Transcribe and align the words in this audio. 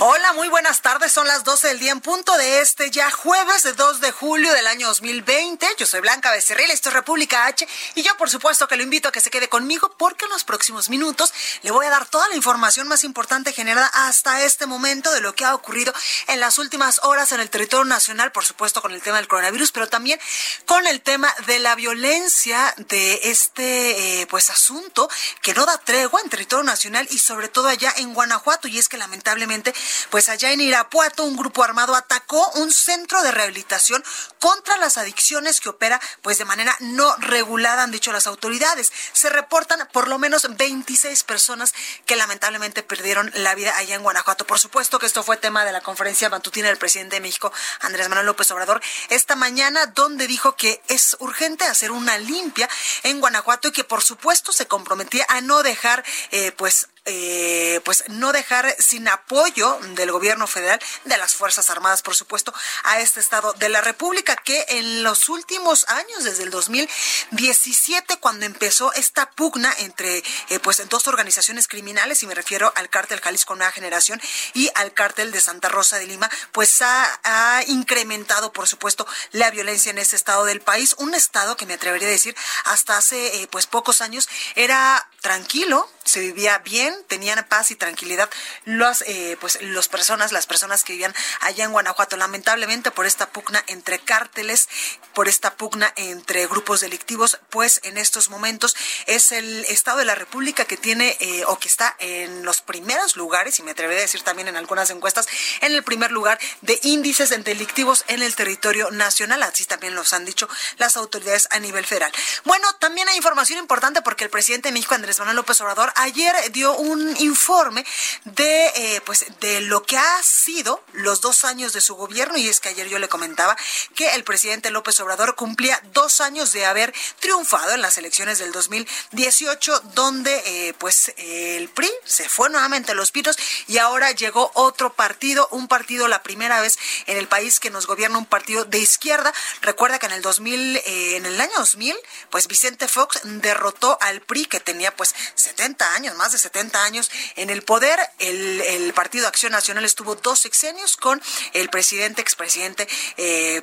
Hola, 0.00 0.32
muy 0.32 0.46
buenas 0.46 0.80
tardes. 0.80 1.10
Son 1.10 1.26
las 1.26 1.42
12 1.42 1.66
del 1.66 1.80
día 1.80 1.90
en 1.90 2.00
punto 2.00 2.36
de 2.38 2.60
este 2.60 2.88
ya 2.92 3.10
jueves 3.10 3.64
de 3.64 3.72
2 3.72 4.00
de 4.00 4.12
julio 4.12 4.52
del 4.52 4.68
año 4.68 4.86
2020. 4.86 5.66
Yo 5.76 5.86
soy 5.86 5.98
Blanca 5.98 6.30
Becerril, 6.30 6.70
esto 6.70 6.90
es 6.90 6.94
República 6.94 7.46
H 7.46 7.66
y 7.96 8.02
yo 8.02 8.16
por 8.16 8.30
supuesto 8.30 8.68
que 8.68 8.76
lo 8.76 8.84
invito 8.84 9.08
a 9.08 9.12
que 9.12 9.20
se 9.20 9.30
quede 9.30 9.48
conmigo 9.48 9.92
porque 9.98 10.26
en 10.26 10.30
los 10.30 10.44
próximos 10.44 10.88
minutos 10.88 11.34
le 11.62 11.72
voy 11.72 11.84
a 11.86 11.90
dar 11.90 12.06
toda 12.06 12.28
la 12.28 12.36
información 12.36 12.86
más 12.86 13.02
importante 13.02 13.52
generada 13.52 13.90
hasta 13.92 14.44
este 14.44 14.66
momento 14.66 15.10
de 15.10 15.20
lo 15.20 15.34
que 15.34 15.44
ha 15.44 15.52
ocurrido 15.52 15.92
en 16.28 16.38
las 16.38 16.58
últimas 16.60 17.00
horas 17.02 17.32
en 17.32 17.40
el 17.40 17.50
territorio 17.50 17.84
nacional, 17.84 18.30
por 18.30 18.44
supuesto 18.44 18.80
con 18.80 18.92
el 18.92 19.02
tema 19.02 19.16
del 19.16 19.26
coronavirus, 19.26 19.72
pero 19.72 19.88
también 19.88 20.20
con 20.64 20.86
el 20.86 21.00
tema 21.00 21.34
de 21.48 21.58
la 21.58 21.74
violencia 21.74 22.72
de 22.76 23.18
este 23.24 24.20
eh, 24.20 24.26
pues 24.28 24.48
asunto 24.48 25.10
que 25.42 25.54
no 25.54 25.66
da 25.66 25.76
tregua 25.78 26.20
en 26.20 26.30
territorio 26.30 26.62
nacional 26.62 27.08
y 27.10 27.18
sobre 27.18 27.48
todo 27.48 27.66
allá 27.66 27.92
en 27.96 28.14
Guanajuato 28.14 28.68
y 28.68 28.78
es 28.78 28.88
que 28.88 28.96
lamentablemente 28.96 29.74
pues 30.10 30.28
allá 30.28 30.52
en 30.52 30.60
Irapuato 30.60 31.24
un 31.24 31.36
grupo 31.36 31.62
armado 31.64 31.94
atacó 31.94 32.50
un 32.56 32.72
centro 32.72 33.22
de 33.22 33.32
rehabilitación 33.32 34.02
contra 34.38 34.76
las 34.78 34.98
adicciones 34.98 35.60
que 35.60 35.68
opera 35.68 36.00
pues 36.22 36.38
de 36.38 36.44
manera 36.44 36.76
no 36.80 37.14
regulada, 37.16 37.82
han 37.82 37.90
dicho 37.90 38.12
las 38.12 38.26
autoridades. 38.26 38.92
Se 39.12 39.28
reportan 39.28 39.88
por 39.92 40.08
lo 40.08 40.18
menos 40.18 40.46
26 40.56 41.24
personas 41.24 41.74
que 42.06 42.16
lamentablemente 42.16 42.82
perdieron 42.82 43.30
la 43.34 43.54
vida 43.54 43.76
allá 43.76 43.94
en 43.94 44.02
Guanajuato. 44.02 44.46
Por 44.46 44.58
supuesto 44.58 44.98
que 44.98 45.06
esto 45.06 45.22
fue 45.22 45.36
tema 45.36 45.64
de 45.64 45.72
la 45.72 45.80
conferencia 45.80 46.28
matutina 46.28 46.68
del 46.68 46.78
presidente 46.78 47.16
de 47.16 47.20
México, 47.20 47.52
Andrés 47.80 48.08
Manuel 48.08 48.26
López 48.26 48.50
Obrador, 48.50 48.80
esta 49.08 49.36
mañana, 49.36 49.86
donde 49.86 50.26
dijo 50.26 50.56
que 50.56 50.82
es 50.88 51.16
urgente 51.20 51.64
hacer 51.64 51.90
una 51.90 52.18
limpia 52.18 52.68
en 53.02 53.20
Guanajuato 53.20 53.68
y 53.68 53.72
que 53.72 53.84
por 53.84 54.02
supuesto 54.02 54.52
se 54.52 54.66
comprometía 54.66 55.24
a 55.28 55.40
no 55.40 55.62
dejar 55.62 56.04
eh, 56.30 56.52
pues 56.52 56.88
eh, 57.08 57.80
pues 57.84 58.04
no 58.08 58.32
dejar 58.32 58.74
sin 58.78 59.08
apoyo 59.08 59.78
del 59.94 60.12
gobierno 60.12 60.46
federal, 60.46 60.78
de 61.04 61.16
las 61.16 61.34
Fuerzas 61.34 61.70
Armadas, 61.70 62.02
por 62.02 62.14
supuesto, 62.14 62.52
a 62.84 63.00
este 63.00 63.20
Estado 63.20 63.52
de 63.54 63.68
la 63.68 63.80
República, 63.80 64.36
que 64.36 64.64
en 64.68 65.02
los 65.02 65.28
últimos 65.28 65.88
años, 65.88 66.24
desde 66.24 66.44
el 66.44 66.50
2017, 66.50 68.18
cuando 68.18 68.46
empezó 68.46 68.92
esta 68.92 69.30
pugna 69.30 69.74
entre 69.78 70.22
eh, 70.48 70.58
pues 70.60 70.86
dos 70.88 71.08
organizaciones 71.08 71.66
criminales, 71.66 72.22
y 72.22 72.26
me 72.26 72.34
refiero 72.34 72.72
al 72.76 72.90
cártel 72.90 73.20
Jalisco 73.20 73.56
Nueva 73.56 73.72
Generación 73.72 74.20
y 74.54 74.70
al 74.74 74.92
cártel 74.92 75.32
de 75.32 75.40
Santa 75.40 75.68
Rosa 75.68 75.98
de 75.98 76.06
Lima, 76.06 76.30
pues 76.52 76.82
ha, 76.82 77.20
ha 77.24 77.62
incrementado, 77.64 78.52
por 78.52 78.68
supuesto, 78.68 79.06
la 79.32 79.50
violencia 79.50 79.90
en 79.90 79.98
este 79.98 80.16
estado 80.16 80.44
del 80.44 80.60
país, 80.60 80.94
un 80.98 81.14
estado 81.14 81.56
que 81.56 81.66
me 81.66 81.74
atrevería 81.74 82.08
a 82.08 82.10
decir 82.10 82.36
hasta 82.64 82.96
hace 82.96 83.42
eh, 83.42 83.48
pues 83.48 83.66
pocos 83.66 84.00
años 84.00 84.28
era 84.54 85.07
tranquilo, 85.20 85.88
se 86.04 86.20
vivía 86.20 86.58
bien, 86.58 86.94
tenían 87.06 87.44
paz 87.48 87.70
y 87.70 87.76
tranquilidad 87.76 88.30
los, 88.64 89.02
eh, 89.02 89.36
pues, 89.40 89.60
los 89.60 89.88
personas, 89.88 90.32
las 90.32 90.46
personas 90.46 90.82
que 90.82 90.94
vivían 90.94 91.14
allá 91.40 91.64
en 91.64 91.72
Guanajuato. 91.72 92.16
Lamentablemente 92.16 92.90
por 92.90 93.06
esta 93.06 93.28
pugna 93.28 93.62
entre 93.66 93.98
cárteles, 93.98 94.68
por 95.12 95.28
esta 95.28 95.54
pugna 95.54 95.92
entre 95.96 96.46
grupos 96.46 96.80
delictivos, 96.80 97.38
pues 97.50 97.80
en 97.84 97.98
estos 97.98 98.30
momentos 98.30 98.74
es 99.06 99.32
el 99.32 99.64
Estado 99.66 99.98
de 99.98 100.04
la 100.06 100.14
República 100.14 100.64
que 100.64 100.76
tiene 100.76 101.16
eh, 101.20 101.44
o 101.46 101.58
que 101.58 101.68
está 101.68 101.94
en 101.98 102.44
los 102.44 102.62
primeros 102.62 103.16
lugares, 103.16 103.58
y 103.58 103.62
me 103.62 103.72
atrevería 103.72 104.00
a 104.00 104.02
decir 104.02 104.22
también 104.22 104.48
en 104.48 104.56
algunas 104.56 104.90
encuestas, 104.90 105.26
en 105.60 105.72
el 105.72 105.82
primer 105.82 106.10
lugar 106.10 106.38
de 106.62 106.78
índices 106.82 107.30
delictivos 107.44 108.04
en 108.08 108.22
el 108.22 108.34
territorio 108.34 108.90
nacional. 108.90 109.42
Así 109.42 109.64
también 109.64 109.94
los 109.94 110.12
han 110.12 110.24
dicho 110.24 110.48
las 110.78 110.96
autoridades 110.96 111.48
a 111.50 111.58
nivel 111.58 111.84
federal. 111.84 112.12
Bueno, 112.44 112.72
también 112.74 113.08
hay 113.08 113.16
información 113.16 113.58
importante 113.58 114.02
porque 114.02 114.24
el 114.24 114.30
presidente 114.30 114.68
de 114.68 114.72
México, 114.72 114.94
Andrés 114.94 115.07
Manuel 115.18 115.36
López 115.36 115.60
Obrador, 115.60 115.92
ayer 115.96 116.34
dio 116.52 116.76
un 116.76 117.16
informe 117.18 117.84
de 118.24 118.66
eh, 118.66 119.00
pues 119.04 119.26
de 119.40 119.62
lo 119.62 119.82
que 119.82 119.96
ha 119.96 120.22
sido 120.22 120.84
los 120.92 121.20
dos 121.20 121.44
años 121.44 121.72
de 121.72 121.80
su 121.80 121.94
gobierno. 121.94 122.36
Y 122.36 122.48
es 122.48 122.60
que 122.60 122.68
ayer 122.68 122.88
yo 122.88 122.98
le 122.98 123.08
comentaba 123.08 123.56
que 123.94 124.10
el 124.14 124.24
presidente 124.24 124.70
López 124.70 125.00
Obrador 125.00 125.34
cumplía 125.34 125.80
dos 125.92 126.20
años 126.20 126.52
de 126.52 126.66
haber 126.66 126.94
triunfado 127.20 127.72
en 127.72 127.82
las 127.82 127.96
elecciones 127.98 128.38
del 128.38 128.52
2018 128.52 129.80
donde 129.94 130.42
eh, 130.44 130.74
pues 130.78 131.12
el 131.16 131.68
PRI 131.68 131.90
se 132.04 132.28
fue 132.28 132.50
nuevamente 132.50 132.92
a 132.92 132.94
los 132.94 133.10
pitos 133.10 133.38
y 133.66 133.78
ahora 133.78 134.10
llegó 134.12 134.50
otro 134.54 134.92
partido 134.92 135.48
un 135.50 135.68
partido 135.68 136.08
la 136.08 136.22
primera 136.22 136.60
vez 136.60 136.78
en 137.06 137.16
el 137.16 137.28
país 137.28 137.60
que 137.60 137.70
nos 137.70 137.86
gobierna 137.86 138.18
un 138.18 138.26
partido 138.26 138.64
de 138.64 138.78
izquierda. 138.78 139.32
Recuerda 139.62 139.98
que 139.98 140.06
en 140.06 140.12
el 140.12 140.22
2000 140.22 140.76
eh, 140.76 141.16
en 141.16 141.26
el 141.26 141.40
año 141.40 141.52
2000 141.56 141.96
pues 142.30 142.48
Vicente 142.48 142.88
Fox 142.88 143.20
derrotó 143.24 143.98
al 144.00 144.20
PRI 144.20 144.46
que 144.46 144.60
tenía 144.60 144.94
pues 144.98 145.14
70 145.36 145.94
años 145.94 146.14
más 146.16 146.32
de 146.32 146.38
70 146.38 146.84
años 146.84 147.10
en 147.36 147.48
el 147.48 147.62
poder. 147.62 147.98
El, 148.18 148.60
el 148.60 148.92
Partido 148.92 149.26
Acción 149.26 149.52
Nacional 149.52 149.86
estuvo 149.86 150.16
dos 150.16 150.40
sexenios 150.40 150.98
con 150.98 151.22
el 151.54 151.70
presidente, 151.70 152.20
expresidente 152.20 152.86
eh, 153.16 153.62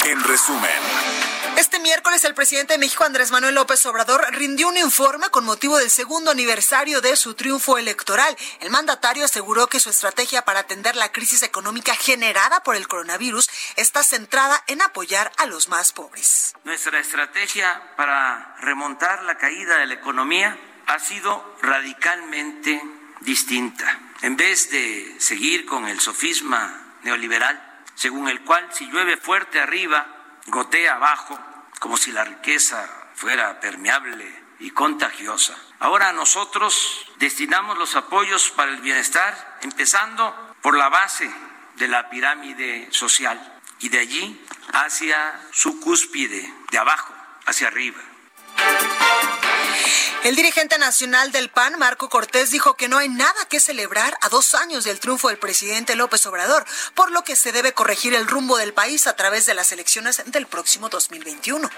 En 0.05 0.23
resumen. 0.25 0.70
Este 1.56 1.79
miércoles 1.79 2.25
el 2.25 2.34
presidente 2.34 2.73
de 2.73 2.79
México, 2.79 3.05
Andrés 3.05 3.31
Manuel 3.31 3.55
López 3.55 3.84
Obrador, 3.87 4.26
rindió 4.32 4.69
un 4.69 4.76
informe 4.76 5.29
con 5.29 5.44
motivo 5.44 5.79
del 5.79 5.90
segundo 5.90 6.31
aniversario 6.31 7.00
de 7.00 7.14
su 7.14 7.34
triunfo 7.34 7.79
electoral. 7.79 8.37
El 8.61 8.70
mandatario 8.70 9.25
aseguró 9.25 9.69
que 9.69 9.79
su 9.79 9.90
estrategia 9.90 10.44
para 10.44 10.61
atender 10.61 10.96
la 10.96 11.12
crisis 11.12 11.43
económica 11.43 11.94
generada 11.94 12.62
por 12.62 12.75
el 12.75 12.88
coronavirus 12.88 13.49
está 13.76 14.02
centrada 14.02 14.64
en 14.67 14.82
apoyar 14.82 15.31
a 15.37 15.46
los 15.46 15.69
más 15.69 15.93
pobres. 15.93 16.55
Nuestra 16.64 16.99
estrategia 16.99 17.94
para 17.96 18.56
remontar 18.61 19.23
la 19.23 19.38
caída 19.38 19.79
de 19.79 19.87
la 19.87 19.94
economía 19.94 20.58
ha 20.87 20.99
sido 20.99 21.56
radicalmente 21.62 22.82
distinta. 23.20 24.00
En 24.23 24.37
vez 24.37 24.70
de 24.70 25.17
seguir 25.20 25.64
con 25.64 25.87
el 25.87 26.00
sofisma 26.00 26.96
neoliberal, 27.02 27.71
según 27.94 28.29
el 28.29 28.43
cual 28.43 28.69
si 28.73 28.87
llueve 28.91 29.17
fuerte 29.17 29.61
arriba, 29.61 30.06
gotea 30.47 30.94
abajo, 30.94 31.39
como 31.79 31.97
si 31.97 32.12
la 32.12 32.25
riqueza 32.25 32.89
fuera 33.15 33.61
permeable 33.61 34.43
y 34.59 34.71
contagiosa. 34.71 35.56
Ahora 35.81 36.12
nosotros 36.12 37.06
destinamos 37.17 37.77
los 37.79 37.97
apoyos 37.97 38.50
para 38.50 38.71
el 38.73 38.81
bienestar, 38.81 39.59
empezando 39.62 40.55
por 40.61 40.77
la 40.77 40.89
base 40.89 41.31
de 41.77 41.89
la 41.89 42.09
pirámide 42.09 42.89
social 42.93 43.61
y 43.81 43.89
de 43.89 43.99
allí 43.99 44.47
hacia 44.73 45.41
su 45.50 45.81
cúspide, 45.81 46.53
de 46.71 46.79
abajo 46.79 47.12
hacia 47.47 47.69
arriba. 47.69 48.00
El 50.25 50.37
dirigente 50.37 50.79
nacional 50.79 51.32
del 51.32 51.50
PAN, 51.50 51.79
Marco 51.79 52.08
Cortés, 52.08 52.50
dijo 52.50 52.75
que 52.75 52.88
no 52.88 52.99
hay 52.99 53.08
nada 53.08 53.44
que 53.49 53.58
celebrar 53.58 54.17
a 54.20 54.29
dos 54.29 54.55
años 54.55 54.84
del 54.84 55.00
triunfo 55.00 55.29
del 55.29 55.38
presidente 55.38 55.96
López 55.96 56.25
Obrador, 56.26 56.64
por 56.94 57.11
lo 57.11 57.25
que 57.25 57.34
se 57.34 57.50
debe 57.50 57.73
corregir 57.73 58.14
el 58.14 58.29
rumbo 58.29 58.56
del 58.56 58.73
país 58.73 59.06
a 59.06 59.17
través 59.17 59.46
de 59.46 59.55
las 59.55 59.73
elecciones 59.73 60.23
del 60.26 60.46
próximo 60.46 60.88
2021. 60.88 61.69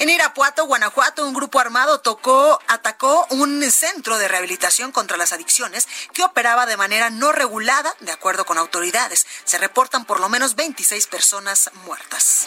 En 0.00 0.08
Irapuato, 0.08 0.64
Guanajuato, 0.64 1.26
un 1.26 1.34
grupo 1.34 1.58
armado 1.58 1.98
tocó, 1.98 2.60
atacó 2.68 3.26
un 3.30 3.68
centro 3.68 4.16
de 4.16 4.28
rehabilitación 4.28 4.92
contra 4.92 5.16
las 5.16 5.32
adicciones 5.32 5.88
que 6.12 6.22
operaba 6.22 6.66
de 6.66 6.76
manera 6.76 7.10
no 7.10 7.32
regulada, 7.32 7.92
de 7.98 8.12
acuerdo 8.12 8.46
con 8.46 8.58
autoridades. 8.58 9.26
Se 9.44 9.58
reportan 9.58 10.04
por 10.04 10.20
lo 10.20 10.28
menos 10.28 10.54
26 10.54 11.08
personas 11.08 11.70
muertas. 11.84 12.46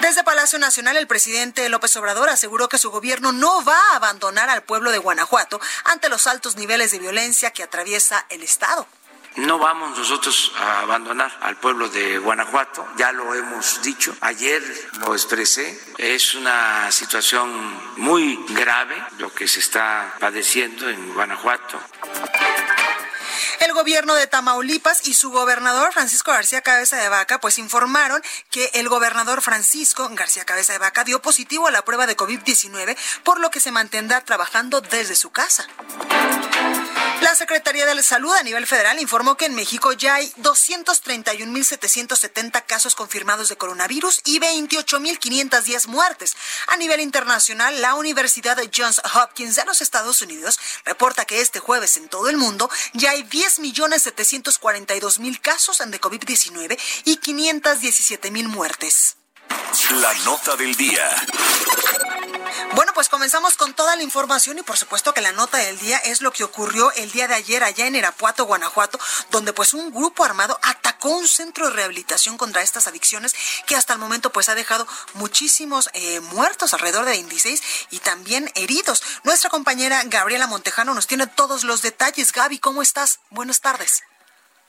Desde 0.00 0.24
Palacio 0.24 0.58
Nacional, 0.58 0.96
el 0.96 1.06
presidente 1.06 1.68
López 1.68 1.94
Obrador 1.96 2.30
aseguró 2.30 2.66
que 2.68 2.78
su 2.78 2.90
gobierno 2.90 3.32
no 3.32 3.62
va 3.64 3.78
a 3.92 3.96
abandonar 3.96 4.48
al 4.48 4.62
pueblo 4.62 4.90
de 4.90 4.98
Guanajuato 4.98 5.60
ante 5.84 6.08
los 6.08 6.26
altos 6.26 6.56
niveles 6.56 6.92
de 6.92 6.98
violencia 6.98 7.50
que 7.50 7.62
atraviesa 7.62 8.24
el 8.30 8.42
Estado. 8.42 8.86
No 9.36 9.58
vamos 9.58 9.98
nosotros 9.98 10.52
a 10.58 10.80
abandonar 10.80 11.34
al 11.40 11.56
pueblo 11.56 11.88
de 11.88 12.18
Guanajuato, 12.18 12.86
ya 12.96 13.12
lo 13.12 13.34
hemos 13.34 13.80
dicho, 13.82 14.14
ayer 14.20 14.62
lo 15.00 15.14
expresé, 15.14 15.80
es 15.96 16.34
una 16.34 16.90
situación 16.92 17.50
muy 17.96 18.38
grave 18.50 18.94
lo 19.18 19.32
que 19.32 19.48
se 19.48 19.60
está 19.60 20.16
padeciendo 20.20 20.88
en 20.88 21.14
Guanajuato. 21.14 21.80
El 23.60 23.72
gobierno 23.74 24.14
de 24.14 24.26
Tamaulipas 24.26 25.06
y 25.06 25.14
su 25.14 25.30
gobernador 25.30 25.92
Francisco 25.92 26.32
García 26.32 26.62
Cabeza 26.62 26.96
de 26.96 27.08
Vaca 27.08 27.40
pues 27.40 27.58
informaron 27.58 28.20
que 28.50 28.70
el 28.74 28.88
gobernador 28.88 29.40
Francisco 29.40 30.08
García 30.12 30.44
Cabeza 30.44 30.72
de 30.72 30.78
Vaca 30.78 31.04
dio 31.04 31.22
positivo 31.22 31.68
a 31.68 31.70
la 31.70 31.82
prueba 31.82 32.06
de 32.06 32.16
COVID-19, 32.16 32.96
por 33.22 33.40
lo 33.40 33.50
que 33.50 33.60
se 33.60 33.70
mantendrá 33.70 34.20
trabajando 34.20 34.80
desde 34.80 35.14
su 35.14 35.30
casa. 35.30 35.66
La 37.22 37.34
Secretaría 37.36 37.86
de 37.86 38.02
Salud 38.02 38.34
a 38.34 38.42
nivel 38.42 38.66
federal 38.66 39.00
informó 39.00 39.36
que 39.36 39.46
en 39.46 39.54
México 39.54 39.92
ya 39.92 40.16
hay 40.16 40.28
231.770 40.38 42.66
casos 42.66 42.96
confirmados 42.96 43.48
de 43.48 43.56
coronavirus 43.56 44.22
y 44.24 44.40
28.510 44.40 45.86
muertes. 45.86 46.34
A 46.66 46.76
nivel 46.76 46.98
internacional, 46.98 47.80
la 47.80 47.94
Universidad 47.94 48.56
de 48.56 48.68
Johns 48.76 49.00
Hopkins 49.14 49.54
de 49.54 49.64
los 49.64 49.82
Estados 49.82 50.20
Unidos 50.20 50.58
reporta 50.84 51.24
que 51.24 51.40
este 51.40 51.60
jueves 51.60 51.96
en 51.96 52.08
todo 52.08 52.28
el 52.28 52.38
mundo 52.38 52.68
ya 52.92 53.12
hay 53.12 53.22
10.742.000 53.22 55.40
casos 55.40 55.78
de 55.78 56.00
COVID-19 56.00 56.76
y 57.04 57.18
517.000 57.18 58.48
muertes. 58.48 59.16
La 59.92 60.12
nota 60.24 60.56
del 60.56 60.74
día. 60.74 61.08
Bueno, 62.74 62.92
pues 62.94 63.08
comenzamos 63.08 63.56
con 63.56 63.74
toda 63.74 63.96
la 63.96 64.02
información 64.02 64.58
y 64.58 64.62
por 64.62 64.76
supuesto 64.76 65.12
que 65.12 65.20
la 65.20 65.32
nota 65.32 65.58
del 65.58 65.78
día 65.78 65.98
es 65.98 66.22
lo 66.22 66.32
que 66.32 66.44
ocurrió 66.44 66.92
el 66.92 67.10
día 67.10 67.28
de 67.28 67.34
ayer 67.34 67.62
allá 67.62 67.86
en 67.86 67.96
Irapuato, 67.96 68.44
Guanajuato, 68.44 68.98
donde 69.30 69.52
pues 69.52 69.74
un 69.74 69.92
grupo 69.92 70.24
armado 70.24 70.58
atacó 70.62 71.10
un 71.10 71.28
centro 71.28 71.68
de 71.68 71.74
rehabilitación 71.74 72.38
contra 72.38 72.62
estas 72.62 72.86
adicciones 72.86 73.34
que 73.66 73.76
hasta 73.76 73.92
el 73.92 73.98
momento 73.98 74.30
pues 74.30 74.48
ha 74.48 74.54
dejado 74.54 74.86
muchísimos 75.14 75.90
eh, 75.92 76.20
muertos, 76.20 76.74
alrededor 76.74 77.04
de 77.04 77.12
26 77.12 77.62
y 77.90 77.98
también 77.98 78.50
heridos. 78.54 79.02
Nuestra 79.24 79.50
compañera 79.50 80.02
Gabriela 80.06 80.46
Montejano 80.46 80.94
nos 80.94 81.06
tiene 81.06 81.26
todos 81.26 81.64
los 81.64 81.82
detalles. 81.82 82.32
Gaby, 82.32 82.58
¿cómo 82.58 82.82
estás? 82.82 83.20
Buenas 83.30 83.60
tardes. 83.60 84.02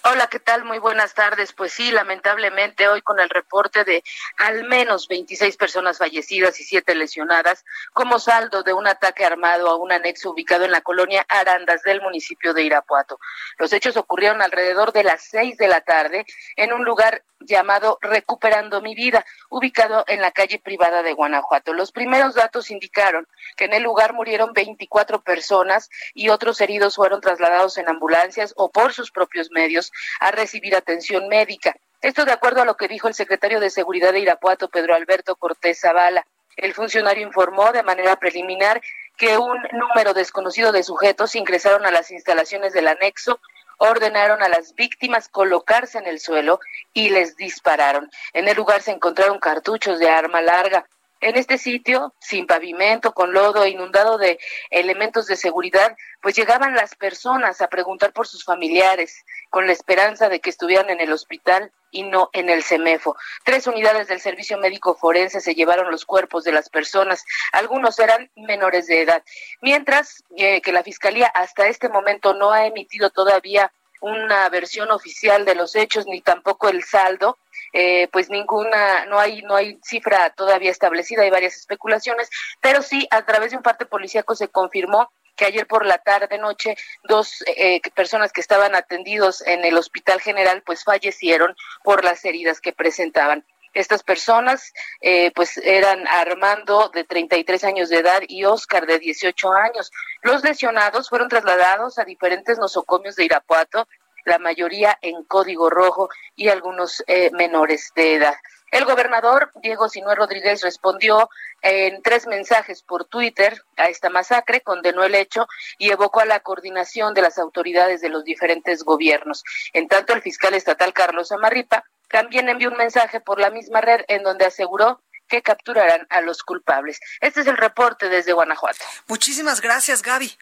Hola, 0.05 0.27
¿qué 0.27 0.39
tal? 0.39 0.65
Muy 0.65 0.79
buenas 0.79 1.13
tardes. 1.13 1.53
Pues 1.53 1.71
sí, 1.71 1.89
lamentablemente 1.89 2.89
hoy 2.89 3.01
con 3.01 3.21
el 3.21 3.29
reporte 3.29 3.85
de 3.85 4.03
al 4.35 4.65
menos 4.65 5.07
26 5.07 5.55
personas 5.55 5.97
fallecidas 5.97 6.59
y 6.59 6.65
7 6.65 6.93
lesionadas 6.93 7.63
como 7.93 8.19
saldo 8.19 8.63
de 8.63 8.73
un 8.73 8.85
ataque 8.85 9.23
armado 9.23 9.69
a 9.69 9.77
un 9.77 9.93
anexo 9.93 10.31
ubicado 10.31 10.65
en 10.65 10.71
la 10.71 10.81
colonia 10.81 11.25
Arandas 11.29 11.83
del 11.83 12.01
municipio 12.01 12.53
de 12.53 12.63
Irapuato. 12.63 13.17
Los 13.57 13.71
hechos 13.71 13.95
ocurrieron 13.95 14.41
alrededor 14.41 14.91
de 14.91 15.05
las 15.05 15.23
6 15.29 15.55
de 15.55 15.69
la 15.69 15.79
tarde 15.79 16.25
en 16.57 16.73
un 16.73 16.83
lugar 16.83 17.23
llamado 17.45 17.97
Recuperando 18.01 18.81
mi 18.81 18.95
vida, 18.95 19.25
ubicado 19.49 20.03
en 20.07 20.21
la 20.21 20.31
calle 20.31 20.59
privada 20.59 21.03
de 21.03 21.13
Guanajuato. 21.13 21.73
Los 21.73 21.91
primeros 21.91 22.35
datos 22.35 22.71
indicaron 22.71 23.27
que 23.55 23.65
en 23.65 23.73
el 23.73 23.83
lugar 23.83 24.13
murieron 24.13 24.53
24 24.53 25.21
personas 25.21 25.89
y 26.13 26.29
otros 26.29 26.59
heridos 26.61 26.95
fueron 26.95 27.21
trasladados 27.21 27.77
en 27.77 27.89
ambulancias 27.89 28.53
o 28.57 28.71
por 28.71 28.93
sus 28.93 29.11
propios 29.11 29.51
medios 29.51 29.92
a 30.19 30.31
recibir 30.31 30.75
atención 30.75 31.27
médica. 31.27 31.75
Esto 32.01 32.25
de 32.25 32.33
acuerdo 32.33 32.61
a 32.61 32.65
lo 32.65 32.75
que 32.75 32.87
dijo 32.87 33.07
el 33.07 33.13
secretario 33.13 33.59
de 33.59 33.69
Seguridad 33.69 34.11
de 34.13 34.19
Irapuato, 34.19 34.69
Pedro 34.69 34.95
Alberto 34.95 35.35
Cortés 35.35 35.79
Zavala. 35.79 36.25
El 36.55 36.73
funcionario 36.73 37.25
informó 37.25 37.71
de 37.71 37.83
manera 37.83 38.17
preliminar 38.17 38.81
que 39.17 39.37
un 39.37 39.57
número 39.71 40.13
desconocido 40.13 40.71
de 40.71 40.83
sujetos 40.83 41.35
ingresaron 41.35 41.85
a 41.85 41.91
las 41.91 42.11
instalaciones 42.11 42.73
del 42.73 42.87
anexo 42.87 43.39
ordenaron 43.77 44.41
a 44.43 44.49
las 44.49 44.75
víctimas 44.75 45.27
colocarse 45.27 45.97
en 45.97 46.07
el 46.07 46.19
suelo 46.19 46.59
y 46.93 47.09
les 47.09 47.35
dispararon. 47.35 48.09
En 48.33 48.47
el 48.47 48.55
lugar 48.55 48.81
se 48.81 48.91
encontraron 48.91 49.39
cartuchos 49.39 49.99
de 49.99 50.09
arma 50.09 50.41
larga. 50.41 50.87
En 51.23 51.37
este 51.37 51.57
sitio, 51.57 52.13
sin 52.19 52.47
pavimento, 52.47 53.13
con 53.13 53.31
lodo, 53.31 53.65
inundado 53.65 54.17
de 54.17 54.39
elementos 54.69 55.25
de 55.25 55.37
seguridad, 55.37 55.95
pues 56.21 56.35
llegaban 56.35 56.75
las 56.75 56.95
personas 56.95 57.61
a 57.61 57.69
preguntar 57.69 58.11
por 58.11 58.27
sus 58.27 58.43
familiares, 58.43 59.23
con 59.49 59.65
la 59.65 59.71
esperanza 59.71 60.27
de 60.27 60.41
que 60.41 60.49
estuvieran 60.49 60.89
en 60.89 60.99
el 60.99 61.13
hospital 61.13 61.71
y 61.91 62.03
no 62.03 62.29
en 62.33 62.49
el 62.49 62.61
CEMEFO. 62.61 63.15
Tres 63.45 63.67
unidades 63.67 64.09
del 64.09 64.19
Servicio 64.19 64.57
Médico 64.57 64.95
Forense 64.95 65.39
se 65.39 65.55
llevaron 65.55 65.89
los 65.91 66.03
cuerpos 66.03 66.43
de 66.43 66.51
las 66.51 66.67
personas, 66.67 67.23
algunos 67.53 67.99
eran 67.99 68.29
menores 68.35 68.87
de 68.87 69.03
edad. 69.03 69.23
Mientras 69.61 70.25
eh, 70.35 70.59
que 70.59 70.73
la 70.73 70.83
Fiscalía 70.83 71.27
hasta 71.27 71.67
este 71.67 71.87
momento 71.87 72.33
no 72.33 72.51
ha 72.51 72.65
emitido 72.65 73.11
todavía 73.11 73.71
una 74.01 74.49
versión 74.49 74.91
oficial 74.91 75.45
de 75.45 75.55
los 75.55 75.77
hechos 75.77 76.05
ni 76.05 76.19
tampoco 76.19 76.67
el 76.67 76.83
saldo. 76.83 77.37
Eh, 77.73 78.07
pues 78.11 78.29
ninguna, 78.29 79.05
no 79.07 79.19
hay, 79.19 79.41
no 79.41 79.55
hay 79.55 79.79
cifra 79.83 80.29
todavía 80.29 80.69
establecida, 80.69 81.23
hay 81.23 81.31
varias 81.31 81.55
especulaciones, 81.55 82.29
pero 82.61 82.83
sí 82.83 83.07
a 83.09 83.25
través 83.25 83.51
de 83.51 83.57
un 83.57 83.63
parte 83.63 83.85
policíaco 83.87 84.35
se 84.35 84.47
confirmó 84.47 85.11
que 85.35 85.45
ayer 85.45 85.65
por 85.65 85.85
la 85.85 85.97
tarde 85.97 86.37
noche 86.37 86.75
dos 87.03 87.43
eh, 87.47 87.81
personas 87.95 88.31
que 88.31 88.41
estaban 88.41 88.75
atendidos 88.75 89.41
en 89.45 89.65
el 89.65 89.77
hospital 89.77 90.21
general 90.21 90.61
pues 90.63 90.83
fallecieron 90.83 91.55
por 91.83 92.03
las 92.03 92.23
heridas 92.25 92.61
que 92.61 92.73
presentaban. 92.73 93.43
Estas 93.73 94.03
personas 94.03 94.71
eh, 95.01 95.31
pues 95.33 95.57
eran 95.57 96.07
Armando 96.07 96.89
de 96.93 97.03
33 97.05 97.63
años 97.63 97.89
de 97.89 97.97
edad 97.97 98.21
y 98.27 98.45
Oscar 98.45 98.85
de 98.85 98.99
18 98.99 99.51
años. 99.51 99.91
Los 100.21 100.43
lesionados 100.43 101.09
fueron 101.09 101.27
trasladados 101.27 101.97
a 101.97 102.05
diferentes 102.05 102.59
nosocomios 102.59 103.15
de 103.15 103.25
Irapuato, 103.25 103.87
la 104.25 104.39
mayoría 104.39 104.97
en 105.01 105.23
código 105.23 105.69
rojo 105.69 106.09
y 106.35 106.49
algunos 106.49 107.03
eh, 107.07 107.31
menores 107.33 107.91
de 107.95 108.15
edad. 108.15 108.35
El 108.71 108.85
gobernador 108.85 109.51
Diego 109.61 109.87
Sinué 109.87 110.15
Rodríguez 110.15 110.61
respondió 110.63 111.29
en 111.61 112.01
tres 112.01 112.25
mensajes 112.25 112.81
por 112.81 113.05
Twitter 113.05 113.61
a 113.77 113.85
esta 113.85 114.09
masacre, 114.09 114.61
condenó 114.61 115.03
el 115.03 115.13
hecho 115.13 115.47
y 115.77 115.91
evocó 115.91 116.21
a 116.21 116.25
la 116.25 116.39
coordinación 116.39 117.13
de 117.13 117.21
las 117.21 117.37
autoridades 117.37 118.01
de 118.01 118.09
los 118.09 118.23
diferentes 118.23 118.83
gobiernos. 118.83 119.43
En 119.73 119.87
tanto, 119.87 120.13
el 120.13 120.23
fiscal 120.23 120.55
estatal 120.55 120.91
Carlos 120.91 121.31
Amarripa 121.31 121.83
también 122.09 122.49
envió 122.49 122.69
un 122.69 122.77
mensaje 122.77 123.19
por 123.19 123.39
la 123.39 123.51
misma 123.51 123.79
red 123.79 124.01
en 124.07 124.23
donde 124.23 124.45
aseguró 124.45 125.01
que 125.27 125.43
capturarán 125.43 126.07
a 126.09 126.21
los 126.21 126.43
culpables. 126.43 126.99
Este 127.21 127.41
es 127.41 127.47
el 127.47 127.57
reporte 127.57 128.09
desde 128.09 128.33
Guanajuato. 128.33 128.85
Muchísimas 129.07 129.61
gracias, 129.61 130.01
Gaby. 130.01 130.35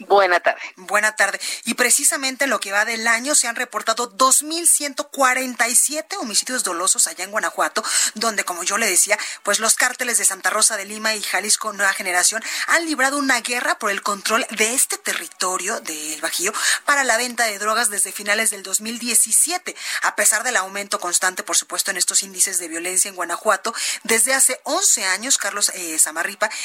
Buena 0.00 0.38
tarde. 0.38 0.60
Buena 0.76 1.16
tarde. 1.16 1.40
Y 1.64 1.74
precisamente 1.74 2.44
en 2.44 2.50
lo 2.50 2.60
que 2.60 2.70
va 2.70 2.84
del 2.84 3.08
año 3.08 3.34
se 3.34 3.48
han 3.48 3.56
reportado 3.56 4.16
2.147 4.16 6.16
homicidios 6.18 6.62
dolosos 6.62 7.08
allá 7.08 7.24
en 7.24 7.32
Guanajuato, 7.32 7.82
donde, 8.14 8.44
como 8.44 8.62
yo 8.62 8.78
le 8.78 8.88
decía, 8.88 9.18
pues 9.42 9.58
los 9.58 9.74
cárteles 9.74 10.18
de 10.18 10.24
Santa 10.24 10.50
Rosa 10.50 10.76
de 10.76 10.84
Lima 10.84 11.16
y 11.16 11.22
Jalisco 11.22 11.72
Nueva 11.72 11.92
Generación 11.94 12.44
han 12.68 12.86
librado 12.86 13.18
una 13.18 13.40
guerra 13.40 13.80
por 13.80 13.90
el 13.90 14.02
control 14.02 14.46
de 14.50 14.72
este 14.72 14.98
territorio 14.98 15.80
del 15.80 16.20
Bajío 16.20 16.52
para 16.84 17.02
la 17.02 17.16
venta 17.16 17.46
de 17.46 17.58
drogas 17.58 17.90
desde 17.90 18.12
finales 18.12 18.50
del 18.50 18.62
2017. 18.62 19.74
A 20.02 20.14
pesar 20.14 20.44
del 20.44 20.58
aumento 20.58 21.00
constante, 21.00 21.42
por 21.42 21.56
supuesto, 21.56 21.90
en 21.90 21.96
estos 21.96 22.22
índices 22.22 22.60
de 22.60 22.68
violencia 22.68 23.08
en 23.08 23.16
Guanajuato, 23.16 23.74
desde 24.04 24.32
hace 24.32 24.60
11 24.62 25.06
años, 25.06 25.38
Carlos 25.38 25.72
eh, 25.74 25.98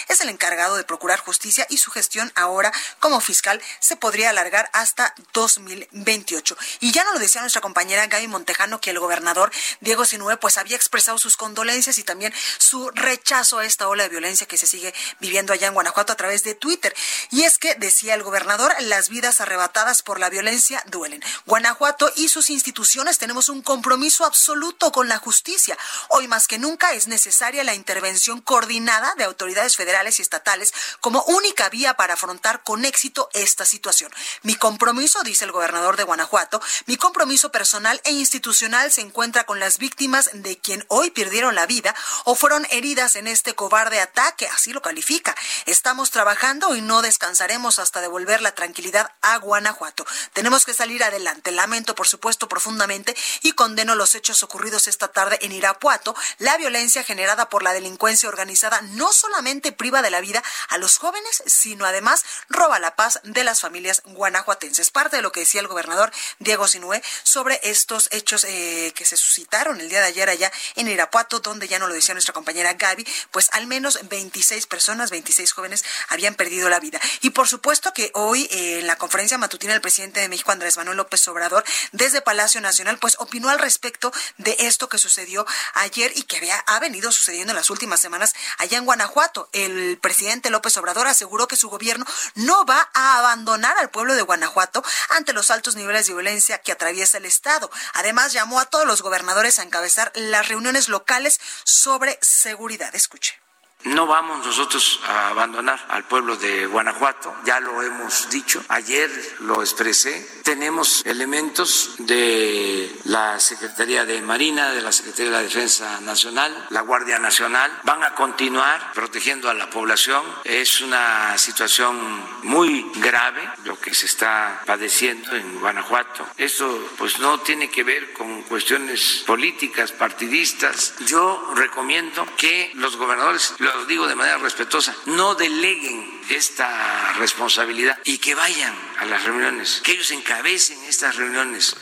es 0.08 0.22
el 0.22 0.30
encargado 0.30 0.75
de 0.75 0.84
procurar 0.84 1.18
justicia 1.18 1.66
y 1.72 1.80
su 1.80 1.90
gestión 1.90 2.32
ahora 2.36 2.72
como 3.00 3.23
fiscal 3.24 3.62
se 3.80 3.96
podría 3.96 4.30
alargar 4.30 4.70
hasta 4.74 5.13
2028. 5.34 6.58
Y 6.82 6.92
ya 6.92 7.03
no 7.03 7.13
lo 7.13 7.20
decía 7.20 7.42
nuestra 7.42 7.62
compañera 7.62 8.08
Gaby 8.08 8.27
Montejano 8.27 8.80
que 8.80 8.92
el 8.92 9.00
gobernador 9.00 9.51
Diego 9.80 10.06
Sinue 10.06 10.38
pues 10.38 10.58
había 10.58 10.75
expresado 10.75 11.18
sus 11.18 11.38
condolencias 11.38 11.98
y 11.98 12.03
también 12.03 12.34
su 12.58 12.89
rechazo 12.92 13.60
a 13.60 13.65
esta 13.65 13.88
ola 13.88 14.03
de 14.03 14.10
violencia 14.10 14.48
que 14.48 14.58
se 14.58 14.68
sigue 14.68 14.94
viviendo 15.20 15.53
allá 15.53 15.68
en 15.68 15.74
Guanajuato 15.74 16.13
a 16.13 16.18
través 16.18 16.44
de 16.44 16.56
Twitter. 16.56 16.94
Y 17.32 17.44
es 17.44 17.58
que 17.58 17.75
decía 17.75 18.13
el 18.13 18.24
gobernador, 18.24 18.74
las 18.82 19.10
vidas 19.10 19.42
arrebatadas 19.42 20.01
por 20.01 20.20
la 20.20 20.30
violencia 20.30 20.84
duelen. 20.88 21.24
Guanajuato 21.46 22.12
y 22.15 22.30
sus 22.30 22.50
instituciones 22.50 23.18
tenemos 23.18 23.50
un 23.50 23.62
compromiso 23.62 24.25
absoluto 24.25 24.92
con 24.92 25.08
la 25.08 25.18
justicia. 25.18 25.77
Hoy 26.10 26.27
más 26.27 26.48
que 26.48 26.60
nunca 26.60 26.94
es 26.94 27.08
necesaria 27.08 27.63
la 27.63 27.75
intervención 27.75 28.42
coordinada 28.42 29.13
de 29.15 29.24
autoridades 29.24 29.75
federales 29.75 30.20
y 30.20 30.22
estatales 30.22 30.74
como 31.00 31.24
única 31.24 31.70
vía 31.70 31.96
para 31.96 32.15
afrontar 32.15 32.63
con 32.63 32.86
éxito 32.86 33.12
esta 33.34 33.65
situación. 33.65 34.12
Mi 34.41 34.55
compromiso, 34.55 35.22
dice 35.24 35.46
el 35.46 35.51
gobernador 35.51 35.98
de 35.98 36.03
Guanajuato, 36.03 36.62
mi 36.86 36.98
compromiso 36.98 37.51
personal 37.51 38.01
e 38.03 38.12
institucional 38.12 38.91
se 38.91 39.01
encuentra 39.01 39.46
con 39.46 39.60
las 39.60 39.77
víctimas 39.77 40.29
de 40.34 40.58
quien 40.58 40.86
hoy 40.88 41.12
perdieron 41.12 41.55
la 41.55 41.65
vida 41.65 41.96
o 42.25 42.36
fueron 42.36 42.65
heridas 42.72 43.15
en 43.15 43.27
este 43.27 43.53
cobarde 43.55 44.01
ataque, 44.01 44.48
así 44.48 44.74
lo 44.74 44.82
califica. 44.82 45.36
Estamos 45.65 46.12
trabajando 46.12 46.75
y 46.75 46.82
no 46.82 47.01
descansaremos 47.01 47.79
hasta 47.79 48.01
devolver 48.01 48.41
la 48.41 48.55
tranquilidad 48.55 49.12
a 49.22 49.38
Guanajuato. 49.38 50.05
Tenemos 50.34 50.65
que 50.65 50.74
salir 50.74 51.03
adelante. 51.03 51.51
Lamento, 51.51 51.96
por 51.96 52.08
supuesto, 52.08 52.48
profundamente 52.48 53.15
y 53.41 53.53
condeno 53.53 53.96
los 53.96 54.15
hechos 54.15 54.43
ocurridos 54.43 54.88
esta 54.88 55.10
tarde 55.10 55.38
en 55.41 55.51
Irapuato. 55.51 56.15
La 56.39 56.58
violencia 56.58 57.03
generada 57.03 57.50
por 57.50 57.63
la 57.63 57.74
delincuencia 57.74 58.29
organizada 58.29 58.82
no 58.82 59.12
solamente 59.12 59.72
priva 59.72 60.01
de 60.01 60.10
la 60.10 60.22
vida 60.22 60.43
a 60.70 60.77
los 60.77 60.98
jóvenes, 60.98 61.43
sino 61.46 61.86
además 61.86 62.25
roba 62.50 62.79
la 62.79 62.96
paz 62.96 63.02
de 63.24 63.43
las 63.43 63.62
familias 63.62 64.01
guanajuatenses. 64.05 64.89
Parte 64.91 65.17
de 65.17 65.22
lo 65.22 65.31
que 65.31 65.41
decía 65.41 65.62
el 65.62 65.67
gobernador 65.67 66.12
Diego 66.39 66.67
Sinué 66.67 67.03
sobre 67.24 67.60
estos 67.63 68.07
hechos 68.12 68.45
eh, 68.45 68.93
que 68.95 69.05
se 69.05 69.17
suscitaron 69.17 69.81
el 69.81 69.89
día 69.89 70.00
de 70.00 70.07
ayer 70.07 70.29
allá 70.29 70.51
en 70.75 70.88
Irapuato, 70.88 71.39
donde 71.39 71.67
ya 71.67 71.79
no 71.79 71.88
lo 71.88 71.93
decía 71.93 72.13
nuestra 72.13 72.33
compañera 72.33 72.74
Gaby, 72.74 73.05
pues 73.31 73.50
al 73.51 73.67
menos 73.67 74.00
26 74.10 74.67
personas, 74.67 75.12
26 75.12 75.51
jóvenes 75.51 75.83
habían 76.10 76.36
perdido 76.36 76.69
la 76.69 76.79
vida. 76.79 77.00
Y 77.22 77.31
por 77.31 77.48
supuesto 77.48 77.93
que 77.93 78.12
hoy 78.13 78.48
eh, 78.51 78.79
en 78.79 78.88
la 78.88 78.98
conferencia 78.98 79.38
matutina 79.38 79.74
el 79.74 79.81
presidente 79.81 80.19
de 80.19 80.29
México, 80.29 80.51
Andrés 80.51 80.77
Manuel 80.77 80.98
López 80.98 81.27
Obrador, 81.27 81.63
desde 81.91 82.22
Palacio 82.22 82.62
Nacional, 82.62 82.98
pues 83.00 83.15
opinó 83.19 83.50
al 83.50 83.60
respecto 83.60 84.13
de 84.38 84.55
esto 84.60 84.88
que 84.88 84.98
sucedió 84.98 85.45
ayer 85.74 86.12
y 86.15 86.24
que 86.24 86.38
había, 86.38 86.57
ha 86.60 86.79
venido 86.79 87.12
sucediendo 87.12 87.51
en 87.51 87.57
las 87.57 87.69
últimas 87.69 88.00
semanas 88.00 88.33
allá 88.57 88.77
en 88.77 88.86
Guanajuato. 88.86 89.50
El 89.51 89.98
presidente 89.98 90.50
López 90.50 90.77
Obrador 90.77 91.07
aseguró 91.07 91.48
que 91.48 91.55
su 91.55 91.69
gobierno 91.69 92.05
no 92.36 92.65
va 92.65 92.89
a 92.94 93.20
abandonar 93.20 93.78
al 93.78 93.90
pueblo 93.90 94.16
de 94.16 94.22
Guanajuato 94.22 94.84
ante 95.10 95.34
los 95.34 95.52
altos 95.52 95.76
niveles 95.76 96.08
de 96.08 96.14
violencia 96.14 96.60
que 96.60 96.72
atraviesa 96.72 97.18
el 97.18 97.26
Estado. 97.26 97.70
Además, 97.94 98.34
llamó 98.34 98.60
a 98.60 98.66
todos 98.66 98.86
los 98.88 99.02
gobernadores 99.02 99.60
a 99.60 99.64
encabezar 99.64 100.12
las 100.16 100.48
reuniones 100.48 100.90
locales 100.90 101.40
sobre 101.64 102.18
seguridad. 102.22 102.94
Escuche. 102.96 103.43
No 103.86 104.08
vamos 104.08 104.46
nosotros 104.46 105.02
a 105.06 105.30
abandonar 105.30 105.86
al 105.90 106.06
pueblo 106.06 106.38
de 106.38 106.66
Guanajuato, 106.68 107.36
ya 107.44 107.60
lo 107.60 107.82
hemos 107.82 108.30
dicho, 108.30 108.63
ayer 108.70 109.10
lo 109.42 109.62
expresé, 109.62 110.42
tenemos 110.44 111.06
elementos 111.06 111.96
de 111.98 112.96
la 113.06 113.40
Secretaría 113.40 114.06
de 114.06 114.22
Marina, 114.22 114.72
de 114.72 114.82
la 114.82 114.92
Secretaría 114.92 115.32
de 115.32 115.38
la 115.38 115.44
Defensa 115.44 116.00
Nacional, 116.02 116.68
la 116.70 116.82
Guardia 116.82 117.20
Nacional, 117.20 117.78
van 117.84 118.04
a 118.04 118.16
continuar 118.16 118.94
protegiendo 118.94 119.50
a 119.50 119.54
la 119.54 119.70
población. 119.70 120.24
Es 120.44 120.82
una 120.82 121.38
situación 121.38 121.98
muy 122.44 122.90
grave 122.96 123.42
lo 123.66 123.80
que 123.80 123.94
se 123.94 124.06
está 124.06 124.62
padeciendo 124.66 125.36
en 125.36 125.60
Guanajuato. 125.60 126.25
Esto 126.38 126.90
pues 126.98 127.20
no 127.20 127.40
tiene 127.42 127.70
que 127.70 127.84
ver 127.84 128.13
con 128.13 128.44
cuestiones 128.44 129.24
políticas, 129.25 129.92
partidistas. 129.92 130.94
Yo 131.06 131.52
recomiendo 131.56 132.25
que 132.38 132.72
los 132.75 132.96
gobernadores 132.96 133.54
digo 133.88 134.08
de 134.08 134.15
manera 134.15 134.38
respetuosa, 134.38 134.96
no 135.06 135.36
deleguen 135.36 136.22
esta 136.30 137.13
responsabilidad 137.13 137.98
y 138.03 138.18
que 138.18 138.36
vayan 138.36 138.74
a 139.00 139.06
las 139.06 139.24
reuniones, 139.24 139.82
que 139.84 139.94
ellos 139.94 140.12
encabecen 140.12 140.82
estas 140.84 141.15
reuniones. 141.15 141.75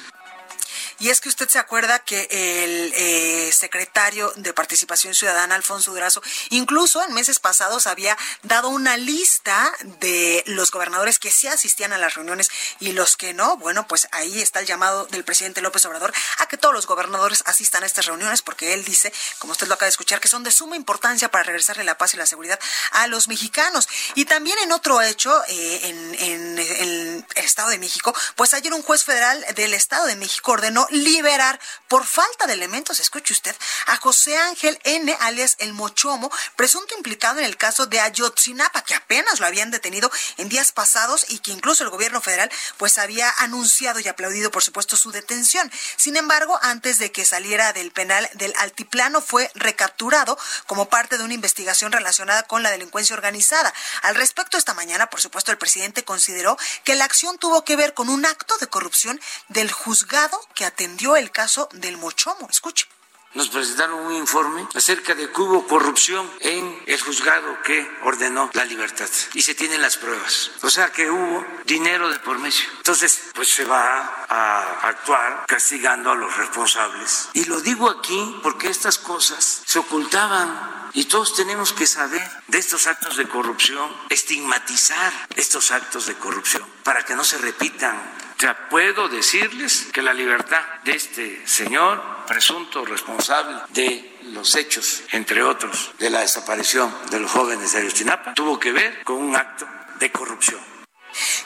Y 1.01 1.09
es 1.09 1.19
que 1.19 1.29
usted 1.29 1.49
se 1.49 1.57
acuerda 1.57 1.97
que 1.99 2.27
el 2.29 2.93
eh, 2.95 3.51
secretario 3.51 4.31
de 4.35 4.53
Participación 4.53 5.15
Ciudadana, 5.15 5.55
Alfonso 5.55 5.91
Durazo, 5.91 6.21
incluso 6.51 7.03
en 7.03 7.13
meses 7.13 7.39
pasados 7.39 7.87
había 7.87 8.15
dado 8.43 8.69
una 8.69 8.97
lista 8.97 9.73
de 9.99 10.43
los 10.45 10.69
gobernadores 10.69 11.17
que 11.17 11.31
sí 11.31 11.47
asistían 11.47 11.91
a 11.91 11.97
las 11.97 12.13
reuniones 12.13 12.51
y 12.79 12.91
los 12.91 13.17
que 13.17 13.33
no. 13.33 13.57
Bueno, 13.57 13.87
pues 13.87 14.07
ahí 14.11 14.41
está 14.41 14.59
el 14.59 14.67
llamado 14.67 15.07
del 15.07 15.23
presidente 15.23 15.61
López 15.61 15.83
Obrador 15.87 16.13
a 16.37 16.45
que 16.45 16.57
todos 16.57 16.75
los 16.75 16.85
gobernadores 16.85 17.43
asistan 17.47 17.81
a 17.81 17.87
estas 17.87 18.05
reuniones 18.05 18.43
porque 18.43 18.75
él 18.75 18.85
dice, 18.85 19.11
como 19.39 19.53
usted 19.53 19.67
lo 19.67 19.73
acaba 19.73 19.87
de 19.87 19.91
escuchar, 19.91 20.19
que 20.19 20.27
son 20.27 20.43
de 20.43 20.51
suma 20.51 20.75
importancia 20.75 21.31
para 21.31 21.45
regresarle 21.45 21.83
la 21.83 21.97
paz 21.97 22.13
y 22.13 22.17
la 22.17 22.27
seguridad 22.27 22.59
a 22.91 23.07
los 23.07 23.27
mexicanos. 23.27 23.89
Y 24.13 24.25
también 24.25 24.59
en 24.59 24.71
otro 24.71 25.01
hecho, 25.01 25.43
eh, 25.47 25.79
en, 25.83 26.15
en 26.19 26.59
el 26.59 27.25
Estado 27.37 27.69
de 27.69 27.79
México, 27.79 28.13
pues 28.35 28.53
ayer 28.53 28.71
un 28.71 28.83
juez 28.83 29.03
federal 29.03 29.43
del 29.55 29.73
Estado 29.73 30.05
de 30.05 30.15
México 30.15 30.51
ordenó 30.51 30.87
liberar 30.91 31.59
por 31.87 32.05
falta 32.05 32.47
de 32.47 32.53
elementos, 32.53 32.99
escuche 32.99 33.33
usted, 33.33 33.55
a 33.87 33.97
José 33.97 34.37
Ángel 34.37 34.79
N, 34.83 35.15
alias 35.19 35.55
El 35.59 35.73
Mochomo, 35.73 36.31
presunto 36.55 36.95
implicado 36.95 37.39
en 37.39 37.45
el 37.45 37.57
caso 37.57 37.85
de 37.85 37.99
Ayotzinapa, 37.99 38.83
que 38.83 38.95
apenas 38.95 39.39
lo 39.39 39.45
habían 39.45 39.71
detenido 39.71 40.11
en 40.37 40.49
días 40.49 40.71
pasados 40.71 41.25
y 41.29 41.39
que 41.39 41.51
incluso 41.51 41.83
el 41.83 41.89
gobierno 41.89 42.21
federal 42.21 42.51
pues 42.77 42.97
había 42.97 43.29
anunciado 43.37 43.99
y 43.99 44.07
aplaudido, 44.07 44.51
por 44.51 44.63
supuesto, 44.63 44.95
su 44.97 45.11
detención. 45.11 45.71
Sin 45.97 46.17
embargo, 46.17 46.59
antes 46.61 46.99
de 46.99 47.11
que 47.11 47.25
saliera 47.25 47.73
del 47.73 47.91
penal 47.91 48.29
del 48.33 48.53
Altiplano, 48.57 49.21
fue 49.21 49.51
recapturado 49.55 50.37
como 50.67 50.89
parte 50.89 51.17
de 51.17 51.23
una 51.23 51.33
investigación 51.33 51.91
relacionada 51.91 52.43
con 52.43 52.63
la 52.63 52.71
delincuencia 52.71 53.15
organizada. 53.15 53.73
Al 54.01 54.15
respecto, 54.15 54.57
esta 54.57 54.73
mañana, 54.73 55.09
por 55.09 55.21
supuesto, 55.21 55.51
el 55.51 55.57
presidente 55.57 56.03
consideró 56.03 56.57
que 56.83 56.95
la 56.95 57.05
acción 57.05 57.37
tuvo 57.37 57.63
que 57.63 57.75
ver 57.75 57.93
con 57.93 58.09
un 58.09 58.25
acto 58.25 58.57
de 58.57 58.67
corrupción 58.67 59.19
del 59.49 59.71
juzgado 59.71 60.39
que 60.55 60.65
atendió 60.65 60.80
el 61.17 61.31
caso 61.31 61.69
del 61.73 61.97
Mochomo. 61.97 62.47
Escuche. 62.49 62.87
nos 63.33 63.47
presentaron 63.47 63.99
un 64.07 64.13
informe 64.13 64.67
acerca 64.75 65.15
de 65.15 65.31
que 65.31 65.41
hubo 65.41 65.65
corrupción 65.65 66.29
en 66.41 66.83
el 66.85 66.99
juzgado 66.99 67.61
que 67.63 67.89
ordenó 68.03 68.49
la 68.53 68.65
libertad 68.65 69.09
y 69.33 69.41
se 69.41 69.55
tienen 69.55 69.81
las 69.81 69.95
pruebas. 69.95 70.51
O 70.63 70.69
sea 70.69 70.91
que 70.91 71.09
hubo 71.09 71.45
dinero 71.65 72.09
de 72.09 72.19
por 72.19 72.39
medio. 72.39 72.65
Entonces, 72.77 73.29
pues 73.33 73.47
se 73.49 73.63
va 73.63 74.25
a 74.27 74.89
actuar 74.89 75.45
castigando 75.47 76.11
a 76.11 76.15
los 76.15 76.35
responsables. 76.35 77.29
Y 77.33 77.45
lo 77.45 77.61
digo 77.61 77.89
aquí 77.89 78.39
porque 78.43 78.69
estas 78.69 78.97
cosas 78.97 79.61
se 79.65 79.79
ocultaban 79.79 80.89
y 80.93 81.05
todos 81.05 81.35
tenemos 81.35 81.71
que 81.71 81.87
saber 81.87 82.27
de 82.47 82.57
estos 82.57 82.87
actos 82.87 83.15
de 83.15 83.27
corrupción, 83.29 83.89
estigmatizar 84.09 85.13
estos 85.35 85.71
actos 85.71 86.05
de 86.05 86.15
corrupción 86.15 86.65
para 86.83 87.05
que 87.05 87.15
no 87.15 87.23
se 87.23 87.37
repitan. 87.37 87.95
O 88.41 88.43
sea, 88.43 88.69
puedo 88.69 89.07
decirles 89.07 89.89
que 89.93 90.01
la 90.01 90.15
libertad 90.15 90.63
de 90.83 90.93
este 90.93 91.45
señor, 91.45 92.01
presunto 92.25 92.83
responsable 92.83 93.55
de 93.69 94.17
los 94.33 94.55
hechos, 94.55 95.03
entre 95.11 95.43
otros, 95.43 95.91
de 95.99 96.09
la 96.09 96.21
desaparición 96.21 96.91
de 97.11 97.19
los 97.19 97.29
jóvenes 97.29 97.71
de 97.71 97.81
Ayotzinapa, 97.81 98.33
tuvo 98.33 98.59
que 98.59 98.71
ver 98.71 99.03
con 99.03 99.17
un 99.17 99.35
acto 99.35 99.67
de 99.99 100.11
corrupción. 100.11 100.70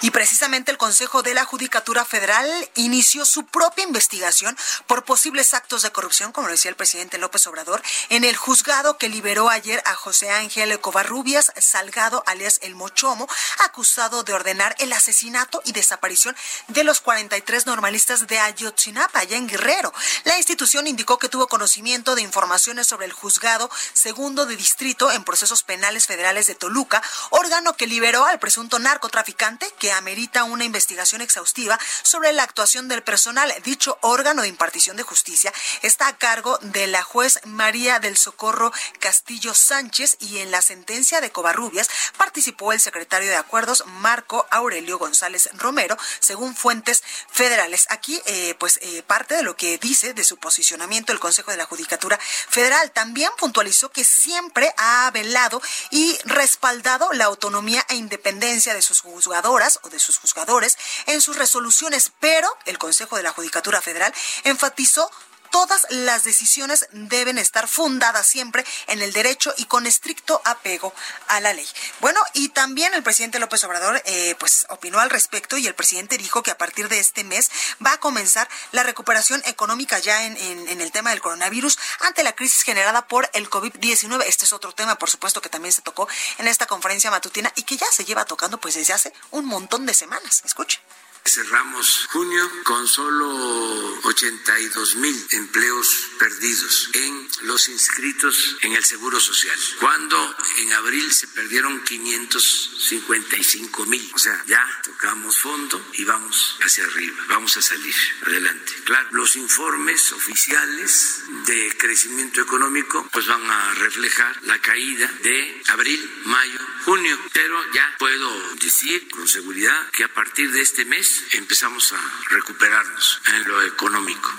Y 0.01 0.11
precisamente 0.11 0.71
el 0.71 0.77
Consejo 0.77 1.23
de 1.23 1.33
la 1.33 1.45
Judicatura 1.45 2.05
Federal 2.05 2.47
inició 2.75 3.25
su 3.25 3.45
propia 3.45 3.83
investigación 3.83 4.57
por 4.87 5.05
posibles 5.05 5.53
actos 5.53 5.81
de 5.81 5.91
corrupción, 5.91 6.31
como 6.31 6.47
decía 6.47 6.69
el 6.69 6.75
presidente 6.75 7.17
López 7.17 7.47
Obrador, 7.47 7.81
en 8.09 8.23
el 8.23 8.35
juzgado 8.35 8.97
que 8.97 9.09
liberó 9.09 9.49
ayer 9.49 9.81
a 9.85 9.95
José 9.95 10.29
Ángel 10.29 10.79
Covarrubias 10.79 11.51
Salgado, 11.57 12.23
alias 12.27 12.59
El 12.61 12.75
Mochomo, 12.75 13.27
acusado 13.59 14.23
de 14.23 14.33
ordenar 14.33 14.75
el 14.79 14.93
asesinato 14.93 15.61
y 15.65 15.71
desaparición 15.71 16.35
de 16.67 16.83
los 16.83 17.01
43 17.01 17.65
normalistas 17.65 18.27
de 18.27 18.39
Ayotzinapa, 18.39 19.19
allá 19.19 19.37
en 19.37 19.47
Guerrero. 19.47 19.93
La 20.25 20.37
institución 20.37 20.87
indicó 20.87 21.17
que 21.19 21.29
tuvo 21.29 21.47
conocimiento 21.47 22.15
de 22.15 22.21
informaciones 22.21 22.87
sobre 22.87 23.05
el 23.05 23.13
juzgado 23.13 23.69
segundo 23.93 24.45
de 24.45 24.55
distrito 24.55 25.11
en 25.11 25.23
procesos 25.23 25.63
penales 25.63 26.05
federales 26.05 26.47
de 26.47 26.55
Toluca, 26.55 27.01
órgano 27.29 27.75
que 27.75 27.87
liberó 27.87 28.25
al 28.25 28.39
presunto 28.39 28.79
narcotraficante 28.79 29.54
que 29.79 29.91
amerita 29.91 30.43
una 30.43 30.65
investigación 30.65 31.21
exhaustiva 31.21 31.79
sobre 32.03 32.33
la 32.33 32.43
actuación 32.43 32.87
del 32.87 33.03
personal. 33.03 33.53
Dicho 33.63 33.97
órgano 34.01 34.41
de 34.41 34.47
impartición 34.47 34.97
de 34.97 35.03
justicia 35.03 35.53
está 35.81 36.07
a 36.07 36.17
cargo 36.17 36.57
de 36.61 36.87
la 36.87 37.03
juez 37.03 37.39
María 37.45 37.99
del 37.99 38.17
Socorro 38.17 38.71
Castillo 38.99 39.53
Sánchez 39.53 40.17
y 40.19 40.39
en 40.39 40.51
la 40.51 40.61
sentencia 40.61 41.21
de 41.21 41.31
Covarrubias 41.31 41.89
participó 42.17 42.73
el 42.73 42.79
secretario 42.79 43.29
de 43.29 43.35
Acuerdos 43.35 43.83
Marco 43.85 44.45
Aurelio 44.49 44.97
González 44.97 45.49
Romero, 45.53 45.97
según 46.19 46.55
fuentes 46.55 47.03
federales. 47.31 47.87
Aquí, 47.89 48.21
eh, 48.25 48.55
pues, 48.59 48.79
eh, 48.81 49.03
parte 49.03 49.35
de 49.35 49.43
lo 49.43 49.55
que 49.55 49.77
dice 49.77 50.13
de 50.13 50.23
su 50.23 50.37
posicionamiento 50.37 51.11
el 51.11 51.19
Consejo 51.19 51.51
de 51.51 51.57
la 51.57 51.65
Judicatura 51.65 52.19
Federal 52.19 52.91
también 52.91 53.31
puntualizó 53.37 53.89
que 53.89 54.03
siempre 54.03 54.73
ha 54.77 55.09
velado 55.11 55.61
y 55.91 56.17
respaldado 56.25 57.11
la 57.13 57.25
autonomía 57.25 57.85
e 57.89 57.95
independencia 57.95 58.73
de 58.73 58.81
sus 58.81 59.01
o 59.45 59.89
de 59.89 59.99
sus 59.99 60.17
juzgadores 60.17 60.77
en 61.05 61.21
sus 61.21 61.37
resoluciones, 61.37 62.11
pero 62.19 62.49
el 62.65 62.77
Consejo 62.77 63.17
de 63.17 63.23
la 63.23 63.31
Judicatura 63.31 63.81
Federal 63.81 64.13
enfatizó 64.43 65.09
todas 65.55 65.87
las 65.89 66.25
decisiones 66.25 66.85
deben 66.91 67.37
estar 67.37 67.69
fundadas 67.69 68.27
siempre 68.27 68.65
en 68.87 69.01
el 69.01 69.13
derecho 69.13 69.53
y 69.55 69.63
con 69.63 69.87
estricto 69.87 70.41
apego 70.43 70.93
a 71.29 71.39
la 71.39 71.53
ley. 71.53 71.65
Bueno, 72.01 72.19
y 72.33 72.49
también 72.49 72.93
el 72.93 73.03
presidente 73.03 73.39
López 73.39 73.63
Obrador 73.63 74.01
eh, 74.03 74.35
pues 74.37 74.65
opinó 74.67 74.99
al 74.99 75.09
respecto 75.09 75.55
y 75.55 75.65
el 75.65 75.73
presidente 75.73 76.17
dijo 76.17 76.43
que 76.43 76.51
a 76.51 76.57
partir 76.57 76.89
de 76.89 76.99
este 76.99 77.23
mes 77.23 77.49
va 77.83 77.93
a 77.93 77.99
comenzar 78.01 78.49
la 78.73 78.83
recuperación 78.83 79.41
económica 79.45 79.97
ya 79.97 80.25
en, 80.25 80.35
en 80.35 80.81
el 80.81 80.91
tema 80.91 81.11
del 81.11 81.21
coronavirus 81.21 81.79
ante 82.01 82.25
la 82.25 82.35
crisis 82.35 82.63
generada 82.63 83.07
por 83.07 83.29
el 83.31 83.49
COVID-19. 83.49 84.25
Este 84.27 84.43
es 84.43 84.51
otro 84.51 84.73
tema, 84.73 84.95
por 84.95 85.09
supuesto, 85.09 85.39
que 85.39 85.47
también 85.47 85.71
se 85.71 85.81
tocó 85.81 86.09
en 86.37 86.49
esta 86.49 86.65
conferencia 86.65 87.11
matutina 87.11 87.49
y 87.55 87.63
que 87.63 87.77
ya 87.77 87.87
se 87.93 88.03
lleva 88.03 88.25
tocando 88.25 88.59
pues 88.59 88.75
desde 88.75 88.91
hace 88.91 89.13
un 89.31 89.45
montón 89.45 89.85
de 89.85 89.93
semanas. 89.93 90.41
Escuche. 90.43 90.81
Cerramos 91.27 92.05
junio 92.11 92.47
con 92.63 92.87
solo 92.87 93.99
82 94.03 94.95
mil 94.97 95.27
empleos 95.31 96.11
perdidos 96.19 96.91
en 96.93 97.27
los 97.41 97.67
inscritos 97.67 98.57
en 98.61 98.73
el 98.73 98.85
Seguro 98.85 99.19
Social, 99.19 99.57
cuando 99.79 100.35
en 100.57 100.71
abril 100.73 101.11
se 101.11 101.27
perdieron 101.29 101.83
555 101.83 103.87
mil. 103.87 104.07
O 104.13 104.19
sea, 104.19 104.39
ya 104.45 104.63
tocamos 104.83 105.39
fondo 105.39 105.83
y 105.93 106.03
vamos 106.03 106.59
hacia 106.61 106.85
arriba, 106.85 107.17
vamos 107.27 107.57
a 107.57 107.63
salir 107.63 107.95
adelante. 108.27 108.73
Claro, 108.83 109.09
los 109.13 109.35
informes 109.35 110.11
oficiales 110.11 111.23
de 111.47 111.75
crecimiento 111.75 112.39
económico 112.39 113.09
pues 113.11 113.25
van 113.25 113.49
a 113.49 113.73
reflejar 113.73 114.43
la 114.43 114.59
caída 114.59 115.11
de 115.23 115.63
abril, 115.69 116.21
mayo, 116.25 116.59
junio, 116.83 117.19
pero 117.33 117.59
ya 117.73 117.95
puedo 117.97 118.53
decir 118.57 119.09
con 119.09 119.27
seguridad 119.27 119.89
que 119.89 120.03
a 120.03 120.13
partir 120.13 120.51
de 120.51 120.61
este 120.61 120.85
mes 120.85 121.14
empezamos 121.33 121.93
a 121.93 121.97
recuperarnos 122.29 123.21
en 123.33 123.47
lo 123.47 123.61
económico. 123.63 124.29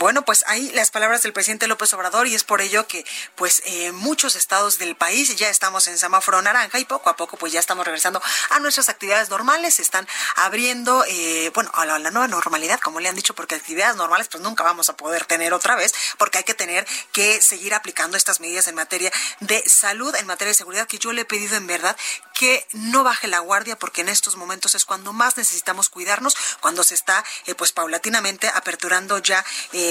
Bueno, 0.00 0.24
pues 0.24 0.44
ahí 0.46 0.70
las 0.70 0.90
palabras 0.90 1.20
del 1.22 1.34
presidente 1.34 1.66
López 1.66 1.92
Obrador 1.92 2.26
y 2.26 2.34
es 2.34 2.42
por 2.42 2.62
ello 2.62 2.86
que 2.86 3.04
pues 3.34 3.60
eh, 3.66 3.92
muchos 3.92 4.34
estados 4.34 4.78
del 4.78 4.96
país 4.96 5.36
ya 5.36 5.50
estamos 5.50 5.88
en 5.88 5.98
semáforo 5.98 6.40
naranja 6.40 6.78
y 6.78 6.86
poco 6.86 7.10
a 7.10 7.16
poco 7.16 7.36
pues 7.36 7.52
ya 7.52 7.60
estamos 7.60 7.84
regresando 7.84 8.22
a 8.48 8.60
nuestras 8.60 8.88
actividades 8.88 9.28
normales, 9.28 9.74
se 9.74 9.82
están 9.82 10.08
abriendo, 10.36 11.04
eh, 11.06 11.50
bueno, 11.54 11.70
a 11.74 11.84
la, 11.84 11.98
nueva 11.98 12.28
normalidad, 12.28 12.80
como 12.80 12.98
le 12.98 13.10
han 13.10 13.14
dicho, 13.14 13.34
porque 13.34 13.56
actividades 13.56 13.96
normales 13.96 14.28
pues 14.28 14.42
nunca 14.42 14.64
vamos 14.64 14.88
a 14.88 14.96
poder 14.96 15.26
tener 15.26 15.52
otra 15.52 15.76
vez, 15.76 15.92
porque 16.16 16.38
hay 16.38 16.44
que 16.44 16.54
tener 16.54 16.86
que 17.12 17.42
seguir 17.42 17.74
aplicando 17.74 18.16
estas 18.16 18.40
medidas 18.40 18.68
en 18.68 18.76
materia 18.76 19.12
de 19.40 19.62
salud, 19.68 20.14
en 20.14 20.26
materia 20.26 20.52
de 20.52 20.54
seguridad, 20.54 20.86
que 20.86 20.98
yo 20.98 21.12
le 21.12 21.22
he 21.22 21.26
pedido 21.26 21.56
en 21.56 21.66
verdad 21.66 21.94
que 22.32 22.66
no 22.72 23.04
baje 23.04 23.28
la 23.28 23.40
guardia, 23.40 23.78
porque 23.78 24.00
en 24.00 24.08
estos 24.08 24.36
momentos 24.36 24.74
es 24.74 24.86
cuando 24.86 25.12
más 25.12 25.36
necesitamos 25.36 25.90
cuidarnos, 25.90 26.34
cuando 26.60 26.84
se 26.84 26.94
está 26.94 27.22
eh, 27.44 27.54
pues 27.54 27.72
paulatinamente 27.72 28.48
aperturando 28.48 29.18
ya 29.18 29.44
eh, 29.74 29.89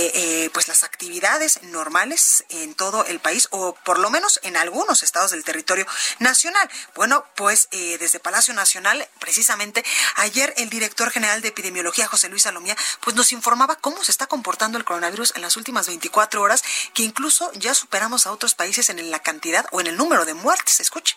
pues 0.53 0.67
las 0.67 0.83
actividades 0.83 1.61
normales 1.63 2.45
en 2.49 2.73
todo 2.75 3.05
el 3.05 3.19
país 3.19 3.47
o 3.51 3.75
por 3.85 3.99
lo 3.99 4.09
menos 4.09 4.39
en 4.43 4.57
algunos 4.57 5.03
estados 5.03 5.31
del 5.31 5.43
territorio 5.43 5.85
nacional. 6.19 6.69
Bueno, 6.95 7.25
pues 7.35 7.67
eh, 7.71 7.97
desde 7.99 8.19
Palacio 8.19 8.53
Nacional, 8.53 9.07
precisamente 9.19 9.83
ayer 10.15 10.53
el 10.57 10.69
director 10.69 11.11
general 11.11 11.41
de 11.41 11.49
epidemiología, 11.49 12.07
José 12.07 12.29
Luis 12.29 12.43
Salomía, 12.43 12.75
pues 13.01 13.15
nos 13.15 13.31
informaba 13.31 13.75
cómo 13.75 14.03
se 14.03 14.11
está 14.11 14.27
comportando 14.27 14.77
el 14.77 14.85
coronavirus 14.85 15.33
en 15.35 15.41
las 15.41 15.57
últimas 15.57 15.87
24 15.87 16.41
horas, 16.41 16.63
que 16.93 17.03
incluso 17.03 17.51
ya 17.53 17.73
superamos 17.73 18.27
a 18.27 18.31
otros 18.31 18.55
países 18.55 18.89
en 18.89 19.11
la 19.11 19.19
cantidad 19.19 19.65
o 19.71 19.81
en 19.81 19.87
el 19.87 19.97
número 19.97 20.25
de 20.25 20.33
muertes. 20.33 20.79
Escuche. 20.79 21.15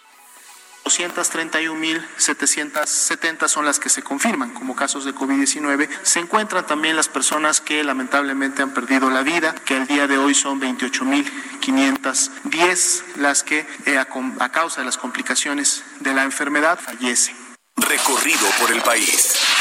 231.770 0.85 3.49
son 3.49 3.65
las 3.65 3.79
que 3.79 3.89
se 3.89 4.03
confirman 4.03 4.53
como 4.53 4.75
casos 4.75 5.05
de 5.05 5.15
COVID-19. 5.15 5.89
Se 6.03 6.19
encuentran 6.21 6.67
también 6.67 6.97
las 6.97 7.07
personas 7.09 7.61
que 7.61 7.85
lamentablemente 7.85 8.63
han 8.63 8.75
perdido 8.75 9.09
la 9.11 9.23
vida, 9.23 9.55
que 9.65 9.77
al 9.77 9.87
día 9.87 10.09
de 10.09 10.19
hoy 10.19 10.35
son 10.35 10.61
28.510 10.61 13.03
las 13.17 13.45
que 13.45 13.65
eh, 13.87 13.99
a, 13.99 14.09
a 14.41 14.49
causa 14.51 14.81
de 14.81 14.87
las 14.87 14.99
complicaciones 14.99 15.85
de 16.01 16.15
la 16.15 16.25
enfermedad 16.25 16.81
fallecen. 16.81 17.37
Recorrido 17.77 18.49
por 18.61 18.73
el 18.73 18.83
país. 18.83 19.52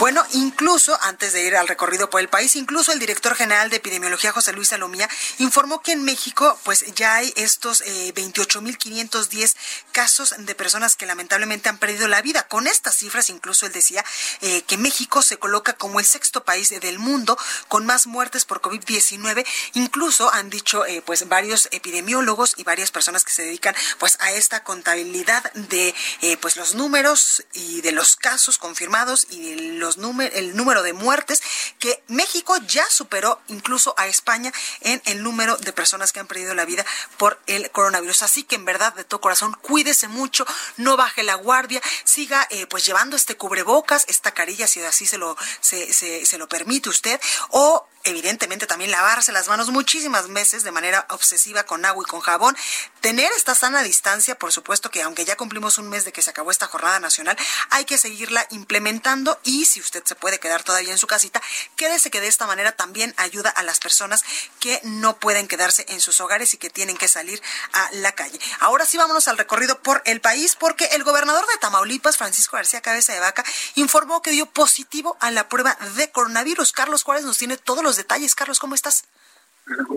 Bueno, 0.00 0.24
incluso 0.32 0.98
antes 1.02 1.32
de 1.32 1.44
ir 1.44 1.56
al 1.56 1.68
recorrido 1.68 2.10
por 2.10 2.20
el 2.20 2.28
país, 2.28 2.56
incluso 2.56 2.90
el 2.90 2.98
director 2.98 3.36
general 3.36 3.70
de 3.70 3.76
epidemiología, 3.76 4.32
José 4.32 4.52
Luis 4.52 4.68
Salomía, 4.68 5.08
informó 5.38 5.82
que 5.82 5.92
en 5.92 6.02
México 6.02 6.58
pues 6.64 6.84
ya 6.96 7.14
hay 7.14 7.32
estos 7.36 7.80
eh, 7.82 8.12
28.510 8.12 9.54
casos 9.92 10.34
de 10.36 10.54
personas 10.56 10.96
que 10.96 11.06
lamentablemente 11.06 11.68
han 11.68 11.78
perdido 11.78 12.08
la 12.08 12.22
vida. 12.22 12.48
Con 12.48 12.66
estas 12.66 12.96
cifras, 12.96 13.30
incluso 13.30 13.66
él 13.66 13.72
decía 13.72 14.04
eh, 14.40 14.62
que 14.62 14.76
México 14.76 15.22
se 15.22 15.36
coloca 15.36 15.74
como 15.74 16.00
el 16.00 16.06
sexto 16.06 16.42
país 16.42 16.70
del 16.70 16.98
mundo 16.98 17.38
con 17.68 17.86
más 17.86 18.08
muertes 18.08 18.44
por 18.44 18.60
COVID-19. 18.60 19.46
Incluso 19.74 20.32
han 20.32 20.50
dicho 20.50 20.84
eh, 20.86 21.02
pues 21.06 21.28
varios 21.28 21.68
epidemiólogos 21.70 22.54
y 22.56 22.64
varias 22.64 22.90
personas 22.90 23.24
que 23.24 23.32
se 23.32 23.42
dedican 23.42 23.76
pues 23.98 24.16
a 24.20 24.32
esta 24.32 24.64
contabilidad 24.64 25.52
de 25.52 25.94
eh, 26.22 26.36
pues 26.38 26.56
los 26.56 26.74
números 26.74 27.44
y 27.52 27.80
de 27.82 27.92
los 27.92 28.16
casos 28.16 28.58
confirmados 28.58 29.28
y 29.30 29.54
de 29.54 29.62
los 29.74 29.83
el 29.88 30.56
número 30.56 30.82
de 30.82 30.92
muertes, 30.92 31.42
que 31.78 32.02
México 32.08 32.56
ya 32.66 32.84
superó 32.88 33.40
incluso 33.48 33.94
a 33.96 34.06
España 34.06 34.52
en 34.80 35.02
el 35.06 35.22
número 35.22 35.56
de 35.56 35.72
personas 35.72 36.12
que 36.12 36.20
han 36.20 36.26
perdido 36.26 36.54
la 36.54 36.64
vida 36.64 36.84
por 37.16 37.40
el 37.46 37.70
coronavirus. 37.70 38.22
Así 38.22 38.44
que 38.44 38.56
en 38.56 38.64
verdad, 38.64 38.94
de 38.94 39.04
todo 39.04 39.20
corazón, 39.20 39.56
cuídese 39.60 40.08
mucho, 40.08 40.46
no 40.76 40.96
baje 40.96 41.22
la 41.22 41.34
guardia, 41.34 41.80
siga 42.04 42.46
eh, 42.50 42.66
pues 42.66 42.84
llevando 42.84 43.16
este 43.16 43.36
cubrebocas, 43.36 44.04
esta 44.08 44.32
carilla, 44.32 44.66
si 44.66 44.82
así 44.82 45.06
se 45.06 45.18
lo, 45.18 45.36
se, 45.60 45.92
se, 45.92 46.26
se 46.26 46.38
lo 46.38 46.48
permite 46.48 46.88
usted, 46.88 47.20
o 47.50 47.86
evidentemente 48.04 48.66
también 48.66 48.90
lavarse 48.90 49.32
las 49.32 49.48
manos 49.48 49.70
muchísimas 49.70 50.32
veces 50.32 50.62
de 50.62 50.70
manera 50.70 51.06
obsesiva 51.10 51.64
con 51.64 51.84
agua 51.84 52.04
y 52.06 52.10
con 52.10 52.20
jabón, 52.20 52.56
tener 53.00 53.30
esta 53.36 53.54
sana 53.54 53.82
distancia, 53.82 54.38
por 54.38 54.52
supuesto 54.52 54.90
que 54.90 55.02
aunque 55.02 55.24
ya 55.24 55.36
cumplimos 55.36 55.78
un 55.78 55.88
mes 55.88 56.04
de 56.04 56.12
que 56.12 56.22
se 56.22 56.30
acabó 56.30 56.50
esta 56.50 56.66
jornada 56.66 57.00
nacional, 57.00 57.36
hay 57.70 57.84
que 57.84 57.98
seguirla 57.98 58.46
implementando 58.50 59.38
y 59.44 59.64
si 59.64 59.80
usted 59.80 60.04
se 60.04 60.14
puede 60.14 60.38
quedar 60.38 60.62
todavía 60.62 60.92
en 60.92 60.98
su 60.98 61.06
casita, 61.06 61.42
quédese 61.76 62.10
que 62.10 62.20
de 62.20 62.28
esta 62.28 62.46
manera 62.46 62.72
también 62.72 63.14
ayuda 63.16 63.50
a 63.50 63.62
las 63.62 63.80
personas 63.80 64.24
que 64.60 64.80
no 64.84 65.16
pueden 65.18 65.48
quedarse 65.48 65.86
en 65.88 66.00
sus 66.00 66.20
hogares 66.20 66.54
y 66.54 66.58
que 66.58 66.70
tienen 66.70 66.96
que 66.96 67.08
salir 67.08 67.42
a 67.72 67.88
la 67.92 68.12
calle. 68.12 68.38
Ahora 68.60 68.86
sí 68.86 68.96
vámonos 68.96 69.28
al 69.28 69.38
recorrido 69.38 69.80
por 69.80 70.02
el 70.04 70.20
país 70.20 70.56
porque 70.56 70.86
el 70.92 71.04
gobernador 71.04 71.46
de 71.46 71.58
Tamaulipas, 71.58 72.16
Francisco 72.16 72.56
García 72.56 72.80
Cabeza 72.80 73.12
de 73.12 73.20
Vaca, 73.20 73.44
informó 73.74 74.22
que 74.22 74.30
dio 74.30 74.46
positivo 74.46 75.16
a 75.20 75.30
la 75.30 75.48
prueba 75.48 75.76
de 75.96 76.10
coronavirus. 76.10 76.72
Carlos 76.72 77.02
Juárez 77.02 77.24
nos 77.24 77.38
tiene 77.38 77.56
todos 77.56 77.82
los 77.82 77.93
detalles. 77.96 78.34
Carlos, 78.34 78.58
¿cómo 78.58 78.74
estás? 78.74 79.04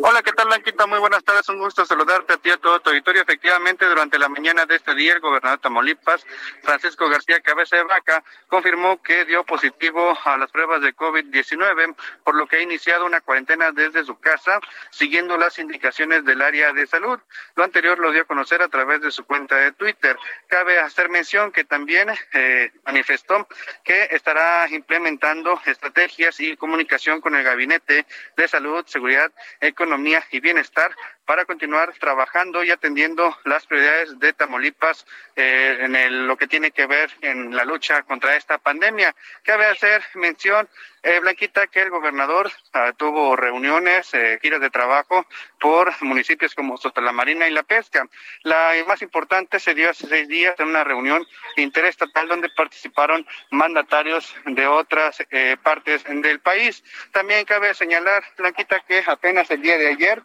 Hola, 0.02 0.24
¿qué 0.24 0.32
tal, 0.32 0.48
Blanquita? 0.48 0.88
Muy 0.88 1.00
buenas 1.00 1.26
tardes. 1.26 1.50
Un 1.50 1.60
gusto 1.60 1.86
saludarte 1.86 2.34
a 2.34 2.38
ti 2.38 2.48
y 2.48 2.52
a 2.54 2.58
todo 2.58 2.80
tu 2.80 2.90
auditorio. 2.90 3.22
Efectivamente, 3.22 3.86
durante 3.86 4.18
la 4.18 4.30
mañana 4.30 4.66
de 4.66 4.76
este 4.76 4.96
día, 4.96 5.12
el 5.12 5.20
gobernador 5.20 5.60
de 5.60 5.64
Tamaulipas, 5.64 6.26
Francisco 6.64 7.10
García 7.10 7.42
Cabeza 7.42 7.76
de 7.76 7.84
Vaca, 7.84 8.24
confirmó 8.48 9.02
que 9.02 9.26
dio 9.26 9.44
positivo 9.44 10.18
a 10.24 10.38
las 10.38 10.52
pruebas 10.52 10.80
de 10.80 10.96
COVID-19, 10.96 11.96
por 12.24 12.36
lo 12.36 12.48
que 12.48 12.56
ha 12.56 12.62
iniciado 12.62 13.06
una 13.06 13.20
cuarentena 13.20 13.74
desde 13.74 14.06
su 14.06 14.18
casa, 14.18 14.62
siguiendo 14.90 15.36
las 15.36 15.60
indicaciones 15.60 16.24
del 16.24 16.42
área 16.42 16.72
de 16.72 16.88
salud. 16.88 17.20
Lo 17.56 17.66
anterior 17.66 18.00
lo 18.00 18.14
dio 18.14 18.22
a 18.22 18.26
conocer 18.26 18.62
a 18.62 18.70
través 18.70 19.02
de 19.02 19.12
su 19.12 19.26
cuenta 19.26 19.58
de 19.58 19.74
Twitter. 19.74 20.18
Cabe 20.48 20.80
hacer 20.80 21.10
mención 21.10 21.52
que 21.52 21.66
también 21.66 22.10
eh, 22.32 22.72
manifestó 22.86 23.46
que 23.84 24.08
estará 24.12 24.70
implementando 24.70 25.60
estrategias 25.66 26.40
y 26.40 26.56
comunicación 26.56 27.20
con 27.20 27.36
el 27.36 27.44
Gabinete 27.44 28.06
de 28.38 28.48
Salud, 28.48 28.86
Seguridad 28.88 29.30
economía 29.62 30.24
y 30.32 30.40
bienestar 30.40 30.92
para 31.28 31.44
continuar 31.44 31.94
trabajando 32.00 32.64
y 32.64 32.72
atendiendo 32.72 33.38
las 33.44 33.68
prioridades 33.68 34.18
de 34.18 34.32
Tamaulipas 34.32 35.06
eh, 35.36 35.78
en 35.82 36.26
lo 36.26 36.38
que 36.38 36.48
tiene 36.48 36.72
que 36.72 36.88
ver 36.88 37.12
en 37.20 37.54
la 37.54 37.66
lucha 37.66 38.02
contra 38.04 38.38
esta 38.38 38.58
pandemia. 38.58 39.14
Cabe 39.44 39.66
hacer 39.66 40.02
mención, 40.14 40.70
eh, 41.04 41.20
Blanquita, 41.20 41.68
que 41.68 41.82
el 41.82 41.90
gobernador 41.90 42.50
ah, 42.72 42.94
tuvo 42.96 43.36
reuniones, 43.36 44.14
eh, 44.14 44.40
giras 44.42 44.62
de 44.62 44.70
trabajo 44.70 45.28
por 45.60 45.92
municipios 46.02 46.56
como 46.56 46.80
la 46.96 47.12
Marina 47.12 47.46
y 47.46 47.52
La 47.52 47.64
Pesca. 47.64 48.08
La 48.44 48.72
más 48.88 49.02
importante 49.02 49.60
se 49.60 49.74
dio 49.76 49.90
hace 49.90 50.08
seis 50.08 50.30
días 50.30 50.56
en 50.60 50.68
una 50.68 50.86
reunión 50.86 51.28
interestatal 51.58 52.30
donde 52.30 52.48
participaron 52.56 53.28
mandatarios 53.52 54.34
de 54.46 54.66
otras 54.66 55.22
partes 55.62 56.06
del 56.06 56.40
país. 56.40 56.82
También 57.12 57.44
cabe 57.44 57.74
señalar, 57.74 58.24
Blanquita, 58.38 58.80
que 58.88 59.04
apenas 59.06 59.52
el 59.52 59.62
día 59.62 59.78
de 59.78 59.90
ayer 59.90 60.24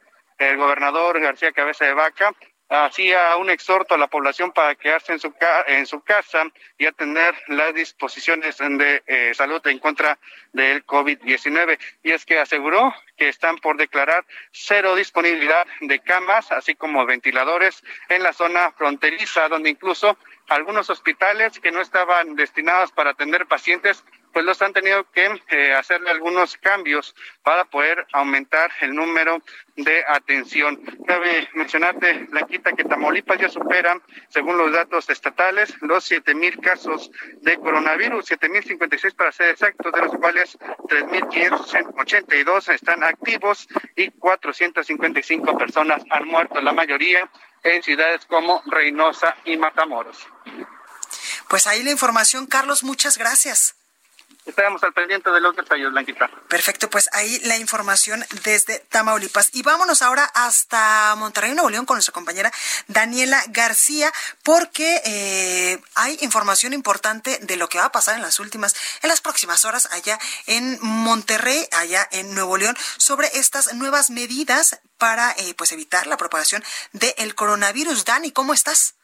el 0.50 0.56
gobernador 0.56 1.20
García 1.20 1.52
Cabeza 1.52 1.84
de 1.84 1.94
Vaca 1.94 2.34
hacía 2.68 3.36
un 3.36 3.50
exhorto 3.50 3.94
a 3.94 3.98
la 3.98 4.06
población 4.06 4.52
para 4.52 4.74
quedarse 4.74 5.12
en 5.12 5.18
su, 5.18 5.34
en 5.66 5.86
su 5.86 6.00
casa 6.02 6.44
y 6.78 6.86
atender 6.86 7.34
las 7.48 7.74
disposiciones 7.74 8.56
de 8.58 9.02
eh, 9.06 9.32
salud 9.34 9.60
en 9.66 9.78
contra 9.78 10.18
del 10.52 10.84
COVID-19. 10.86 11.78
Y 12.02 12.12
es 12.12 12.24
que 12.24 12.38
aseguró 12.38 12.94
que 13.16 13.28
están 13.28 13.58
por 13.58 13.76
declarar 13.76 14.24
cero 14.52 14.96
disponibilidad 14.96 15.66
de 15.80 15.98
camas, 16.00 16.50
así 16.50 16.74
como 16.74 17.04
ventiladores 17.04 17.82
en 18.08 18.22
la 18.22 18.32
zona 18.32 18.72
fronteriza, 18.72 19.48
donde 19.48 19.70
incluso 19.70 20.16
algunos 20.48 20.88
hospitales 20.88 21.60
que 21.60 21.72
no 21.72 21.80
estaban 21.80 22.36
destinados 22.36 22.90
para 22.92 23.10
atender 23.10 23.46
pacientes 23.46 24.02
pues 24.32 24.44
los 24.44 24.60
han 24.62 24.72
tenido 24.72 25.04
que 25.12 25.30
eh, 25.48 25.74
hacerle 25.74 26.10
algunos 26.10 26.56
cambios 26.56 27.14
para 27.42 27.64
poder 27.64 28.06
aumentar 28.12 28.70
el 28.80 28.94
número 28.94 29.42
de 29.76 30.04
atención. 30.08 30.80
Cabe 31.06 31.48
mencionarte, 31.54 32.26
Blanquita, 32.30 32.72
que 32.72 32.84
Tamaulipas 32.84 33.38
ya 33.38 33.48
supera, 33.48 34.00
según 34.28 34.56
los 34.58 34.72
datos 34.72 35.08
estatales, 35.10 35.74
los 35.80 36.04
siete 36.04 36.34
mil 36.34 36.58
casos 36.60 37.10
de 37.40 37.58
coronavirus, 37.58 38.24
siete 38.26 38.48
mil 38.48 38.62
cincuenta 38.62 38.96
y 38.96 38.98
seis 38.98 39.14
para 39.14 39.32
ser 39.32 39.50
exactos, 39.50 39.92
de 39.92 40.00
los 40.00 40.14
cuales 40.16 40.58
tres 40.88 41.04
mil 41.06 41.24
ochenta 41.98 42.36
y 42.36 42.44
dos 42.44 42.68
están 42.68 43.04
activos 43.04 43.68
y 43.96 44.10
cuatrocientos 44.10 44.86
cincuenta 44.86 45.20
y 45.20 45.22
cinco 45.22 45.56
personas 45.58 46.02
han 46.10 46.26
muerto, 46.26 46.60
la 46.60 46.72
mayoría 46.72 47.30
en 47.62 47.82
ciudades 47.82 48.26
como 48.26 48.62
Reynosa 48.66 49.36
y 49.44 49.56
Matamoros. 49.56 50.26
Pues 51.48 51.66
ahí 51.66 51.82
la 51.82 51.90
información, 51.90 52.46
Carlos, 52.46 52.82
muchas 52.82 53.18
gracias. 53.18 53.76
Estaremos 54.44 54.82
al 54.82 54.92
pendiente 54.92 55.30
de 55.30 55.40
los 55.40 55.54
detalles, 55.54 55.92
Blanquita. 55.92 56.28
Perfecto, 56.48 56.90
pues 56.90 57.08
ahí 57.12 57.38
la 57.44 57.58
información 57.58 58.24
desde 58.42 58.80
Tamaulipas. 58.90 59.50
Y 59.52 59.62
vámonos 59.62 60.02
ahora 60.02 60.24
hasta 60.34 61.14
Monterrey, 61.16 61.52
Nuevo 61.52 61.70
León, 61.70 61.86
con 61.86 61.94
nuestra 61.94 62.12
compañera 62.12 62.50
Daniela 62.88 63.40
García, 63.50 64.12
porque 64.42 65.00
eh, 65.04 65.80
hay 65.94 66.18
información 66.22 66.72
importante 66.72 67.38
de 67.40 67.56
lo 67.56 67.68
que 67.68 67.78
va 67.78 67.84
a 67.84 67.92
pasar 67.92 68.16
en 68.16 68.22
las 68.22 68.40
últimas, 68.40 68.74
en 69.02 69.10
las 69.10 69.20
próximas 69.20 69.64
horas 69.64 69.88
allá 69.92 70.18
en 70.48 70.76
Monterrey, 70.80 71.64
allá 71.70 72.08
en 72.10 72.34
Nuevo 72.34 72.56
León, 72.56 72.76
sobre 72.96 73.28
estas 73.34 73.74
nuevas 73.74 74.10
medidas 74.10 74.80
para 74.98 75.30
eh, 75.38 75.54
pues 75.56 75.70
evitar 75.70 76.08
la 76.08 76.16
propagación 76.16 76.64
del 76.92 77.36
coronavirus. 77.36 78.04
Dani, 78.04 78.32
¿cómo 78.32 78.54
estás? 78.54 78.96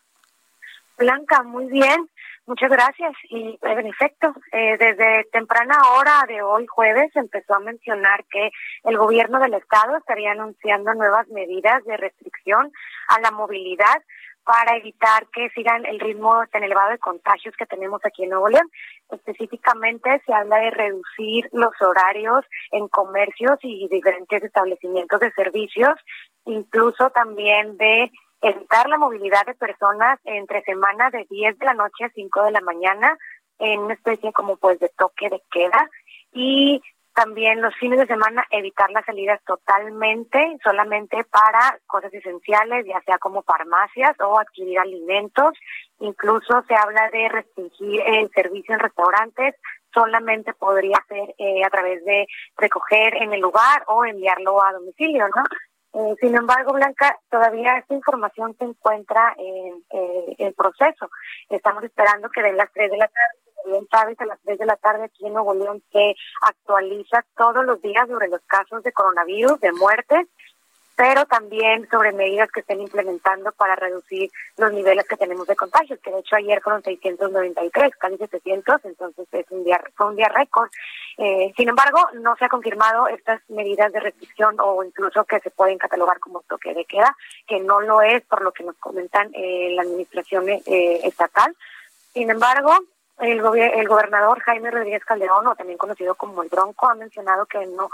Blanca, 0.97 1.45
muy 1.45 1.67
bien. 1.67 2.11
Muchas 2.49 2.71
gracias. 2.71 3.13
Y 3.29 3.59
en 3.61 3.87
efecto, 3.87 4.33
eh, 4.53 4.79
desde 4.79 5.25
temprana 5.31 5.77
hora 5.93 6.25
de 6.27 6.41
hoy 6.41 6.67
jueves 6.67 7.15
empezó 7.15 7.55
a 7.55 7.61
mencionar 7.61 8.25
que 8.25 8.51
el 8.85 8.97
gobierno 8.97 9.39
del 9.39 9.53
estado 9.53 9.99
estaría 9.99 10.33
anunciando 10.33 10.95
nuevas 10.95 11.29
medidas 11.29 11.85
de 11.85 11.99
restricción 11.99 12.73
a 13.09 13.21
la 13.21 13.33
movilidad 13.33 14.03
para 14.45 14.79
evitar 14.79 15.27
que 15.31 15.51
sigan 15.51 15.85
el 15.85 16.01
ritmo 16.01 16.43
tan 16.51 16.65
elevado 16.65 16.93
de 16.93 16.99
contagios 16.99 17.55
que 17.55 17.67
tenemos 17.67 18.01
aquí 18.03 18.25
en 18.25 18.31
Nuevo 18.31 18.49
León. 18.49 18.71
Específicamente 19.11 20.23
se 20.25 20.33
habla 20.33 20.57
de 20.57 20.71
reducir 20.71 21.51
los 21.53 21.75
horarios 21.83 22.47
en 22.71 22.89
comercios 22.89 23.59
y 23.61 23.89
diferentes 23.89 24.43
establecimientos 24.43 25.21
de 25.21 25.33
servicios, 25.33 26.01
incluso 26.47 27.11
también 27.11 27.77
de 27.77 28.11
evitar 28.41 28.89
la 28.89 28.99
movilidad 28.99 29.45
de 29.47 29.55
personas 29.55 30.19
entre 30.25 30.63
semanas 30.63 31.13
de 31.13 31.27
10 31.29 31.59
de 31.59 31.67
la 31.67 31.75
noche 31.75 32.05
a 32.05 32.11
5 32.11 32.45
de 32.45 32.51
la 32.53 32.61
mañana 32.61 33.19
en 33.59 33.81
una 33.81 33.95
especie 33.95 34.33
como 34.33 34.57
pues 34.57 34.79
de 34.79 34.91
toque 34.97 35.29
de 35.29 35.43
queda 35.51 35.91
y 36.33 36.81
también 37.19 37.61
los 37.61 37.75
fines 37.75 37.99
de 37.99 38.07
semana 38.07 38.47
evitar 38.51 38.91
las 38.91 39.05
salidas 39.05 39.41
totalmente, 39.45 40.57
solamente 40.63 41.25
para 41.25 41.77
cosas 41.89 42.15
esenciales, 42.15 42.87
ya 42.87 43.01
sea 43.01 43.19
como 43.19 43.43
farmacias 43.43 44.15
o 44.21 44.39
adquirir 44.39 44.79
alimentos. 44.79 45.59
Incluso 45.99 46.63
se 46.69 46.77
habla 46.77 47.11
de 47.11 47.29
restringir 47.29 48.03
el 48.07 48.31
servicio 48.31 48.73
en 48.73 48.79
restaurantes, 48.79 49.57
solamente 49.93 50.55
podría 50.55 51.05
ser 51.09 51.35
eh, 51.39 51.65
a 51.65 51.71
través 51.71 52.05
de 52.05 52.29
recoger 52.57 53.17
en 53.17 53.33
el 53.33 53.41
lugar 53.41 53.83
o 53.89 54.05
enviarlo 54.05 54.63
a 54.63 54.73
domicilio, 54.75 55.27
¿no? 55.35 55.43
Eh, 55.95 56.15
sin 56.21 56.37
embargo, 56.37 56.73
Blanca, 56.73 57.19
todavía 57.31 57.79
esta 57.79 57.95
información 57.95 58.55
se 58.59 58.65
encuentra 58.65 59.35
en 59.39 59.83
eh, 59.91 60.35
el 60.39 60.55
proceso. 60.55 61.11
Estamos 61.49 61.83
esperando 61.85 62.29
que 62.31 62.43
de 62.43 62.53
las 62.53 62.71
3 62.73 62.91
de 62.91 62.97
la 62.99 63.09
tarde, 63.09 63.71
bien 63.73 63.89
sabes, 63.91 64.21
a 64.21 64.27
las 64.27 64.41
3 64.43 64.59
de 64.59 64.67
la 64.67 64.77
tarde 64.77 65.05
aquí 65.05 65.27
en 65.27 65.33
Nuevo 65.33 65.55
León 65.55 65.83
se 65.91 66.15
actualiza 66.43 67.25
todos 67.37 67.65
los 67.65 67.81
días 67.81 68.07
sobre 68.07 68.29
los 68.29 68.41
casos 68.47 68.83
de 68.83 68.93
coronavirus, 68.93 69.61
de 69.61 69.73
muertes 69.73 70.29
pero 70.99 71.27
también 71.27 71.89
sobre 71.89 72.11
medidas 72.11 72.51
que 72.51 72.59
estén 72.59 72.81
implementando 72.81 73.53
para 73.53 73.77
reducir 73.77 74.33
los 74.57 74.73
niveles 74.73 75.07
que 75.07 75.17
tenemos 75.17 75.47
de 75.47 75.55
contagios, 75.55 76.01
que 76.01 76.11
de 76.11 76.19
hecho 76.19 76.35
ayer 76.35 76.61
fueron 76.61 76.83
693, 76.83 77.95
casi 77.95 78.17
700, 78.17 78.85
entonces 78.85 79.29
es 79.31 79.47
un 79.51 79.63
día, 79.63 79.81
fue 79.95 80.09
un 80.09 80.17
día 80.17 80.29
récord. 80.29 80.69
Eh, 81.17 81.53
sin 81.57 81.69
embargo, 81.69 82.01
no 82.15 82.35
se 82.35 82.47
ha 82.47 82.49
confirmado 82.49 83.07
estas 83.07 83.41
medidas 83.49 83.93
de 83.93 84.01
restricción 84.01 84.57
o 84.59 84.83
incluso 84.83 85.23
que 85.23 85.39
se 85.39 85.51
pueden 85.51 85.79
catalogar 85.79 86.19
como 86.19 86.43
toque 86.49 86.75
de 86.75 86.85
queda, 86.85 87.17
que 87.47 87.61
no 87.61 87.81
lo 87.81 88.03
es 88.03 88.25
por 88.25 88.43
lo 88.43 88.51
que 88.51 88.65
nos 88.65 88.75
comentan 88.79 89.31
eh, 89.35 89.71
la 89.77 89.83
administración 89.83 90.49
eh, 90.49 90.63
estatal. 91.05 91.55
Sin 92.13 92.29
embargo, 92.29 92.77
el, 93.21 93.39
el 93.39 93.87
gobernador 93.87 94.41
Jaime 94.41 94.73
Rodríguez 94.73 95.05
Calderón, 95.05 95.47
o 95.47 95.55
también 95.55 95.79
conocido 95.79 96.17
como 96.17 96.43
el 96.43 96.49
Bronco, 96.49 96.89
ha 96.89 96.97
mencionado 96.97 97.47
que 97.47 97.65
no 97.67 97.89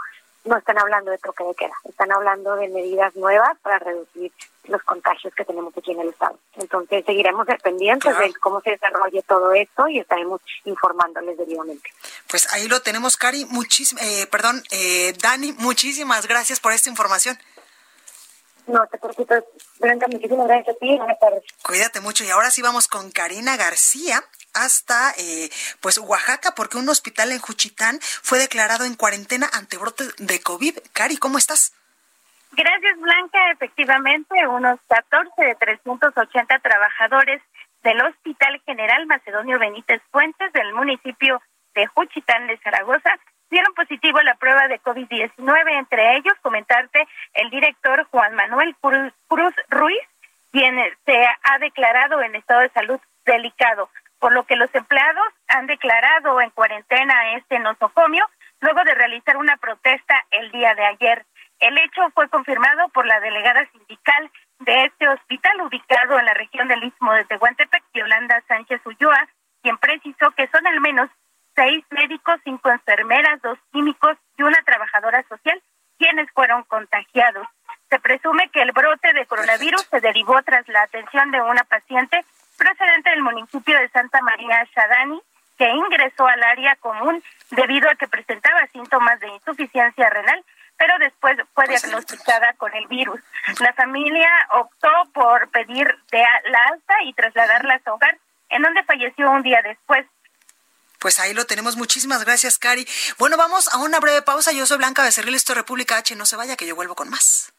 no 0.44 0.56
están 0.58 0.78
hablando 0.78 1.10
de 1.10 1.18
toque 1.18 1.44
de 1.44 1.54
queda, 1.54 1.74
están 1.88 2.12
hablando 2.12 2.54
de 2.56 2.68
medidas 2.68 3.14
nuevas 3.16 3.56
para 3.62 3.78
reducir 3.78 4.32
los 4.64 4.82
contagios 4.82 5.34
que 5.34 5.44
tenemos 5.44 5.76
aquí 5.76 5.92
en 5.92 6.00
el 6.00 6.08
estado. 6.08 6.38
Entonces 6.56 7.04
seguiremos 7.04 7.46
dependientes 7.46 8.16
de 8.18 8.34
cómo 8.34 8.60
se 8.60 8.70
desarrolle 8.70 9.22
todo 9.22 9.52
esto 9.52 9.88
y 9.88 9.98
estaremos 9.98 10.40
informándoles 10.64 11.36
debidamente. 11.36 11.90
Pues 12.28 12.50
ahí 12.52 12.68
lo 12.68 12.80
tenemos, 12.80 13.16
Cari. 13.16 13.46
Muchísimas, 13.46 14.04
eh, 14.04 14.26
perdón, 14.30 14.62
eh, 14.70 15.14
Dani, 15.20 15.52
muchísimas 15.52 16.26
gracias 16.26 16.60
por 16.60 16.72
esta 16.72 16.90
información. 16.90 17.38
No 18.66 18.86
te 18.86 18.96
preocupes, 18.96 19.44
Blanca, 19.78 20.06
muchísimas 20.10 20.46
gracias 20.46 20.74
a 20.74 20.78
ti. 20.78 20.96
Buenas 20.96 21.18
tardes. 21.18 21.42
Cuídate 21.62 22.00
mucho. 22.00 22.24
Y 22.24 22.30
ahora 22.30 22.50
sí 22.50 22.62
vamos 22.62 22.88
con 22.88 23.10
Karina 23.10 23.56
García 23.56 24.24
hasta 24.54 25.12
eh, 25.18 25.50
pues 25.80 25.98
Oaxaca, 25.98 26.54
porque 26.54 26.78
un 26.78 26.88
hospital 26.88 27.32
en 27.32 27.40
Juchitán 27.40 27.98
fue 28.00 28.38
declarado 28.38 28.84
en 28.84 28.94
cuarentena 28.94 29.48
ante 29.52 29.78
brote 29.78 30.04
de 30.18 30.40
COVID. 30.40 30.78
Cari, 30.92 31.16
¿cómo 31.16 31.38
estás? 31.38 31.72
Gracias, 32.52 32.98
Blanca. 33.00 33.50
Efectivamente, 33.52 34.46
unos 34.46 34.78
14 34.88 35.32
de 35.44 35.54
380 35.56 36.58
trabajadores 36.60 37.42
del 37.82 38.00
Hospital 38.00 38.62
General 38.64 39.06
Macedonio 39.06 39.58
Benítez 39.58 40.00
Fuentes 40.10 40.52
del 40.52 40.72
municipio 40.72 41.42
de 41.74 41.86
Juchitán 41.86 42.46
de 42.46 42.56
Zaragoza 42.58 43.10
dieron 43.50 43.74
positivo 43.74 44.20
la 44.22 44.34
prueba 44.36 44.68
de 44.68 44.80
COVID-19. 44.80 45.78
Entre 45.78 46.16
ellos, 46.16 46.34
comentarte 46.42 47.06
el 47.34 47.50
director 47.50 48.04
Juan 48.10 48.34
Manuel 48.34 48.74
Cruz 48.80 49.54
Ruiz, 49.68 50.02
quien 50.50 50.76
se 51.04 51.26
ha 51.42 51.58
declarado 51.58 52.22
en 52.22 52.34
estado 52.36 52.60
de 52.60 52.70
salud 52.70 53.00
delicado, 53.24 53.88
por 54.24 54.32
lo 54.32 54.44
que 54.44 54.56
los 54.56 54.74
empleados 54.74 55.26
han 55.48 55.66
declarado 55.66 56.40
en 56.40 56.48
cuarentena 56.48 57.36
este 57.36 57.58
nosocomio 57.58 58.24
luego 58.60 58.82
de 58.84 58.94
realizar 58.94 59.36
una 59.36 59.58
protesta 59.58 60.14
el 60.30 60.50
día 60.50 60.74
de 60.74 60.82
ayer. 60.82 61.26
El 61.58 61.76
hecho 61.76 62.08
fue 62.14 62.30
confirmado 62.30 62.88
por 62.88 63.04
la 63.04 63.20
delegada 63.20 63.68
sindical 63.70 64.30
de 64.60 64.84
este 64.86 65.06
hospital 65.10 65.60
ubicado 65.60 66.18
en 66.18 66.24
la 66.24 66.32
región 66.32 66.68
del 66.68 66.84
Istmo 66.84 67.12
de 67.12 67.26
Tehuantepec, 67.26 67.84
Yolanda 67.92 68.42
Sánchez 68.48 68.80
Ulloa, 68.86 69.28
quien 69.62 69.76
precisó 69.76 70.30
que 70.30 70.48
son 70.48 70.66
al 70.68 70.80
menos 70.80 71.10
seis 71.54 71.84
médicos, 71.90 72.40
cinco 72.44 72.70
enfermeras, 72.70 73.42
dos 73.42 73.58
químicos 73.72 74.16
y 74.38 74.42
una 74.42 74.62
trabajadora 74.62 75.22
social 75.28 75.62
quienes 75.98 76.30
fueron 76.32 76.62
contagiados. 76.62 77.46
Se 77.90 78.00
presume 78.00 78.48
que 78.48 78.62
el 78.62 78.72
brote 78.72 79.12
de 79.12 79.26
coronavirus 79.26 79.82
se 79.90 80.00
derivó 80.00 80.42
tras 80.44 80.66
la 80.68 80.80
atención 80.80 81.30
de 81.30 81.42
una 81.42 81.64
paciente 81.64 82.24
procedente 82.64 83.10
del 83.10 83.22
municipio 83.22 83.78
de 83.78 83.88
Santa 83.90 84.20
María 84.22 84.66
Shadani, 84.74 85.20
que 85.58 85.68
ingresó 85.68 86.26
al 86.26 86.42
área 86.42 86.76
común 86.76 87.22
debido 87.50 87.88
a 87.88 87.94
que 87.94 88.08
presentaba 88.08 88.66
síntomas 88.72 89.20
de 89.20 89.28
insuficiencia 89.28 90.10
renal, 90.10 90.44
pero 90.76 90.98
después 90.98 91.36
fue 91.54 91.66
pues 91.66 91.82
diagnosticada 91.82 92.54
con 92.54 92.74
el 92.74 92.86
virus. 92.88 93.20
La 93.60 93.72
familia 93.74 94.28
optó 94.50 94.90
por 95.12 95.48
pedir 95.50 95.86
de 96.10 96.24
la 96.50 96.58
alta 96.72 96.94
y 97.04 97.12
trasladarla 97.12 97.74
a 97.74 97.82
su 97.84 97.90
hogar, 97.90 98.18
en 98.48 98.62
donde 98.62 98.82
falleció 98.84 99.30
un 99.30 99.42
día 99.42 99.60
después. 99.62 100.06
Pues 100.98 101.20
ahí 101.20 101.34
lo 101.34 101.44
tenemos. 101.44 101.76
Muchísimas 101.76 102.24
gracias, 102.24 102.58
Cari. 102.58 102.88
Bueno, 103.18 103.36
vamos 103.36 103.68
a 103.68 103.76
una 103.76 104.00
breve 104.00 104.22
pausa. 104.22 104.52
Yo 104.52 104.66
soy 104.66 104.78
Blanca 104.78 105.02
Becerril, 105.02 105.34
esto 105.34 105.52
es 105.52 105.58
República 105.58 105.98
H. 105.98 106.16
No 106.16 106.24
se 106.24 106.36
vaya, 106.36 106.56
que 106.56 106.66
yo 106.66 106.74
vuelvo 106.74 106.94
con 106.94 107.10
más. 107.10 107.53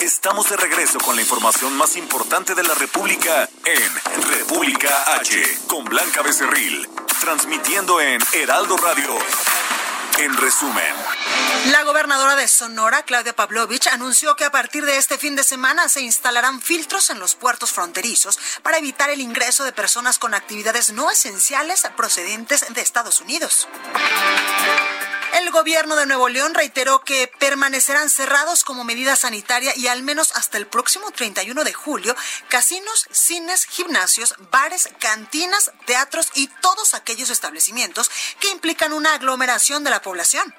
Estamos 0.00 0.48
de 0.48 0.56
regreso 0.56 0.98
con 0.98 1.14
la 1.14 1.20
información 1.20 1.76
más 1.76 1.94
importante 1.96 2.54
de 2.54 2.62
la 2.62 2.74
República 2.74 3.46
en 3.66 4.22
República 4.30 4.88
H, 5.16 5.58
con 5.66 5.84
Blanca 5.84 6.22
Becerril, 6.22 6.88
transmitiendo 7.20 8.00
en 8.00 8.18
Heraldo 8.32 8.78
Radio. 8.78 9.18
En 10.18 10.34
resumen, 10.38 10.94
la 11.66 11.82
gobernadora 11.84 12.34
de 12.34 12.48
Sonora, 12.48 13.02
Claudia 13.02 13.36
Pavlovich, 13.36 13.88
anunció 13.88 14.36
que 14.36 14.44
a 14.44 14.50
partir 14.50 14.86
de 14.86 14.96
este 14.96 15.18
fin 15.18 15.36
de 15.36 15.44
semana 15.44 15.88
se 15.90 16.00
instalarán 16.00 16.62
filtros 16.62 17.10
en 17.10 17.18
los 17.18 17.34
puertos 17.34 17.70
fronterizos 17.72 18.38
para 18.62 18.78
evitar 18.78 19.10
el 19.10 19.20
ingreso 19.20 19.64
de 19.64 19.72
personas 19.72 20.18
con 20.18 20.32
actividades 20.32 20.92
no 20.92 21.10
esenciales 21.10 21.86
procedentes 21.96 22.64
de 22.72 22.80
Estados 22.80 23.20
Unidos. 23.20 23.68
El 25.34 25.50
gobierno 25.50 25.96
de 25.96 26.06
Nuevo 26.06 26.28
León 26.28 26.54
reiteró 26.54 27.00
que 27.00 27.30
permanecerán 27.38 28.10
cerrados 28.10 28.64
como 28.64 28.84
medida 28.84 29.14
sanitaria 29.16 29.72
y 29.76 29.86
al 29.86 30.02
menos 30.02 30.32
hasta 30.34 30.58
el 30.58 30.66
próximo 30.66 31.10
31 31.10 31.64
de 31.64 31.72
julio 31.72 32.16
casinos, 32.48 33.06
cines, 33.12 33.64
gimnasios, 33.64 34.34
bares, 34.50 34.88
cantinas, 34.98 35.72
teatros 35.86 36.30
y 36.34 36.48
todos 36.60 36.94
aquellos 36.94 37.30
establecimientos 37.30 38.10
que 38.40 38.50
implican 38.50 38.92
una 38.92 39.14
aglomeración 39.14 39.84
de 39.84 39.90
la 39.90 40.02
población. 40.02 40.54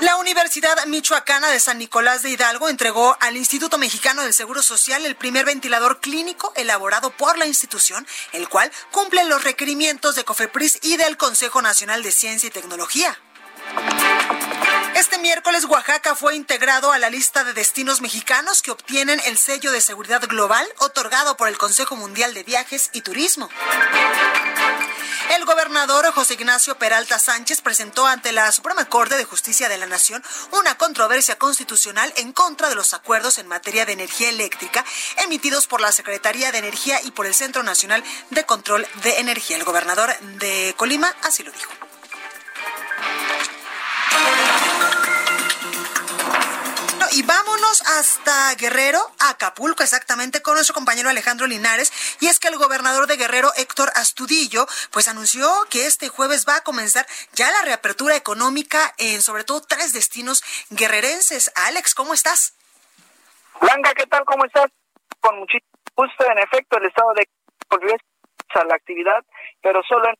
La 0.00 0.16
Universidad 0.16 0.86
Michoacana 0.86 1.48
de 1.48 1.58
San 1.58 1.78
Nicolás 1.78 2.22
de 2.22 2.30
Hidalgo 2.30 2.68
entregó 2.68 3.16
al 3.20 3.36
Instituto 3.36 3.78
Mexicano 3.78 4.22
del 4.22 4.32
Seguro 4.32 4.62
Social 4.62 5.04
el 5.04 5.16
primer 5.16 5.44
ventilador 5.44 6.00
clínico 6.00 6.52
elaborado 6.54 7.10
por 7.10 7.36
la 7.36 7.46
institución, 7.46 8.06
el 8.32 8.48
cual 8.48 8.70
cumple 8.92 9.24
los 9.24 9.42
requerimientos 9.42 10.14
de 10.14 10.24
COFEPRIS 10.24 10.78
y 10.82 10.96
del 10.98 11.16
Consejo 11.16 11.62
Nacional 11.62 12.04
de 12.04 12.12
Ciencia 12.12 12.46
y 12.46 12.50
Tecnología. 12.50 13.18
Este 14.94 15.18
miércoles 15.18 15.64
Oaxaca 15.64 16.14
fue 16.14 16.36
integrado 16.36 16.92
a 16.92 16.98
la 16.98 17.10
lista 17.10 17.44
de 17.44 17.52
destinos 17.52 18.00
mexicanos 18.00 18.62
que 18.62 18.70
obtienen 18.70 19.20
el 19.26 19.36
sello 19.36 19.72
de 19.72 19.80
seguridad 19.80 20.22
global 20.28 20.66
otorgado 20.78 21.36
por 21.36 21.48
el 21.48 21.58
Consejo 21.58 21.96
Mundial 21.96 22.34
de 22.34 22.44
Viajes 22.44 22.90
y 22.92 23.00
Turismo. 23.00 23.48
El 25.30 25.44
gobernador 25.44 26.10
José 26.12 26.34
Ignacio 26.34 26.78
Peralta 26.78 27.18
Sánchez 27.18 27.60
presentó 27.60 28.06
ante 28.06 28.32
la 28.32 28.50
Suprema 28.50 28.86
Corte 28.86 29.16
de 29.16 29.24
Justicia 29.24 29.68
de 29.68 29.76
la 29.76 29.86
Nación 29.86 30.22
una 30.52 30.76
controversia 30.78 31.36
constitucional 31.36 32.12
en 32.16 32.32
contra 32.32 32.70
de 32.70 32.74
los 32.74 32.94
acuerdos 32.94 33.36
en 33.36 33.46
materia 33.46 33.84
de 33.84 33.92
energía 33.92 34.30
eléctrica 34.30 34.84
emitidos 35.24 35.66
por 35.66 35.82
la 35.82 35.92
Secretaría 35.92 36.50
de 36.50 36.58
Energía 36.58 37.02
y 37.02 37.10
por 37.10 37.26
el 37.26 37.34
Centro 37.34 37.62
Nacional 37.62 38.02
de 38.30 38.46
Control 38.46 38.86
de 39.02 39.18
Energía. 39.18 39.58
El 39.58 39.64
gobernador 39.64 40.18
de 40.38 40.74
Colima 40.78 41.14
así 41.22 41.42
lo 41.42 41.52
dijo. 41.52 41.87
Y 47.18 47.22
vámonos 47.24 47.82
hasta 47.98 48.54
Guerrero, 48.54 49.00
Acapulco, 49.18 49.82
exactamente, 49.82 50.40
con 50.40 50.54
nuestro 50.54 50.72
compañero 50.72 51.08
Alejandro 51.10 51.48
Linares. 51.48 51.90
Y 52.20 52.28
es 52.28 52.38
que 52.38 52.46
el 52.46 52.56
gobernador 52.58 53.08
de 53.08 53.16
Guerrero, 53.16 53.50
Héctor 53.56 53.88
Astudillo, 53.96 54.66
pues 54.92 55.08
anunció 55.08 55.50
que 55.68 55.86
este 55.86 56.08
jueves 56.10 56.46
va 56.48 56.58
a 56.58 56.60
comenzar 56.60 57.06
ya 57.32 57.50
la 57.50 57.62
reapertura 57.62 58.14
económica 58.14 58.94
en 58.98 59.20
sobre 59.20 59.42
todo 59.42 59.62
tres 59.62 59.92
destinos 59.92 60.44
guerrerenses. 60.70 61.50
Alex, 61.56 61.92
¿cómo 61.92 62.14
estás? 62.14 62.54
Blanca, 63.60 63.94
¿qué 63.94 64.06
tal? 64.06 64.24
¿Cómo 64.24 64.44
estás? 64.44 64.70
Con 65.18 65.40
muchísimo 65.40 65.72
gusto. 65.96 66.24
En 66.30 66.38
efecto, 66.38 66.78
el 66.78 66.86
estado 66.86 67.14
de 67.14 67.28
volvió 67.68 67.96
a 68.54 68.64
la 68.64 68.76
actividad, 68.76 69.24
pero 69.60 69.82
solo 69.82 70.08
en 70.08 70.14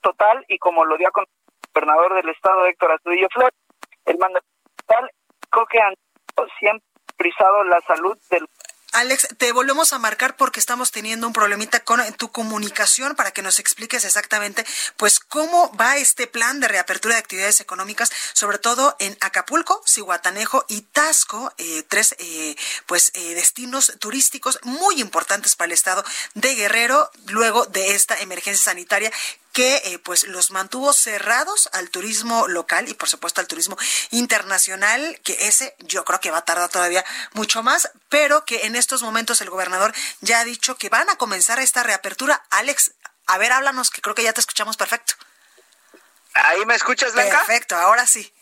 total 0.00 0.44
y 0.48 0.58
como 0.58 0.84
lo 0.84 0.96
dio 0.96 1.12
con 1.12 1.22
el 1.22 1.70
gobernador 1.72 2.14
del 2.16 2.30
estado, 2.30 2.66
Héctor 2.66 2.90
Astudillo 2.90 3.28
Flores, 3.32 3.54
el 4.06 4.18
mando 4.18 4.40
que 5.70 5.80
han 5.80 5.94
siempre 6.58 6.80
la 7.66 7.80
salud 7.86 8.16
del 8.30 8.46
Alex, 8.92 9.28
te 9.38 9.52
volvemos 9.52 9.92
a 9.92 10.00
marcar 10.00 10.36
porque 10.36 10.58
estamos 10.58 10.90
teniendo 10.90 11.24
un 11.24 11.32
problemita 11.32 11.78
con 11.84 12.00
tu 12.14 12.32
comunicación 12.32 13.14
para 13.14 13.30
que 13.30 13.40
nos 13.40 13.60
expliques 13.60 14.04
exactamente, 14.04 14.64
pues, 14.96 15.20
cómo 15.20 15.72
va 15.76 15.96
este 15.96 16.26
plan 16.26 16.58
de 16.58 16.66
reapertura 16.66 17.14
de 17.14 17.20
actividades 17.20 17.60
económicas, 17.60 18.10
sobre 18.32 18.58
todo 18.58 18.96
en 18.98 19.16
Acapulco, 19.20 19.80
Cihuatanejo 19.86 20.64
y 20.68 20.82
Tasco, 20.82 21.52
eh, 21.56 21.84
tres, 21.86 22.16
eh, 22.18 22.56
pues, 22.86 23.12
eh, 23.14 23.34
destinos 23.34 23.92
turísticos 24.00 24.58
muy 24.64 25.00
importantes 25.00 25.54
para 25.54 25.66
el 25.66 25.72
estado 25.72 26.02
de 26.34 26.56
Guerrero, 26.56 27.10
luego 27.28 27.66
de 27.66 27.94
esta 27.94 28.16
emergencia 28.16 28.72
sanitaria 28.72 29.12
que 29.52 29.76
eh, 29.76 29.98
pues 29.98 30.24
los 30.24 30.50
mantuvo 30.50 30.92
cerrados 30.92 31.68
al 31.72 31.90
turismo 31.90 32.46
local 32.48 32.88
y 32.88 32.94
por 32.94 33.08
supuesto 33.08 33.40
al 33.40 33.46
turismo 33.46 33.76
internacional, 34.10 35.20
que 35.24 35.36
ese 35.46 35.74
yo 35.80 36.04
creo 36.04 36.20
que 36.20 36.30
va 36.30 36.38
a 36.38 36.44
tardar 36.44 36.68
todavía 36.68 37.04
mucho 37.32 37.62
más, 37.62 37.90
pero 38.08 38.44
que 38.44 38.66
en 38.66 38.76
estos 38.76 39.02
momentos 39.02 39.40
el 39.40 39.50
gobernador 39.50 39.92
ya 40.20 40.40
ha 40.40 40.44
dicho 40.44 40.76
que 40.76 40.88
van 40.88 41.10
a 41.10 41.16
comenzar 41.16 41.58
esta 41.58 41.82
reapertura. 41.82 42.44
Alex, 42.50 42.92
a 43.26 43.38
ver, 43.38 43.52
háblanos, 43.52 43.90
que 43.90 44.00
creo 44.00 44.14
que 44.14 44.22
ya 44.22 44.32
te 44.32 44.40
escuchamos 44.40 44.76
perfecto. 44.76 45.14
¿Ahí 46.34 46.64
me 46.66 46.74
escuchas, 46.74 47.12
Blanca? 47.12 47.38
Perfecto, 47.38 47.76
ahora 47.76 48.06
sí. 48.06 48.32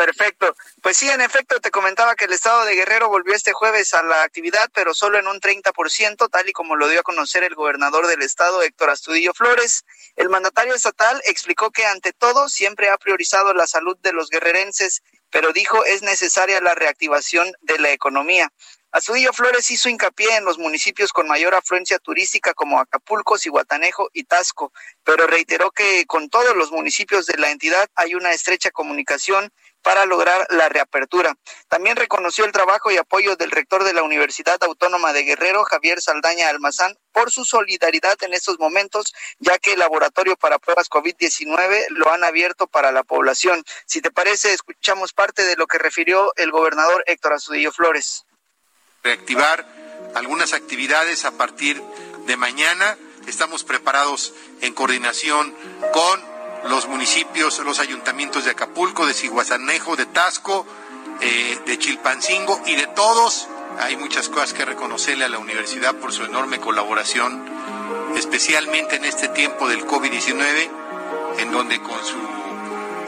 Perfecto. 0.00 0.56
Pues 0.80 0.96
sí, 0.96 1.10
en 1.10 1.20
efecto, 1.20 1.60
te 1.60 1.70
comentaba 1.70 2.14
que 2.14 2.24
el 2.24 2.32
estado 2.32 2.64
de 2.64 2.74
Guerrero 2.74 3.10
volvió 3.10 3.34
este 3.34 3.52
jueves 3.52 3.92
a 3.92 4.02
la 4.02 4.22
actividad, 4.22 4.70
pero 4.72 4.94
solo 4.94 5.18
en 5.18 5.26
un 5.26 5.38
30%, 5.40 6.30
tal 6.30 6.48
y 6.48 6.52
como 6.52 6.74
lo 6.74 6.88
dio 6.88 7.00
a 7.00 7.02
conocer 7.02 7.44
el 7.44 7.54
gobernador 7.54 8.06
del 8.06 8.22
estado, 8.22 8.62
Héctor 8.62 8.88
Astudillo 8.88 9.34
Flores. 9.34 9.84
El 10.16 10.30
mandatario 10.30 10.74
estatal 10.74 11.20
explicó 11.26 11.70
que 11.70 11.84
ante 11.84 12.14
todo 12.14 12.48
siempre 12.48 12.88
ha 12.88 12.96
priorizado 12.96 13.52
la 13.52 13.66
salud 13.66 13.98
de 13.98 14.14
los 14.14 14.30
guerrerenses, 14.30 15.02
pero 15.28 15.52
dijo 15.52 15.84
es 15.84 16.00
necesaria 16.00 16.62
la 16.62 16.74
reactivación 16.74 17.52
de 17.60 17.78
la 17.78 17.92
economía. 17.92 18.50
Astudillo 18.92 19.32
Flores 19.32 19.70
hizo 19.70 19.88
hincapié 19.88 20.34
en 20.34 20.44
los 20.44 20.58
municipios 20.58 21.12
con 21.12 21.28
mayor 21.28 21.54
afluencia 21.54 22.00
turística 22.00 22.54
como 22.54 22.80
Acapulco, 22.80 23.38
Cihuatanejo 23.38 24.10
y 24.12 24.24
Tasco, 24.24 24.72
pero 25.04 25.28
reiteró 25.28 25.70
que 25.70 26.06
con 26.06 26.28
todos 26.28 26.56
los 26.56 26.72
municipios 26.72 27.26
de 27.26 27.38
la 27.38 27.52
entidad 27.52 27.88
hay 27.94 28.16
una 28.16 28.32
estrecha 28.32 28.72
comunicación 28.72 29.52
para 29.82 30.06
lograr 30.06 30.44
la 30.50 30.68
reapertura. 30.68 31.36
También 31.68 31.94
reconoció 31.94 32.44
el 32.44 32.50
trabajo 32.50 32.90
y 32.90 32.96
apoyo 32.96 33.36
del 33.36 33.52
rector 33.52 33.84
de 33.84 33.94
la 33.94 34.02
Universidad 34.02 34.58
Autónoma 34.64 35.12
de 35.12 35.22
Guerrero, 35.22 35.62
Javier 35.62 36.02
Saldaña 36.02 36.48
Almazán, 36.48 36.98
por 37.12 37.30
su 37.30 37.44
solidaridad 37.44 38.16
en 38.22 38.34
estos 38.34 38.58
momentos, 38.58 39.14
ya 39.38 39.56
que 39.58 39.74
el 39.74 39.78
laboratorio 39.78 40.36
para 40.36 40.58
pruebas 40.58 40.90
COVID-19 40.90 41.86
lo 41.90 42.10
han 42.10 42.24
abierto 42.24 42.66
para 42.66 42.90
la 42.90 43.04
población. 43.04 43.62
Si 43.86 44.00
te 44.00 44.10
parece, 44.10 44.52
escuchamos 44.52 45.12
parte 45.12 45.44
de 45.44 45.54
lo 45.54 45.68
que 45.68 45.78
refirió 45.78 46.32
el 46.34 46.50
gobernador 46.50 47.04
Héctor 47.06 47.34
Azudillo 47.34 47.70
Flores. 47.70 48.26
Reactivar 49.02 49.66
algunas 50.14 50.52
actividades 50.52 51.24
a 51.24 51.32
partir 51.32 51.82
de 52.26 52.36
mañana. 52.36 52.96
Estamos 53.26 53.64
preparados 53.64 54.34
en 54.60 54.74
coordinación 54.74 55.54
con 55.92 56.20
los 56.68 56.86
municipios, 56.88 57.58
los 57.60 57.80
ayuntamientos 57.80 58.44
de 58.44 58.50
Acapulco, 58.50 59.06
de 59.06 59.14
Ciguazanejo, 59.14 59.96
de 59.96 60.06
Tasco, 60.06 60.66
eh, 61.20 61.58
de 61.66 61.78
Chilpancingo 61.78 62.60
y 62.66 62.76
de 62.76 62.86
todos. 62.88 63.48
Hay 63.78 63.96
muchas 63.96 64.28
cosas 64.28 64.52
que 64.52 64.64
reconocerle 64.64 65.24
a 65.24 65.28
la 65.28 65.38
universidad 65.38 65.94
por 65.94 66.12
su 66.12 66.24
enorme 66.24 66.60
colaboración, 66.60 67.44
especialmente 68.16 68.96
en 68.96 69.04
este 69.04 69.28
tiempo 69.28 69.68
del 69.68 69.86
COVID-19, 69.86 70.70
en 71.38 71.52
donde 71.52 71.80
con 71.80 72.04
su 72.04 72.18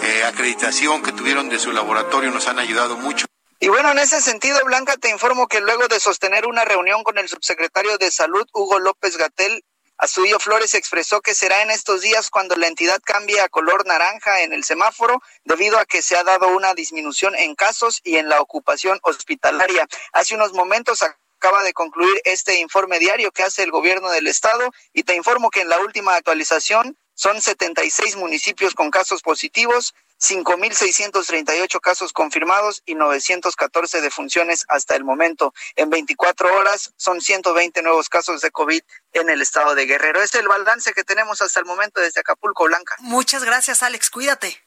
eh, 0.03 0.25
acreditación 0.25 1.03
que 1.03 1.13
tuvieron 1.13 1.49
de 1.49 1.59
su 1.59 1.73
laboratorio 1.73 2.31
nos 2.31 2.49
han 2.49 2.59
ayudado 2.59 2.97
mucho. 2.97 3.27
Y 3.63 3.69
bueno, 3.69 3.93
en 3.93 4.01
ese 4.01 4.21
sentido, 4.21 4.59
Blanca, 4.65 4.97
te 4.97 5.09
informo 5.09 5.47
que 5.47 5.61
luego 5.61 5.87
de 5.87 6.01
sostener 6.01 6.49
una 6.49 6.65
reunión 6.65 7.05
con 7.05 7.17
el 7.17 7.29
subsecretario 7.29 7.97
de 7.97 8.11
Salud, 8.11 8.45
Hugo 8.53 8.81
López 8.81 9.17
Gatel, 9.17 9.65
Astudillo 9.99 10.41
Flores 10.41 10.75
expresó 10.75 11.21
que 11.21 11.33
será 11.33 11.63
en 11.63 11.71
estos 11.71 12.01
días 12.01 12.29
cuando 12.29 12.57
la 12.57 12.67
entidad 12.67 13.01
cambie 13.05 13.41
a 13.41 13.49
color 13.49 13.87
naranja 13.87 14.43
en 14.43 14.53
el 14.53 14.65
semáforo, 14.65 15.23
debido 15.45 15.79
a 15.79 15.85
que 15.85 16.03
se 16.03 16.17
ha 16.17 16.25
dado 16.25 16.49
una 16.49 16.75
disminución 16.75 17.37
en 17.37 17.55
casos 17.55 18.01
y 18.03 18.17
en 18.17 18.29
la 18.29 18.41
ocupación 18.41 18.99
hospitalaria. 19.05 19.87
Hace 20.13 20.35
unos 20.35 20.55
momentos 20.55 21.05
acaba 21.39 21.63
de 21.63 21.73
concluir 21.73 22.21
este 22.25 22.59
informe 22.59 22.99
diario 22.99 23.31
que 23.31 23.45
hace 23.45 23.63
el 23.63 23.71
gobierno 23.71 24.11
del 24.11 24.27
estado 24.27 24.73
y 24.93 25.05
te 25.05 25.15
informo 25.15 25.51
que 25.51 25.61
en 25.61 25.69
la 25.69 25.79
última 25.79 26.17
actualización 26.17 26.99
son 27.15 27.41
76 27.41 28.17
municipios 28.17 28.75
con 28.75 28.91
casos 28.91 29.23
positivos, 29.23 29.95
5.638 30.23 31.81
casos 31.81 32.13
confirmados 32.13 32.83
y 32.87 32.95
914 32.95 34.01
defunciones 34.01 34.65
hasta 34.69 34.95
el 34.95 35.05
momento. 35.05 35.53
En 35.75 35.91
24 35.91 36.55
horas 36.57 36.93
son 36.97 37.21
120 37.21 37.83
nuevos 37.83 38.09
casos 38.09 38.41
de 38.41 38.51
COVID 38.51 38.83
en 39.15 39.31
el 39.31 39.43
estado 39.43 39.75
de 39.75 39.87
Guerrero. 39.87 40.23
Este 40.23 40.39
es 40.39 40.43
el 40.43 40.49
balance 40.49 40.93
que 40.93 41.03
tenemos 41.03 41.43
hasta 41.43 41.59
el 41.59 41.67
momento 41.67 42.01
desde 42.01 42.21
Acapulco, 42.21 42.65
Blanca. 42.65 42.97
Muchas 43.01 43.43
gracias, 43.43 43.83
Alex. 43.83 44.11
Cuídate. 44.11 44.63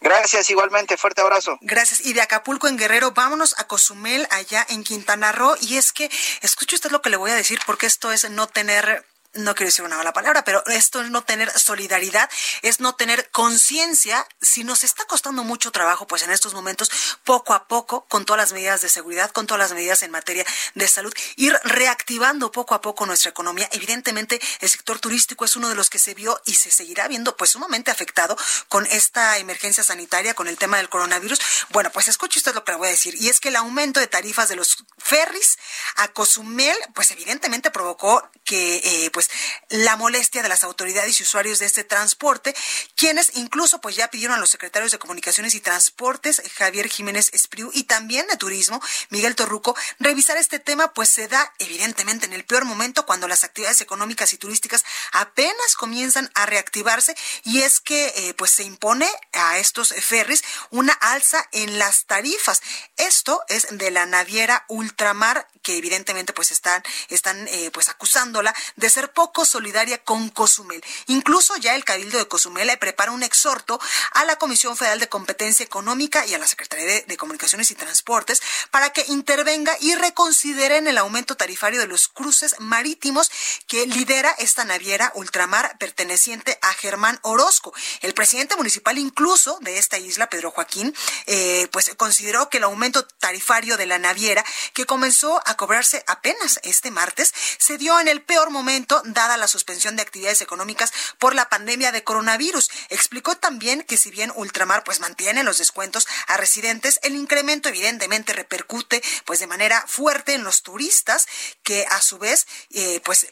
Gracias, 0.00 0.50
igualmente, 0.50 0.96
fuerte 0.96 1.20
abrazo. 1.20 1.58
Gracias. 1.60 2.00
Y 2.00 2.12
de 2.12 2.20
Acapulco 2.20 2.66
en 2.68 2.76
Guerrero, 2.76 3.12
vámonos 3.12 3.54
a 3.58 3.66
Cozumel, 3.66 4.26
allá 4.30 4.66
en 4.68 4.84
Quintana 4.84 5.32
Roo. 5.32 5.56
Y 5.60 5.76
es 5.76 5.92
que, 5.92 6.10
escuche 6.42 6.76
usted 6.76 6.90
lo 6.90 7.02
que 7.02 7.10
le 7.10 7.16
voy 7.16 7.30
a 7.30 7.34
decir, 7.34 7.58
porque 7.66 7.86
esto 7.86 8.10
es 8.12 8.28
no 8.30 8.46
tener 8.46 9.04
no 9.36 9.54
quiero 9.54 9.68
decir 9.68 9.84
una 9.84 9.96
mala 9.96 10.12
palabra, 10.12 10.44
pero 10.44 10.64
esto 10.66 11.00
es 11.00 11.10
no 11.10 11.24
tener 11.24 11.50
solidaridad, 11.58 12.28
es 12.62 12.80
no 12.80 12.94
tener 12.94 13.30
conciencia. 13.30 14.26
Si 14.40 14.64
nos 14.64 14.84
está 14.84 15.04
costando 15.04 15.44
mucho 15.44 15.70
trabajo, 15.72 16.06
pues 16.06 16.22
en 16.22 16.30
estos 16.30 16.54
momentos, 16.54 16.90
poco 17.24 17.54
a 17.54 17.68
poco, 17.68 18.06
con 18.08 18.24
todas 18.24 18.38
las 18.38 18.52
medidas 18.52 18.80
de 18.80 18.88
seguridad, 18.88 19.30
con 19.30 19.46
todas 19.46 19.58
las 19.58 19.72
medidas 19.72 20.02
en 20.02 20.10
materia 20.10 20.44
de 20.74 20.88
salud, 20.88 21.12
ir 21.36 21.58
reactivando 21.64 22.50
poco 22.50 22.74
a 22.74 22.80
poco 22.80 23.06
nuestra 23.06 23.30
economía. 23.30 23.68
Evidentemente, 23.72 24.40
el 24.60 24.68
sector 24.68 24.98
turístico 24.98 25.44
es 25.44 25.56
uno 25.56 25.68
de 25.68 25.74
los 25.74 25.90
que 25.90 25.98
se 25.98 26.14
vio 26.14 26.40
y 26.44 26.54
se 26.54 26.70
seguirá 26.70 27.08
viendo 27.08 27.36
pues 27.36 27.50
sumamente 27.50 27.90
afectado 27.90 28.36
con 28.68 28.86
esta 28.86 29.38
emergencia 29.38 29.82
sanitaria, 29.82 30.34
con 30.34 30.48
el 30.48 30.58
tema 30.58 30.78
del 30.78 30.88
coronavirus. 30.88 31.38
Bueno, 31.70 31.90
pues 31.92 32.08
escuche 32.08 32.38
usted 32.38 32.54
lo 32.54 32.64
que 32.64 32.72
le 32.72 32.78
voy 32.78 32.88
a 32.88 32.90
decir, 32.90 33.14
y 33.18 33.28
es 33.28 33.40
que 33.40 33.48
el 33.48 33.56
aumento 33.56 34.00
de 34.00 34.06
tarifas 34.06 34.48
de 34.48 34.56
los 34.56 34.84
ferries 34.98 35.58
a 35.96 36.08
Cozumel, 36.08 36.76
pues 36.94 37.10
evidentemente 37.10 37.70
provocó 37.70 38.28
que 38.44 38.76
eh, 38.84 39.10
pues 39.10 39.25
la 39.68 39.96
molestia 39.96 40.42
de 40.42 40.48
las 40.48 40.64
autoridades 40.64 41.20
y 41.20 41.22
usuarios 41.22 41.58
de 41.58 41.66
este 41.66 41.84
transporte, 41.84 42.54
quienes 42.94 43.36
incluso 43.36 43.80
pues 43.80 43.96
ya 43.96 44.08
pidieron 44.08 44.36
a 44.36 44.40
los 44.40 44.50
secretarios 44.50 44.92
de 44.92 44.98
Comunicaciones 44.98 45.54
y 45.54 45.60
Transportes, 45.60 46.42
Javier 46.56 46.88
Jiménez 46.88 47.30
Espriu, 47.32 47.70
y 47.72 47.84
también 47.84 48.26
de 48.26 48.36
Turismo, 48.36 48.80
Miguel 49.10 49.34
Torruco, 49.34 49.76
revisar 49.98 50.36
este 50.36 50.58
tema, 50.58 50.92
pues 50.94 51.08
se 51.08 51.28
da 51.28 51.52
evidentemente 51.58 52.26
en 52.26 52.32
el 52.32 52.44
peor 52.44 52.64
momento 52.64 53.06
cuando 53.06 53.28
las 53.28 53.44
actividades 53.44 53.80
económicas 53.80 54.32
y 54.32 54.38
turísticas 54.38 54.84
apenas 55.12 55.76
comienzan 55.76 56.30
a 56.34 56.46
reactivarse 56.46 57.16
y 57.44 57.62
es 57.62 57.80
que 57.80 58.12
eh, 58.16 58.34
pues 58.34 58.50
se 58.50 58.64
impone 58.64 59.08
a 59.32 59.58
estos 59.58 59.94
ferries 59.94 60.44
una 60.70 60.92
alza 60.92 61.46
en 61.52 61.78
las 61.78 62.06
tarifas. 62.06 62.62
Esto 62.96 63.42
es 63.48 63.66
de 63.70 63.90
la 63.90 64.06
naviera 64.06 64.64
Ultramar 64.68 65.48
que 65.62 65.76
evidentemente 65.76 66.32
pues 66.32 66.52
están 66.52 66.82
están 67.08 67.48
eh, 67.48 67.70
pues 67.72 67.88
acusándola 67.88 68.54
de 68.76 68.88
ser 68.88 69.05
poco 69.08 69.44
solidaria 69.44 70.02
con 70.02 70.30
Cozumel. 70.30 70.84
Incluso 71.06 71.56
ya 71.56 71.74
el 71.74 71.84
Cabildo 71.84 72.18
de 72.18 72.28
Cozumel 72.28 72.66
le 72.66 72.76
prepara 72.76 73.12
un 73.12 73.22
exhorto 73.22 73.80
a 74.12 74.24
la 74.24 74.36
Comisión 74.36 74.76
Federal 74.76 75.00
de 75.00 75.08
Competencia 75.08 75.64
Económica 75.64 76.26
y 76.26 76.34
a 76.34 76.38
la 76.38 76.46
Secretaría 76.46 77.02
de, 77.06 77.16
Comunicaciones 77.16 77.70
y 77.70 77.74
Transportes 77.74 78.42
para 78.70 78.90
que 78.90 79.04
intervenga 79.08 79.76
y 79.80 79.94
reconsideren 79.94 80.86
el 80.86 80.98
aumento 80.98 81.34
tarifario 81.36 81.80
de 81.80 81.86
los 81.86 82.08
cruces 82.08 82.54
marítimos 82.58 83.30
que 83.66 83.86
lidera 83.86 84.30
esta 84.38 84.64
naviera 84.64 85.12
ultramar 85.14 85.78
perteneciente 85.78 86.58
a 86.62 86.72
Germán 86.74 87.18
Orozco. 87.22 87.72
El 88.02 88.14
presidente 88.14 88.56
municipal 88.56 88.98
incluso 88.98 89.58
de 89.60 89.78
esta 89.78 89.98
isla, 89.98 90.28
Pedro 90.28 90.50
Joaquín, 90.50 90.94
eh, 91.26 91.68
pues 91.72 91.90
consideró 91.96 92.50
que 92.50 92.58
el 92.58 92.64
aumento 92.64 93.06
tarifario 93.06 93.76
de 93.76 93.86
la 93.86 93.98
naviera 93.98 94.44
que 94.72 94.84
comenzó 94.84 95.42
a 95.46 95.56
cobrarse 95.56 96.04
apenas 96.06 96.60
este 96.62 96.90
martes 96.90 97.32
se 97.58 97.78
dio 97.78 97.98
en 98.00 98.08
el 98.08 98.22
peor 98.22 98.50
momento 98.50 98.95
dada 99.04 99.36
la 99.36 99.48
suspensión 99.48 99.96
de 99.96 100.02
actividades 100.02 100.40
económicas 100.40 100.92
por 101.18 101.34
la 101.34 101.48
pandemia 101.48 101.92
de 101.92 102.04
coronavirus. 102.04 102.70
Explicó 102.88 103.36
también 103.36 103.82
que 103.82 103.96
si 103.96 104.10
bien 104.10 104.32
Ultramar 104.34 104.84
pues 104.84 105.00
mantiene 105.00 105.44
los 105.44 105.58
descuentos 105.58 106.06
a 106.26 106.36
residentes, 106.36 107.00
el 107.02 107.14
incremento 107.14 107.68
evidentemente 107.68 108.32
repercute 108.32 109.02
pues 109.24 109.38
de 109.40 109.46
manera 109.46 109.84
fuerte 109.86 110.34
en 110.34 110.44
los 110.44 110.62
turistas 110.62 111.26
que 111.62 111.86
a 111.90 112.00
su 112.00 112.18
vez 112.18 112.46
eh, 112.70 113.00
pues 113.04 113.28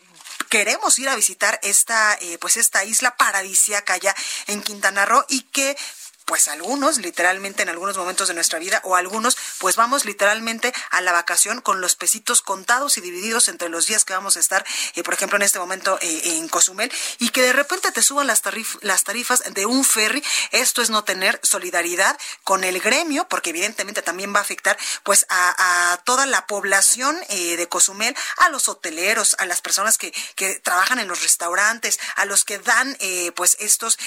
queremos 0.49 0.99
ir 0.99 1.09
a 1.09 1.17
visitar 1.17 1.59
esta 1.63 2.17
eh, 2.21 2.39
pues 2.39 2.57
esta 2.57 2.85
isla 2.85 3.17
paradisíaca 3.17 3.95
allá 3.95 4.15
en 4.47 4.63
Quintana 4.63 5.05
Roo 5.05 5.25
y 5.29 5.43
que 5.43 5.77
pues 6.25 6.49
algunos 6.49 6.99
literalmente 6.99 7.63
en 7.63 7.69
algunos 7.69 7.97
momentos 7.97 8.29
de 8.29 8.35
nuestra 8.35 8.59
vida 8.59 8.81
o 8.85 8.97
algunos 8.97 9.37
pues 9.65 9.77
vamos 9.77 10.05
literalmente 10.05 10.75
a 10.91 11.01
la 11.01 11.13
vacación 11.13 11.63
con 11.63 11.81
los 11.81 11.97
pesitos 11.97 12.43
contados 12.43 12.99
y 12.99 13.01
divididos 13.01 13.49
entre 13.49 13.71
los 13.71 13.87
días 13.87 14.05
que 14.05 14.13
vamos 14.13 14.37
a 14.37 14.41
estar, 14.41 14.63
eh, 14.95 15.03
por 15.03 15.15
ejemplo 15.15 15.37
en 15.37 15.43
este 15.43 15.59
momento 15.59 15.99
eh, 16.03 16.37
en 16.37 16.51
Cozumel 16.51 16.93
y 17.19 17.31
que 17.31 17.41
de 17.41 17.55
repente 17.55 17.91
te 17.91 18.03
suban 18.03 18.27
las, 18.27 18.43
tarifas 18.43 19.43
de 19.55 19.65
un 19.65 19.83
ferry, 19.87 20.23
esto 20.51 20.83
es 20.83 20.91
no 20.91 21.03
tener 21.05 21.41
solidaridad 21.43 22.19
con 22.43 22.63
el 22.63 22.79
gremio 22.79 23.27
porque 23.27 23.49
evidentemente 23.49 24.03
también 24.03 24.35
va 24.35 24.41
a 24.41 24.43
afectar 24.43 24.77
pues 25.03 25.25
a, 25.31 25.99
toda 26.05 26.27
la 26.27 26.47
población 26.47 27.19
eh, 27.31 27.57
de 27.57 27.67
Cozumel, 27.67 28.15
a 28.37 28.51
los 28.51 28.69
hoteleros, 28.69 29.35
a 29.39 29.47
las 29.47 29.63
personas 29.63 29.97
que, 29.97 30.13
que 30.35 30.61
trabajan 30.61 30.99
en 30.99 31.09
los 31.09 31.23
restaurantes, 31.23 31.99
a 32.17 32.27
los 32.27 32.45
que 32.45 32.59
dan 32.59 32.99
pues 33.35 33.57
estos 33.61 33.99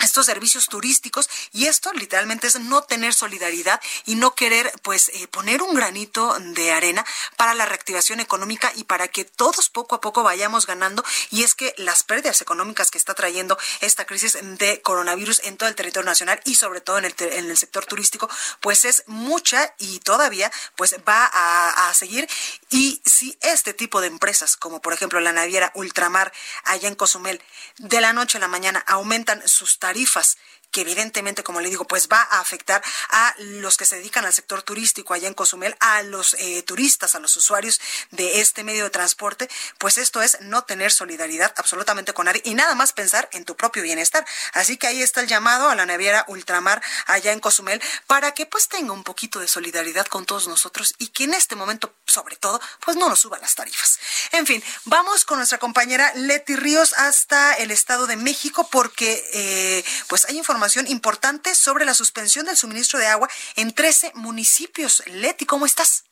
estos 0.00 0.26
servicios 0.26 0.66
turísticos 0.66 1.28
y 1.52 1.66
esto 1.66 1.92
literalmente 1.92 2.46
es 2.46 2.58
no 2.60 2.82
tener 2.82 3.14
solidaridad 3.14 3.80
y 4.06 4.14
no 4.14 4.34
querer 4.34 4.72
pues 4.82 5.10
eh, 5.10 5.28
poner 5.28 5.62
un 5.62 5.74
granito 5.74 6.36
de 6.38 6.72
arena 6.72 7.04
para 7.36 7.54
la 7.54 7.66
reactivación 7.66 8.20
económica 8.20 8.72
y 8.76 8.84
para 8.84 9.08
que 9.08 9.24
todos 9.24 9.68
poco 9.68 9.96
a 9.96 10.00
poco 10.00 10.22
vayamos 10.22 10.66
ganando. 10.66 11.04
Y 11.30 11.42
es 11.42 11.54
que 11.54 11.74
las 11.76 12.02
pérdidas 12.02 12.40
económicas 12.40 12.90
que 12.90 12.98
está 12.98 13.14
trayendo 13.14 13.58
esta 13.80 14.04
crisis 14.04 14.38
de 14.40 14.80
coronavirus 14.82 15.40
en 15.44 15.56
todo 15.56 15.68
el 15.68 15.74
territorio 15.74 16.06
nacional 16.06 16.40
y 16.44 16.54
sobre 16.54 16.80
todo 16.80 16.98
en 16.98 17.04
el, 17.04 17.14
en 17.18 17.50
el 17.50 17.56
sector 17.56 17.86
turístico 17.86 18.28
pues 18.60 18.84
es 18.84 19.04
mucha 19.06 19.74
y 19.78 20.00
todavía 20.00 20.50
pues 20.76 20.96
va 21.06 21.30
a, 21.32 21.92
seguir. 21.94 22.28
Y 22.70 23.00
si 23.04 23.36
este 23.40 23.72
tipo 23.72 24.00
de 24.00 24.08
empresas 24.08 24.56
como 24.56 24.80
por 24.80 24.92
ejemplo 24.92 25.20
la 25.20 25.32
naviera 25.32 25.72
Ultramar 25.74 26.32
allá 26.64 26.88
en 26.88 26.94
Cozumel 26.94 27.42
de 27.78 28.00
la 28.00 28.12
noche 28.12 28.38
a 28.38 28.40
la 28.40 28.48
mañana 28.48 28.84
aumentan 28.86 29.46
sus 29.48 29.78
tarifas 29.88 30.36
que 30.70 30.82
evidentemente, 30.82 31.42
como 31.42 31.60
le 31.60 31.70
digo, 31.70 31.86
pues 31.86 32.08
va 32.08 32.20
a 32.20 32.40
afectar 32.40 32.82
a 33.10 33.34
los 33.38 33.76
que 33.76 33.86
se 33.86 33.96
dedican 33.96 34.24
al 34.24 34.32
sector 34.32 34.62
turístico 34.62 35.14
allá 35.14 35.28
en 35.28 35.34
Cozumel, 35.34 35.76
a 35.80 36.02
los 36.02 36.34
eh, 36.34 36.62
turistas, 36.62 37.14
a 37.14 37.20
los 37.20 37.36
usuarios 37.36 37.80
de 38.10 38.40
este 38.40 38.64
medio 38.64 38.84
de 38.84 38.90
transporte, 38.90 39.48
pues 39.78 39.98
esto 39.98 40.22
es 40.22 40.40
no 40.42 40.64
tener 40.64 40.92
solidaridad 40.92 41.52
absolutamente 41.56 42.12
con 42.12 42.26
nadie 42.26 42.42
y 42.44 42.54
nada 42.54 42.74
más 42.74 42.92
pensar 42.92 43.28
en 43.32 43.44
tu 43.44 43.56
propio 43.56 43.82
bienestar. 43.82 44.26
Así 44.52 44.76
que 44.76 44.86
ahí 44.86 45.02
está 45.02 45.20
el 45.20 45.26
llamado 45.26 45.68
a 45.68 45.74
la 45.74 45.86
naviera 45.86 46.24
Ultramar 46.28 46.82
allá 47.06 47.32
en 47.32 47.40
Cozumel 47.40 47.82
para 48.06 48.32
que 48.32 48.46
pues 48.46 48.68
tenga 48.68 48.92
un 48.92 49.04
poquito 49.04 49.40
de 49.40 49.48
solidaridad 49.48 50.06
con 50.06 50.26
todos 50.26 50.48
nosotros 50.48 50.94
y 50.98 51.08
que 51.08 51.24
en 51.24 51.34
este 51.34 51.56
momento, 51.56 51.94
sobre 52.06 52.36
todo, 52.36 52.60
pues 52.84 52.96
no 52.96 53.08
nos 53.08 53.20
suba 53.20 53.38
las 53.38 53.54
tarifas. 53.54 53.98
En 54.32 54.46
fin, 54.46 54.62
vamos 54.84 55.24
con 55.24 55.38
nuestra 55.38 55.58
compañera 55.58 56.12
Leti 56.14 56.56
Ríos 56.56 56.92
hasta 56.94 57.54
el 57.54 57.70
Estado 57.70 58.06
de 58.06 58.16
México 58.16 58.68
porque 58.70 59.24
eh, 59.32 59.84
pues 60.08 60.26
hay 60.26 60.36
información 60.36 60.57
importante 60.88 61.54
sobre 61.54 61.84
la 61.84 61.94
suspensión 61.94 62.46
del 62.46 62.56
suministro 62.56 62.98
de 62.98 63.06
agua 63.06 63.28
en 63.56 63.72
13 63.72 64.12
municipios. 64.14 65.02
Leti, 65.06 65.46
¿cómo 65.46 65.66
estás? 65.66 66.04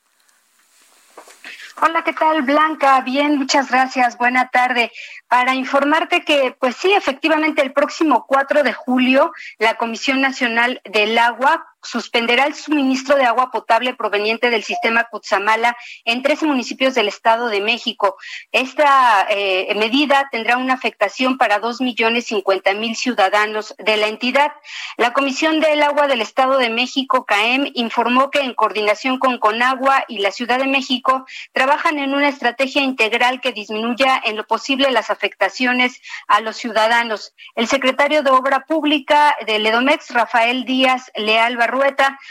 Hola, 1.83 2.03
¿qué 2.05 2.15
tal, 2.15 2.41
Blanca? 2.41 3.03
Bien, 3.03 3.37
muchas 3.37 3.71
gracias. 3.71 4.17
Buena 4.17 4.49
tarde. 4.49 4.91
Para 5.29 5.55
informarte 5.55 6.25
que, 6.25 6.57
pues 6.59 6.75
sí, 6.75 6.91
efectivamente, 6.93 7.61
el 7.61 7.75
próximo 7.75 8.25
4 8.27 8.63
de 8.63 8.73
julio, 8.73 9.33
la 9.59 9.77
Comisión 9.77 10.23
Nacional 10.23 10.81
del 10.85 11.19
Agua 11.19 11.67
suspenderá 11.83 12.47
el 12.47 12.55
suministro 12.55 13.17
de 13.17 13.25
agua 13.25 13.51
potable 13.51 13.95
proveniente 13.95 14.51
del 14.51 14.65
sistema 14.65 15.05
Cutzamala 15.05 15.77
en 16.05 16.23
13 16.23 16.47
municipios 16.47 16.95
del 16.95 17.09
Estado 17.09 17.49
de 17.49 17.61
México. 17.61 18.17
Esta 18.53 19.27
eh, 19.31 19.73
medida 19.77 20.29
tendrá 20.31 20.57
una 20.57 20.75
afectación 20.75 21.39
para 21.39 21.59
dos 21.59 21.81
millones 21.81 22.27
cincuenta 22.27 22.75
mil 22.75 22.97
ciudadanos 22.97 23.75
de 23.79 23.97
la 23.97 24.09
entidad. 24.09 24.53
La 24.97 25.13
Comisión 25.13 25.61
del 25.61 25.83
Agua 25.83 26.09
del 26.09 26.21
Estado 26.21 26.59
de 26.59 26.71
México, 26.71 27.25
CAEM, 27.25 27.71
informó 27.75 28.31
que 28.31 28.41
en 28.41 28.55
coordinación 28.55 29.19
con 29.19 29.39
Conagua 29.39 30.05
y 30.09 30.19
la 30.19 30.33
Ciudad 30.33 30.59
de 30.59 30.67
México 30.67 31.27
trabajan 31.53 31.99
en 31.99 32.15
una 32.15 32.29
estrategia 32.29 32.83
integral 32.83 33.41
que 33.41 33.53
disminuya 33.53 34.21
en 34.25 34.37
lo 34.37 34.47
posible 34.47 34.91
las 34.91 35.11
afectaciones 35.11 36.01
a 36.27 36.41
los 36.41 36.57
ciudadanos. 36.57 37.35
El 37.55 37.69
secretario 37.69 38.23
de 38.23 38.31
Obra 38.31 38.67
Pública 38.67 39.37
de 39.47 39.59
Ledomex, 39.59 40.11
Rafael 40.11 40.65
Díaz 40.65 41.11
Leal 41.15 41.57
Barro, 41.67 41.83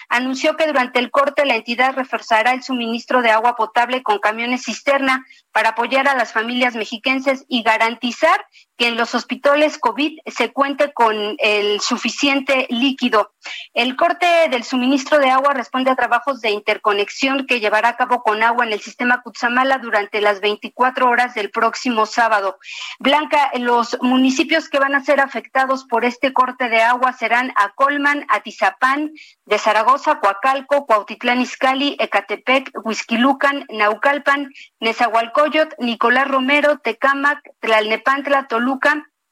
anunció 0.10 0.56
que 0.56 0.68
durante 0.68 1.00
el 1.00 1.12
corte 1.12 1.46
la 1.46 1.56
entidad 1.56 1.94
reforzará 1.94 2.54
el 2.54 2.64
suministro 2.64 3.22
de 3.22 3.32
agua 3.32 3.56
potable 3.56 4.02
con 4.02 4.20
camiones 4.20 4.64
cisterna 4.64 5.26
para 5.52 5.70
apoyar 5.70 6.08
a 6.08 6.16
las 6.16 6.32
familias 6.32 6.76
mexiquenses 6.76 7.46
y 7.48 7.64
garantizar 7.64 8.46
que 8.78 8.88
en 8.88 8.97
los 8.97 9.15
hospitales 9.15 9.78
COVID 9.78 10.19
se 10.26 10.51
cuente 10.51 10.93
con 10.93 11.15
el 11.39 11.80
suficiente 11.82 12.67
líquido. 12.69 13.32
El 13.73 13.95
corte 13.95 14.26
del 14.49 14.63
suministro 14.63 15.19
de 15.19 15.30
agua 15.30 15.53
responde 15.53 15.91
a 15.91 15.95
trabajos 15.95 16.41
de 16.41 16.51
interconexión 16.51 17.45
que 17.45 17.59
llevará 17.59 17.89
a 17.89 17.95
cabo 17.95 18.23
con 18.23 18.43
agua 18.43 18.65
en 18.65 18.73
el 18.73 18.82
sistema 18.82 19.21
Cutzamala 19.21 19.78
durante 19.78 20.21
las 20.21 20.41
24 20.41 21.07
horas 21.07 21.36
del 21.36 21.51
próximo 21.51 22.05
sábado. 22.05 22.57
Blanca, 22.99 23.51
los 23.59 23.97
municipios 24.01 24.69
que 24.69 24.80
van 24.80 24.95
a 24.95 25.03
ser 25.03 25.19
afectados 25.19 25.86
por 25.86 26.05
este 26.05 26.34
corte 26.34 26.69
de 26.69 26.82
agua 26.82 27.13
serán 27.13 27.51
Acolman, 27.55 28.26
Atizapán, 28.30 29.11
de 29.45 29.59
Zaragoza, 29.59 30.19
Coacalco, 30.19 30.86
Cuautitlán 30.86 31.41
Izcalli, 31.41 31.95
Ecatepec, 31.99 32.71
Huizquilucan, 32.84 33.65
Naucalpan, 33.69 34.51
Nezahualcóyotl, 34.80 35.76
Nicolás 35.80 36.28
Romero, 36.28 36.80
Tecámac, 36.80 37.39
Tlalnepantla, 37.59 38.47
Toluca, 38.47 38.64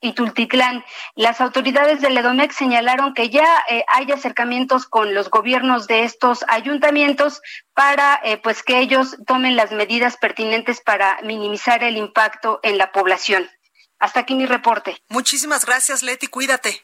y 0.04 0.14
Tultitlán. 0.14 0.84
Las 1.16 1.40
autoridades 1.40 2.02
del 2.02 2.18
Edomex 2.18 2.56
señalaron 2.56 3.14
que 3.14 3.30
ya 3.30 3.48
eh, 3.70 3.86
hay 3.88 4.12
acercamientos 4.12 4.86
con 4.86 5.16
los 5.16 5.30
gobiernos 5.30 5.88
de 5.88 6.04
estos 6.04 6.44
ayuntamientos 6.50 7.42
para 7.74 8.20
eh, 8.24 8.38
pues 8.38 8.64
que 8.64 8.80
ellos 8.80 9.18
tomen 9.26 9.56
las 9.56 9.72
medidas 9.72 10.18
pertinentes 10.18 10.82
para 10.82 11.20
minimizar 11.24 11.84
el 11.84 11.96
impacto 11.96 12.60
en 12.64 12.78
la 12.78 12.92
población. 12.92 13.50
Hasta 13.98 14.20
aquí 14.20 14.36
mi 14.36 14.46
reporte. 14.46 14.98
Muchísimas 15.08 15.66
gracias, 15.66 16.04
Leti. 16.04 16.28
Cuídate. 16.28 16.84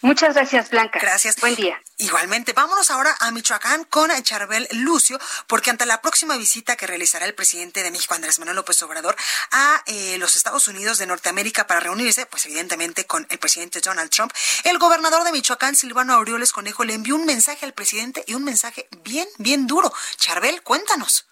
Muchas 0.00 0.34
gracias, 0.34 0.70
Blanca. 0.70 1.00
Gracias. 1.00 1.40
Buen 1.40 1.56
día. 1.56 1.80
Igualmente, 1.96 2.52
vámonos 2.52 2.88
ahora 2.92 3.10
a 3.18 3.32
Michoacán 3.32 3.82
con 3.82 4.10
Charbel 4.22 4.68
Lucio, 4.70 5.18
porque 5.48 5.70
ante 5.70 5.86
la 5.86 6.00
próxima 6.00 6.36
visita 6.36 6.76
que 6.76 6.86
realizará 6.86 7.26
el 7.26 7.34
presidente 7.34 7.82
de 7.82 7.90
México, 7.90 8.14
Andrés 8.14 8.38
Manuel 8.38 8.54
López 8.54 8.80
Obrador, 8.84 9.16
a 9.50 9.82
eh, 9.86 10.16
los 10.18 10.36
Estados 10.36 10.68
Unidos 10.68 10.98
de 10.98 11.06
Norteamérica 11.06 11.66
para 11.66 11.80
reunirse, 11.80 12.26
pues 12.26 12.46
evidentemente 12.46 13.06
con 13.06 13.26
el 13.28 13.38
presidente 13.38 13.80
Donald 13.80 14.10
Trump, 14.10 14.32
el 14.62 14.78
gobernador 14.78 15.24
de 15.24 15.32
Michoacán, 15.32 15.74
Silvano 15.74 16.12
Aureoles 16.12 16.52
Conejo, 16.52 16.84
le 16.84 16.94
envió 16.94 17.16
un 17.16 17.26
mensaje 17.26 17.66
al 17.66 17.72
presidente 17.72 18.22
y 18.28 18.34
un 18.34 18.44
mensaje 18.44 18.86
bien, 19.02 19.26
bien 19.38 19.66
duro. 19.66 19.92
Charbel, 20.16 20.62
cuéntanos. 20.62 21.28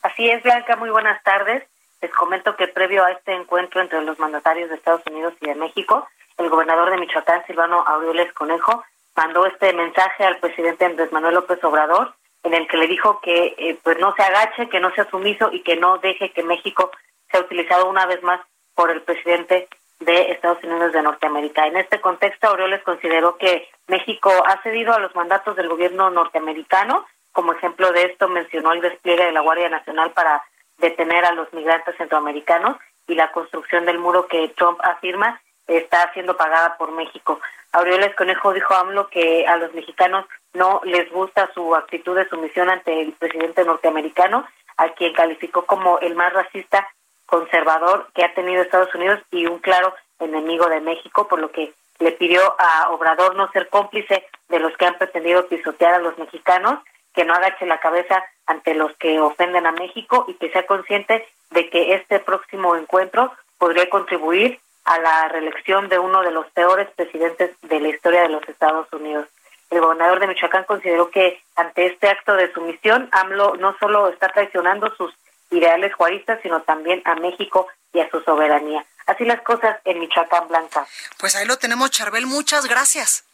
Así 0.00 0.30
es, 0.30 0.42
Blanca, 0.42 0.76
muy 0.76 0.88
buenas 0.88 1.22
tardes. 1.22 1.62
Les 2.00 2.10
comento 2.12 2.56
que 2.56 2.68
previo 2.68 3.04
a 3.04 3.10
este 3.10 3.34
encuentro 3.34 3.82
entre 3.82 4.00
los 4.00 4.18
mandatarios 4.18 4.70
de 4.70 4.76
Estados 4.76 5.02
Unidos 5.10 5.34
y 5.40 5.46
de 5.48 5.56
México, 5.56 6.08
el 6.38 6.48
gobernador 6.48 6.90
de 6.90 6.98
Michoacán, 6.98 7.44
Silvano 7.46 7.84
Aureoles 7.86 8.32
Conejo, 8.32 8.84
mandó 9.16 9.46
este 9.46 9.72
mensaje 9.72 10.24
al 10.24 10.38
presidente 10.38 10.84
Andrés 10.84 11.12
Manuel 11.12 11.34
López 11.34 11.62
Obrador, 11.64 12.14
en 12.44 12.54
el 12.54 12.68
que 12.68 12.76
le 12.76 12.86
dijo 12.86 13.20
que 13.20 13.54
eh, 13.58 13.78
pues 13.82 13.98
no 13.98 14.14
se 14.14 14.22
agache, 14.22 14.68
que 14.68 14.80
no 14.80 14.92
sea 14.94 15.10
sumiso 15.10 15.50
y 15.52 15.62
que 15.62 15.76
no 15.76 15.98
deje 15.98 16.30
que 16.30 16.44
México 16.44 16.90
sea 17.30 17.40
utilizado 17.40 17.88
una 17.88 18.06
vez 18.06 18.22
más 18.22 18.40
por 18.74 18.90
el 18.90 19.02
presidente 19.02 19.68
de 19.98 20.30
Estados 20.30 20.62
Unidos 20.62 20.92
de 20.92 21.02
Norteamérica. 21.02 21.66
En 21.66 21.76
este 21.76 22.00
contexto, 22.00 22.46
Aureoles 22.46 22.82
consideró 22.84 23.36
que 23.36 23.68
México 23.88 24.30
ha 24.46 24.62
cedido 24.62 24.94
a 24.94 25.00
los 25.00 25.14
mandatos 25.16 25.56
del 25.56 25.68
gobierno 25.68 26.10
norteamericano. 26.10 27.04
Como 27.32 27.52
ejemplo 27.52 27.90
de 27.90 28.04
esto, 28.04 28.28
mencionó 28.28 28.72
el 28.72 28.80
despliegue 28.80 29.26
de 29.26 29.32
la 29.32 29.40
Guardia 29.40 29.68
Nacional 29.68 30.12
para 30.12 30.44
detener 30.78 31.24
a 31.24 31.32
los 31.32 31.52
migrantes 31.52 31.96
centroamericanos 31.96 32.76
y 33.08 33.16
la 33.16 33.32
construcción 33.32 33.84
del 33.84 33.98
muro 33.98 34.28
que 34.28 34.48
Trump 34.56 34.78
afirma 34.84 35.40
está 35.68 36.12
siendo 36.12 36.36
pagada 36.36 36.76
por 36.76 36.90
México. 36.90 37.40
Aureoles 37.72 38.14
Conejo 38.16 38.52
dijo 38.52 38.74
a 38.74 38.80
AMLO 38.80 39.08
que 39.08 39.46
a 39.46 39.56
los 39.56 39.72
mexicanos 39.74 40.26
no 40.54 40.80
les 40.84 41.10
gusta 41.12 41.50
su 41.54 41.74
actitud 41.76 42.16
de 42.16 42.28
sumisión 42.28 42.70
ante 42.70 43.02
el 43.02 43.12
presidente 43.12 43.64
norteamericano, 43.64 44.46
a 44.78 44.88
quien 44.90 45.12
calificó 45.12 45.66
como 45.66 45.98
el 46.00 46.14
más 46.14 46.32
racista 46.32 46.88
conservador 47.26 48.08
que 48.14 48.24
ha 48.24 48.34
tenido 48.34 48.62
Estados 48.62 48.94
Unidos 48.94 49.20
y 49.30 49.46
un 49.46 49.58
claro 49.58 49.94
enemigo 50.18 50.68
de 50.68 50.80
México, 50.80 51.28
por 51.28 51.38
lo 51.38 51.50
que 51.50 51.72
le 51.98 52.12
pidió 52.12 52.40
a 52.58 52.90
Obrador 52.90 53.36
no 53.36 53.50
ser 53.52 53.68
cómplice 53.68 54.24
de 54.48 54.60
los 54.60 54.74
que 54.76 54.86
han 54.86 54.96
pretendido 54.96 55.46
pisotear 55.46 55.94
a 55.94 55.98
los 55.98 56.16
mexicanos, 56.16 56.80
que 57.12 57.24
no 57.24 57.34
agache 57.34 57.66
la 57.66 57.80
cabeza 57.80 58.24
ante 58.46 58.74
los 58.74 58.96
que 58.96 59.20
ofenden 59.20 59.66
a 59.66 59.72
México 59.72 60.24
y 60.28 60.34
que 60.34 60.50
sea 60.50 60.66
consciente 60.66 61.26
de 61.50 61.68
que 61.68 61.94
este 61.94 62.20
próximo 62.20 62.76
encuentro 62.76 63.32
podría 63.58 63.90
contribuir 63.90 64.60
a 64.88 64.98
la 64.98 65.28
reelección 65.28 65.90
de 65.90 65.98
uno 65.98 66.22
de 66.22 66.30
los 66.30 66.46
peores 66.52 66.88
presidentes 66.96 67.50
de 67.60 67.78
la 67.78 67.88
historia 67.88 68.22
de 68.22 68.30
los 68.30 68.48
Estados 68.48 68.90
Unidos. 68.90 69.28
El 69.68 69.80
gobernador 69.80 70.18
de 70.18 70.28
Michoacán 70.28 70.64
consideró 70.64 71.10
que 71.10 71.42
ante 71.56 71.86
este 71.86 72.08
acto 72.08 72.34
de 72.34 72.50
sumisión, 72.54 73.06
AMLO 73.12 73.56
no 73.56 73.76
solo 73.78 74.08
está 74.08 74.28
traicionando 74.28 74.94
sus 74.96 75.12
ideales 75.50 75.92
juaristas, 75.92 76.40
sino 76.42 76.62
también 76.62 77.02
a 77.04 77.16
México 77.16 77.66
y 77.92 78.00
a 78.00 78.10
su 78.10 78.20
soberanía. 78.22 78.82
Así 79.06 79.26
las 79.26 79.42
cosas 79.42 79.76
en 79.84 79.98
Michoacán 80.00 80.48
Blanca. 80.48 80.86
Pues 81.18 81.36
ahí 81.36 81.46
lo 81.46 81.58
tenemos, 81.58 81.90
Charbel. 81.90 82.26
Muchas 82.26 82.66
gracias. 82.66 83.27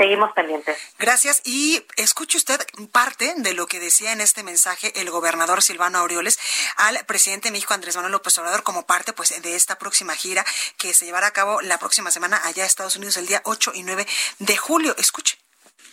Seguimos 0.00 0.32
pendientes. 0.32 0.78
Gracias. 0.98 1.42
Y 1.44 1.84
escuche 1.96 2.38
usted 2.38 2.58
parte 2.90 3.34
de 3.36 3.52
lo 3.52 3.66
que 3.66 3.78
decía 3.78 4.12
en 4.12 4.22
este 4.22 4.42
mensaje 4.42 4.98
el 4.98 5.10
gobernador 5.10 5.62
Silvano 5.62 5.98
Aureoles 5.98 6.38
al 6.76 7.04
presidente 7.04 7.48
de 7.48 7.52
México, 7.52 7.74
Andrés 7.74 7.96
Manuel 7.96 8.12
López 8.12 8.38
Obrador, 8.38 8.62
como 8.62 8.86
parte 8.86 9.12
pues 9.12 9.42
de 9.42 9.54
esta 9.54 9.76
próxima 9.78 10.16
gira 10.16 10.42
que 10.78 10.94
se 10.94 11.04
llevará 11.04 11.26
a 11.26 11.32
cabo 11.32 11.60
la 11.60 11.78
próxima 11.78 12.10
semana 12.10 12.40
allá 12.44 12.62
a 12.62 12.66
Estados 12.66 12.96
Unidos 12.96 13.18
el 13.18 13.26
día 13.26 13.42
8 13.44 13.72
y 13.74 13.82
9 13.82 14.06
de 14.38 14.56
julio. 14.56 14.96
Escuche. 14.96 15.36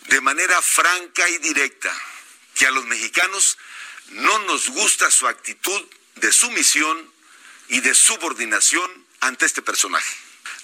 De 0.06 0.22
manera 0.22 0.62
franca 0.62 1.28
y 1.28 1.36
directa 1.36 1.92
que 2.54 2.64
a 2.64 2.70
los 2.70 2.86
mexicanos 2.86 3.58
no 4.12 4.38
nos 4.38 4.70
gusta 4.70 5.10
su 5.10 5.28
actitud 5.28 5.86
de 6.14 6.32
sumisión 6.32 7.12
y 7.68 7.80
de 7.80 7.94
subordinación 7.94 9.06
ante 9.20 9.44
este 9.44 9.60
personaje. 9.60 10.16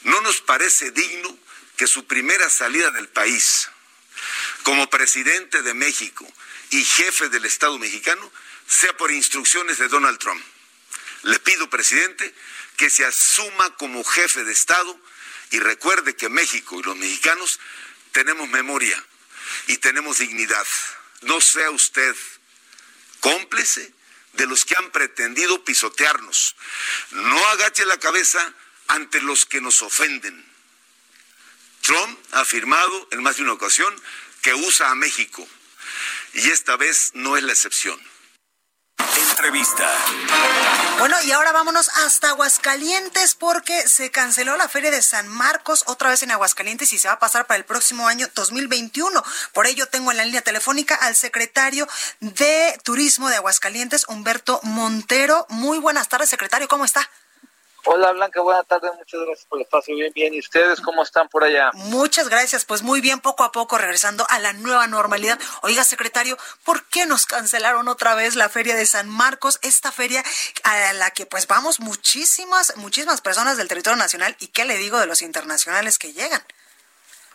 No 0.05 0.19
nos 0.23 0.41
parece 0.41 0.93
digno 0.93 1.44
que 1.77 1.87
su 1.87 2.07
primera 2.07 2.49
salida 2.51 2.91
del 2.91 3.09
país 3.09 3.69
como 4.63 4.89
presidente 4.89 5.63
de 5.63 5.75
México 5.75 6.27
y 6.71 6.85
jefe 6.85 7.29
del 7.29 7.45
Estado 7.45 7.79
mexicano 7.79 8.31
sea 8.67 8.97
por 8.97 9.11
instrucciones 9.11 9.79
de 9.79 9.89
Donald 9.89 10.19
Trump. 10.19 10.43
Le 11.23 11.39
pido, 11.41 11.69
presidente, 11.69 12.35
que 12.77 12.91
se 12.91 13.05
asuma 13.05 13.77
como 13.77 14.05
jefe 14.05 14.45
de 14.45 14.53
Estado 14.53 14.99
y 15.51 15.59
recuerde 15.59 16.17
que 16.17 16.29
México 16.29 16.79
y 16.79 16.83
los 16.83 16.97
mexicanos 16.97 17.61
tenemos 18.13 18.49
memoria 18.49 19.03
y 19.67 19.77
tenemos 19.79 20.19
dignidad. 20.19 20.67
No 21.23 21.41
sea 21.41 21.71
usted 21.71 22.15
cómplice 23.21 23.93
de 24.35 24.47
los 24.47 24.65
que 24.65 24.77
han 24.77 24.91
pretendido 24.91 25.65
pisotearnos. 25.65 26.57
No 27.11 27.47
agache 27.49 27.85
la 27.87 27.99
cabeza 27.99 28.55
ante 28.89 29.21
los 29.21 29.47
que 29.47 29.61
nos 29.61 29.83
ofenden 29.83 30.54
Trump 31.85 32.19
ha 32.33 32.41
afirmado 32.41 33.09
en 33.11 33.23
más 33.23 33.37
de 33.37 33.43
una 33.43 33.53
ocasión 33.53 33.95
que 34.41 34.55
usa 34.55 34.91
a 34.91 34.95
México 34.95 35.47
y 36.33 36.51
esta 36.51 36.77
vez 36.77 37.11
no 37.13 37.37
es 37.37 37.43
la 37.43 37.53
excepción. 37.53 38.01
Entrevista. 39.31 39.87
Bueno, 40.99 41.21
y 41.25 41.33
ahora 41.33 41.53
vámonos 41.53 41.91
hasta 41.91 42.31
Aguascalientes 42.31 43.35
porque 43.35 43.87
se 43.87 44.11
canceló 44.11 44.57
la 44.57 44.69
Feria 44.69 44.91
de 44.91 45.03
San 45.03 45.29
Marcos 45.29 45.85
otra 45.87 46.09
vez 46.09 46.23
en 46.23 46.31
Aguascalientes 46.31 46.91
y 46.95 46.99
se 46.99 47.09
va 47.09 47.15
a 47.15 47.19
pasar 47.19 47.47
para 47.47 47.59
el 47.59 47.67
próximo 47.67 48.09
año 48.09 48.29
2021. 48.35 49.23
Por 49.53 49.67
ello 49.67 49.87
tengo 49.87 50.11
en 50.11 50.17
la 50.17 50.25
línea 50.25 50.41
telefónica 50.41 50.95
al 50.95 51.17
secretario 51.17 51.87
de 52.21 52.79
Turismo 52.83 53.29
de 53.29 53.37
Aguascalientes, 53.37 54.07
Humberto 54.09 54.59
Montero. 54.63 55.47
Muy 55.51 55.79
buenas 55.79 56.09
tardes, 56.09 56.31
secretario, 56.31 56.67
¿cómo 56.67 56.87
está? 56.87 57.11
Hola 57.87 58.13
Blanca, 58.13 58.41
buenas 58.41 58.67
tardes, 58.67 58.93
muchas 58.97 59.21
gracias 59.21 59.47
por 59.47 59.59
el 59.59 59.65
espacio, 59.65 59.95
bien, 59.95 60.13
bien. 60.15 60.33
¿Y 60.33 60.39
ustedes 60.39 60.81
cómo 60.81 61.03
están 61.03 61.29
por 61.29 61.45
allá? 61.45 61.71
Muchas 61.75 62.31
gracias, 62.31 62.65
pues 62.65 62.83
muy 62.83 63.03
bien, 63.03 63.21
poco 63.21 63.45
a 63.45 63.53
poco 63.53 63.77
regresando 63.77 64.27
a 64.31 64.39
la 64.39 64.55
nueva 64.55 64.87
normalidad. 64.87 65.39
Oiga, 65.63 65.85
secretario, 65.85 66.39
¿por 66.65 66.85
qué 66.87 67.05
nos 67.05 67.27
cancelaron 67.27 67.89
otra 67.89 68.15
vez 68.15 68.37
la 68.37 68.49
feria 68.49 68.75
de 68.75 68.87
San 68.87 69.11
Marcos? 69.11 69.59
Esta 69.61 69.93
feria 69.93 70.25
a 70.63 70.93
la 70.95 71.11
que 71.11 71.27
pues 71.27 71.47
vamos 71.47 71.79
muchísimas, 71.79 72.75
muchísimas 72.79 73.21
personas 73.21 73.59
del 73.59 73.69
territorio 73.69 73.99
nacional 73.99 74.35
y 74.41 74.49
qué 74.49 74.65
le 74.65 74.79
digo 74.79 74.99
de 74.99 75.07
los 75.07 75.21
internacionales 75.21 75.99
que 75.99 76.15
llegan. 76.15 76.43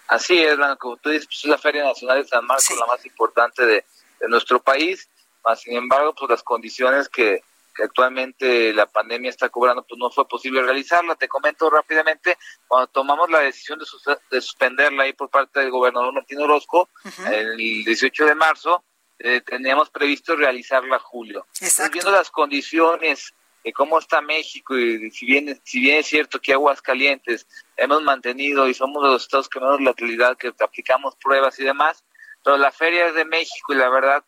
Así 0.07 0.39
es, 0.39 0.57
Blanca, 0.57 0.77
como 0.77 0.97
tú 0.97 1.09
dices, 1.09 1.27
pues, 1.27 1.39
es 1.43 1.49
la 1.49 1.59
Feria 1.59 1.83
Nacional 1.83 2.23
de 2.23 2.27
San 2.27 2.43
Marcos, 2.45 2.75
la 2.79 2.87
más 2.87 3.05
importante 3.05 3.65
de, 3.67 3.85
de 4.19 4.27
nuestro 4.27 4.59
país, 4.59 5.07
sin 5.55 5.75
embargo, 5.75 6.13
pues 6.13 6.29
las 6.29 6.43
condiciones 6.43 7.09
que 7.09 7.41
actualmente 7.82 8.74
la 8.74 8.86
pandemia 8.86 9.30
está 9.30 9.49
cobrando, 9.49 9.86
pues 9.86 9.97
no 9.99 10.09
fue 10.09 10.28
posible 10.28 10.61
realizarla. 10.61 11.15
Te 11.15 11.28
comento 11.28 11.70
rápidamente, 11.70 12.38
cuando 12.67 12.88
tomamos 12.88 13.30
la 13.30 13.39
decisión 13.39 13.80
de, 13.80 14.41
suspenderla 14.41 15.03
ahí 15.03 15.13
por 15.13 15.30
parte 15.30 15.59
del 15.59 15.72
gobernador 15.72 16.13
Martín 16.13 16.41
Orozco, 16.41 16.89
el 17.32 17.57
18 17.57 18.26
de 18.26 18.36
marzo, 18.36 18.84
eh, 19.17 19.41
teníamos 19.41 19.89
previsto 19.89 20.36
realizarla 20.36 20.99
julio. 20.99 21.45
viendo 21.91 22.11
las 22.11 22.32
condiciones 22.32 23.34
de 23.63 23.74
cómo 23.74 23.99
está 23.99 24.22
México 24.22 24.78
y 24.78 25.11
si 25.11 25.26
bien, 25.26 25.59
si 25.65 25.82
bien 25.82 25.97
es 25.97 26.07
cierto 26.07 26.39
que 26.39 26.53
aguas 26.53 26.82
calientes 26.82 27.45
hemos 27.76 28.01
mantenido 28.01 28.70
y 28.70 28.74
somos 28.74 29.03
de 29.03 29.09
los 29.09 29.24
estados 29.24 29.49
que 29.49 29.59
menos 29.59 29.82
la 29.82 29.93
realidad 29.97 30.38
que 30.38 30.53
aplicamos 30.59 31.15
pruebas 31.17 31.59
y 31.59 31.65
demás, 31.65 32.03
pero 32.43 32.57
la 32.57 32.72
feria 32.72 33.07
es 33.07 33.15
de 33.15 33.26
México 33.26 33.74
y 33.74 33.76
la 33.76 33.89
verdad 33.89 34.24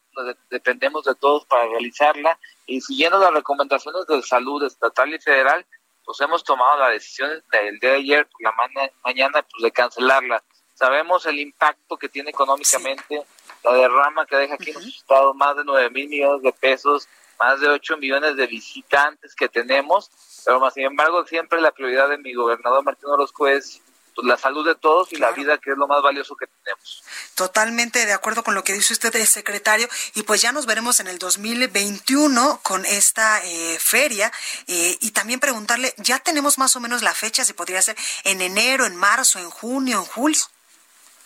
dependemos 0.49 1.03
de 1.05 1.15
todos 1.15 1.45
para 1.45 1.67
realizarla. 1.67 2.37
Y 2.65 2.81
siguiendo 2.81 3.19
las 3.19 3.33
recomendaciones 3.33 4.05
de 4.07 4.21
salud 4.21 4.63
estatal 4.63 5.13
y 5.13 5.19
federal, 5.19 5.65
pues 6.03 6.19
hemos 6.21 6.43
tomado 6.43 6.79
la 6.79 6.89
decisión 6.89 7.31
el 7.31 7.79
día 7.79 7.91
de 7.91 7.97
ayer 7.97 8.27
por 8.27 8.41
la 8.41 8.53
mañana 9.03 9.45
pues 9.49 9.63
de 9.63 9.71
cancelarla. 9.71 10.43
Sabemos 10.73 11.25
el 11.25 11.39
impacto 11.39 11.97
que 11.97 12.09
tiene 12.09 12.31
económicamente, 12.31 13.23
la 13.63 13.73
derrama 13.73 14.25
que 14.25 14.35
deja 14.35 14.55
aquí 14.55 14.71
en 14.71 14.77
los 14.77 14.87
estados, 14.87 15.35
más 15.35 15.55
de 15.55 15.63
9 15.63 15.89
mil 15.91 16.09
millones 16.09 16.41
de 16.41 16.51
pesos, 16.53 17.07
más 17.39 17.59
de 17.59 17.67
8 17.69 17.97
millones 17.97 18.35
de 18.35 18.47
visitantes 18.47 19.35
que 19.35 19.47
tenemos, 19.47 20.09
pero 20.43 20.59
más 20.59 20.73
sin 20.73 20.85
embargo 20.85 21.25
siempre 21.25 21.61
la 21.61 21.71
prioridad 21.71 22.09
de 22.09 22.17
mi 22.17 22.33
gobernador 22.33 22.83
Martín 22.83 23.09
Orozco 23.09 23.47
es 23.47 23.81
la 24.17 24.37
salud 24.37 24.65
de 24.65 24.75
todos 24.75 25.11
y 25.13 25.17
la 25.17 25.31
vida, 25.31 25.57
que 25.57 25.71
es 25.71 25.77
lo 25.77 25.87
más 25.87 26.01
valioso 26.01 26.35
que 26.35 26.47
tenemos. 26.47 27.03
Totalmente 27.35 28.05
de 28.05 28.13
acuerdo 28.13 28.43
con 28.43 28.55
lo 28.55 28.63
que 28.63 28.73
dice 28.73 28.93
usted, 28.93 29.11
secretario. 29.25 29.87
Y 30.15 30.23
pues 30.23 30.41
ya 30.41 30.51
nos 30.51 30.65
veremos 30.65 30.99
en 30.99 31.07
el 31.07 31.19
2021 31.19 32.59
con 32.63 32.85
esta 32.85 33.43
eh, 33.43 33.77
feria. 33.79 34.31
Eh, 34.67 34.97
y 35.01 35.11
también 35.11 35.39
preguntarle, 35.39 35.93
¿ya 35.97 36.19
tenemos 36.19 36.57
más 36.57 36.75
o 36.75 36.79
menos 36.79 37.01
la 37.01 37.13
fecha? 37.13 37.45
Si 37.45 37.53
podría 37.53 37.81
ser 37.81 37.95
en 38.23 38.41
enero, 38.41 38.85
en 38.85 38.95
marzo, 38.95 39.39
en 39.39 39.49
junio, 39.49 39.99
en 39.99 40.05
julio. 40.05 40.41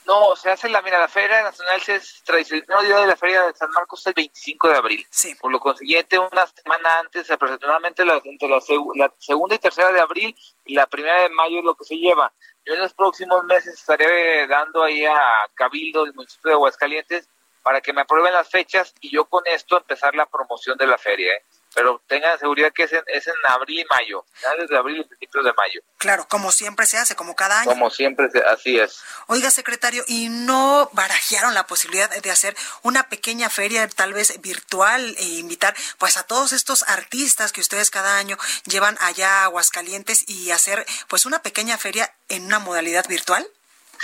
No, 0.05 0.35
se 0.35 0.51
hace 0.51 0.69
la, 0.69 0.83
mira, 0.83 0.99
la 0.99 1.07
Feria 1.07 1.41
Nacional 1.41 1.81
es 1.87 2.21
tradicional, 2.23 2.85
día 2.85 2.97
de 2.97 3.07
la 3.07 3.15
Feria 3.15 3.41
de 3.43 3.55
San 3.55 3.71
Marcos 3.71 4.01
es 4.01 4.07
el 4.07 4.13
25 4.13 4.69
de 4.69 4.75
abril. 4.75 5.07
Sí. 5.09 5.33
Por 5.33 5.51
lo 5.51 5.59
consiguiente, 5.59 6.19
una 6.19 6.45
semana 6.45 6.99
antes, 6.99 7.29
aproximadamente 7.31 8.05
la, 8.05 8.21
entre 8.23 8.47
la, 8.47 8.61
la, 8.95 9.13
segunda 9.17 9.55
y 9.55 9.59
tercera 9.59 9.91
de 9.91 9.99
abril 9.99 10.35
y 10.63 10.75
la 10.75 10.85
primera 10.85 11.23
de 11.23 11.29
mayo 11.29 11.57
es 11.57 11.65
lo 11.65 11.73
que 11.73 11.85
se 11.85 11.95
lleva. 11.95 12.31
Yo 12.65 12.73
en 12.73 12.79
los 12.79 12.93
próximos 12.93 13.43
meses 13.43 13.75
estaré 13.75 14.47
dando 14.47 14.83
ahí 14.83 15.05
a 15.05 15.19
Cabildo 15.53 16.03
del 16.03 16.15
municipio 16.15 16.49
de 16.49 16.55
Aguascalientes 16.55 17.29
para 17.61 17.79
que 17.79 17.93
me 17.93 18.01
aprueben 18.01 18.33
las 18.33 18.49
fechas 18.49 18.93
y 19.01 19.11
yo 19.11 19.25
con 19.25 19.43
esto 19.45 19.77
empezar 19.77 20.15
la 20.15 20.25
promoción 20.25 20.77
de 20.77 20.87
la 20.87 20.97
feria. 20.97 21.33
¿eh? 21.33 21.43
Pero 21.75 22.01
tengan 22.07 22.39
seguridad 22.39 22.71
que 22.73 22.83
es 22.83 22.93
en, 22.93 23.03
es 23.07 23.27
en 23.27 23.33
abril 23.49 23.81
y 23.81 23.85
mayo, 23.85 24.25
finales 24.33 24.69
de 24.69 24.77
abril 24.77 25.01
y 25.01 25.03
principios 25.03 25.45
de 25.45 25.53
mayo. 25.53 25.81
Claro, 25.97 26.25
como 26.27 26.51
siempre 26.51 26.85
se 26.85 26.97
hace, 26.97 27.15
como 27.15 27.35
cada 27.35 27.59
año. 27.59 27.69
Como 27.69 27.89
siempre, 27.89 28.29
así 28.47 28.79
es. 28.79 29.01
Oiga, 29.27 29.51
secretario, 29.51 30.03
¿y 30.07 30.29
no 30.29 30.89
barajearon 30.93 31.53
la 31.53 31.67
posibilidad 31.67 32.09
de 32.09 32.31
hacer 32.31 32.55
una 32.81 33.09
pequeña 33.09 33.49
feria, 33.49 33.87
tal 33.89 34.13
vez 34.13 34.41
virtual, 34.41 35.15
e 35.19 35.25
invitar 35.25 35.75
pues 35.97 36.17
a 36.17 36.23
todos 36.23 36.53
estos 36.53 36.83
artistas 36.83 37.51
que 37.51 37.61
ustedes 37.61 37.91
cada 37.91 38.17
año 38.17 38.37
llevan 38.65 38.97
allá 39.01 39.41
a 39.41 39.43
Aguascalientes 39.45 40.27
y 40.27 40.51
hacer 40.51 40.85
pues 41.07 41.25
una 41.25 41.41
pequeña 41.41 41.77
feria 41.77 42.13
en 42.29 42.45
una 42.45 42.59
modalidad 42.59 43.05
virtual? 43.07 43.45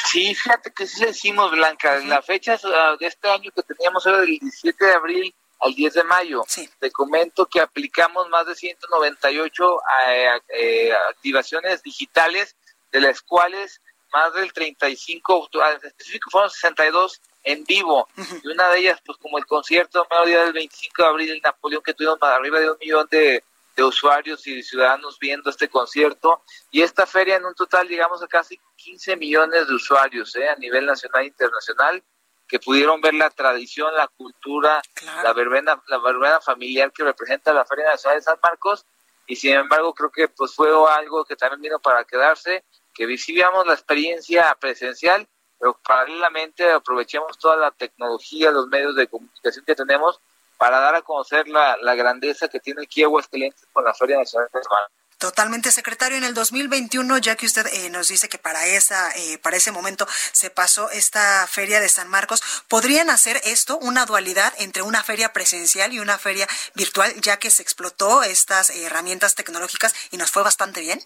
Sí, 0.05 0.33
fíjate 0.35 0.71
que 0.71 0.87
sí 0.87 1.03
le 1.03 1.11
hicimos, 1.11 1.51
Blanca. 1.51 1.99
La 1.99 2.21
fecha 2.21 2.59
ah, 2.63 2.95
de 2.99 3.07
este 3.07 3.29
año 3.29 3.51
que 3.55 3.63
teníamos 3.63 4.05
era 4.05 4.19
del 4.19 4.27
17 4.27 4.85
de 4.85 4.93
abril 4.93 5.35
al 5.61 5.73
10 5.73 5.93
de 5.93 6.03
mayo. 6.03 6.43
Te 6.79 6.91
comento 6.91 7.45
que 7.45 7.61
aplicamos 7.61 8.27
más 8.29 8.45
de 8.47 8.55
198 8.55 9.81
eh, 10.07 10.27
eh, 10.49 10.93
activaciones 11.09 11.83
digitales, 11.83 12.55
de 12.91 13.01
las 13.01 13.21
cuales 13.21 13.81
más 14.11 14.33
del 14.33 14.51
35, 14.51 15.49
ah, 15.61 15.71
en 15.71 15.87
específico 15.87 16.29
fueron 16.31 16.49
62 16.49 17.21
en 17.43 17.63
vivo. 17.63 18.07
Y 18.43 18.47
una 18.47 18.69
de 18.69 18.79
ellas, 18.79 18.99
pues 19.05 19.17
como 19.19 19.37
el 19.37 19.45
concierto 19.45 20.05
a 20.09 20.25
día 20.25 20.43
del 20.43 20.53
25 20.53 21.01
de 21.01 21.07
abril 21.07 21.31
en 21.31 21.41
Napoleón, 21.41 21.81
que 21.83 21.93
tuvimos 21.93 22.17
más 22.19 22.31
arriba 22.31 22.59
de 22.59 22.71
un 22.71 22.77
millón 22.79 23.07
de, 23.09 23.43
de 23.75 23.83
usuarios 23.83 24.45
y 24.47 24.61
ciudadanos 24.63 25.17
viendo 25.19 25.49
este 25.49 25.69
concierto. 25.69 26.43
Y 26.71 26.81
esta 26.81 27.05
feria 27.05 27.37
en 27.37 27.45
un 27.45 27.55
total 27.55 27.87
llegamos 27.87 28.21
a 28.21 28.27
casi 28.27 28.59
15 28.75 29.15
millones 29.15 29.67
de 29.67 29.75
usuarios 29.75 30.35
¿eh? 30.35 30.49
a 30.49 30.55
nivel 30.55 30.85
nacional 30.85 31.23
e 31.23 31.27
internacional 31.27 32.03
que 32.51 32.59
pudieron 32.59 32.99
ver 32.99 33.13
la 33.13 33.29
tradición, 33.29 33.95
la 33.95 34.09
cultura, 34.09 34.81
la 35.23 35.31
verbena, 35.31 35.81
la 35.87 35.99
verbena 35.99 36.41
familiar 36.41 36.91
que 36.91 37.01
representa 37.01 37.53
la 37.53 37.63
Feria 37.63 37.85
Nacional 37.85 38.19
de 38.19 38.23
San 38.23 38.39
Marcos 38.43 38.85
y 39.25 39.37
sin 39.37 39.53
embargo 39.53 39.93
creo 39.93 40.11
que 40.11 40.27
pues 40.27 40.53
fue 40.53 40.67
algo 40.89 41.23
que 41.23 41.37
también 41.37 41.61
vino 41.61 41.79
para 41.79 42.03
quedarse, 42.03 42.65
que 42.93 43.05
visitamos 43.05 43.65
la 43.65 43.71
experiencia 43.71 44.53
presencial, 44.59 45.29
pero 45.57 45.79
paralelamente 45.81 46.69
aprovechemos 46.69 47.39
toda 47.39 47.55
la 47.55 47.71
tecnología, 47.71 48.51
los 48.51 48.67
medios 48.67 48.97
de 48.97 49.07
comunicación 49.07 49.63
que 49.63 49.73
tenemos 49.73 50.19
para 50.57 50.81
dar 50.81 50.95
a 50.95 51.03
conocer 51.03 51.47
la, 51.47 51.77
la 51.81 51.95
grandeza 51.95 52.49
que 52.49 52.59
tiene 52.59 52.83
aquí 52.83 53.01
Aguascalientes 53.01 53.65
con 53.71 53.85
la 53.85 53.93
Feria 53.93 54.17
Nacional 54.17 54.49
de 54.53 54.61
San 54.61 54.69
Marcos. 54.69 55.00
Totalmente, 55.21 55.69
secretario. 55.69 56.17
En 56.17 56.23
el 56.23 56.33
2021, 56.33 57.19
ya 57.19 57.35
que 57.35 57.45
usted 57.45 57.67
eh, 57.67 57.91
nos 57.91 58.07
dice 58.07 58.27
que 58.27 58.39
para 58.39 58.65
esa, 58.65 59.11
eh, 59.11 59.37
para 59.37 59.55
ese 59.55 59.71
momento 59.71 60.07
se 60.31 60.49
pasó 60.49 60.89
esta 60.89 61.45
feria 61.45 61.79
de 61.79 61.89
San 61.89 62.09
Marcos, 62.09 62.41
¿podrían 62.67 63.11
hacer 63.11 63.39
esto 63.43 63.77
una 63.77 64.07
dualidad 64.07 64.51
entre 64.57 64.81
una 64.81 65.03
feria 65.03 65.31
presencial 65.31 65.93
y 65.93 65.99
una 65.99 66.17
feria 66.17 66.47
virtual, 66.73 67.13
ya 67.21 67.37
que 67.37 67.51
se 67.51 67.61
explotó 67.61 68.23
estas 68.23 68.71
herramientas 68.71 69.35
tecnológicas 69.35 69.93
y 70.09 70.17
nos 70.17 70.31
fue 70.31 70.41
bastante 70.41 70.81
bien? 70.81 70.99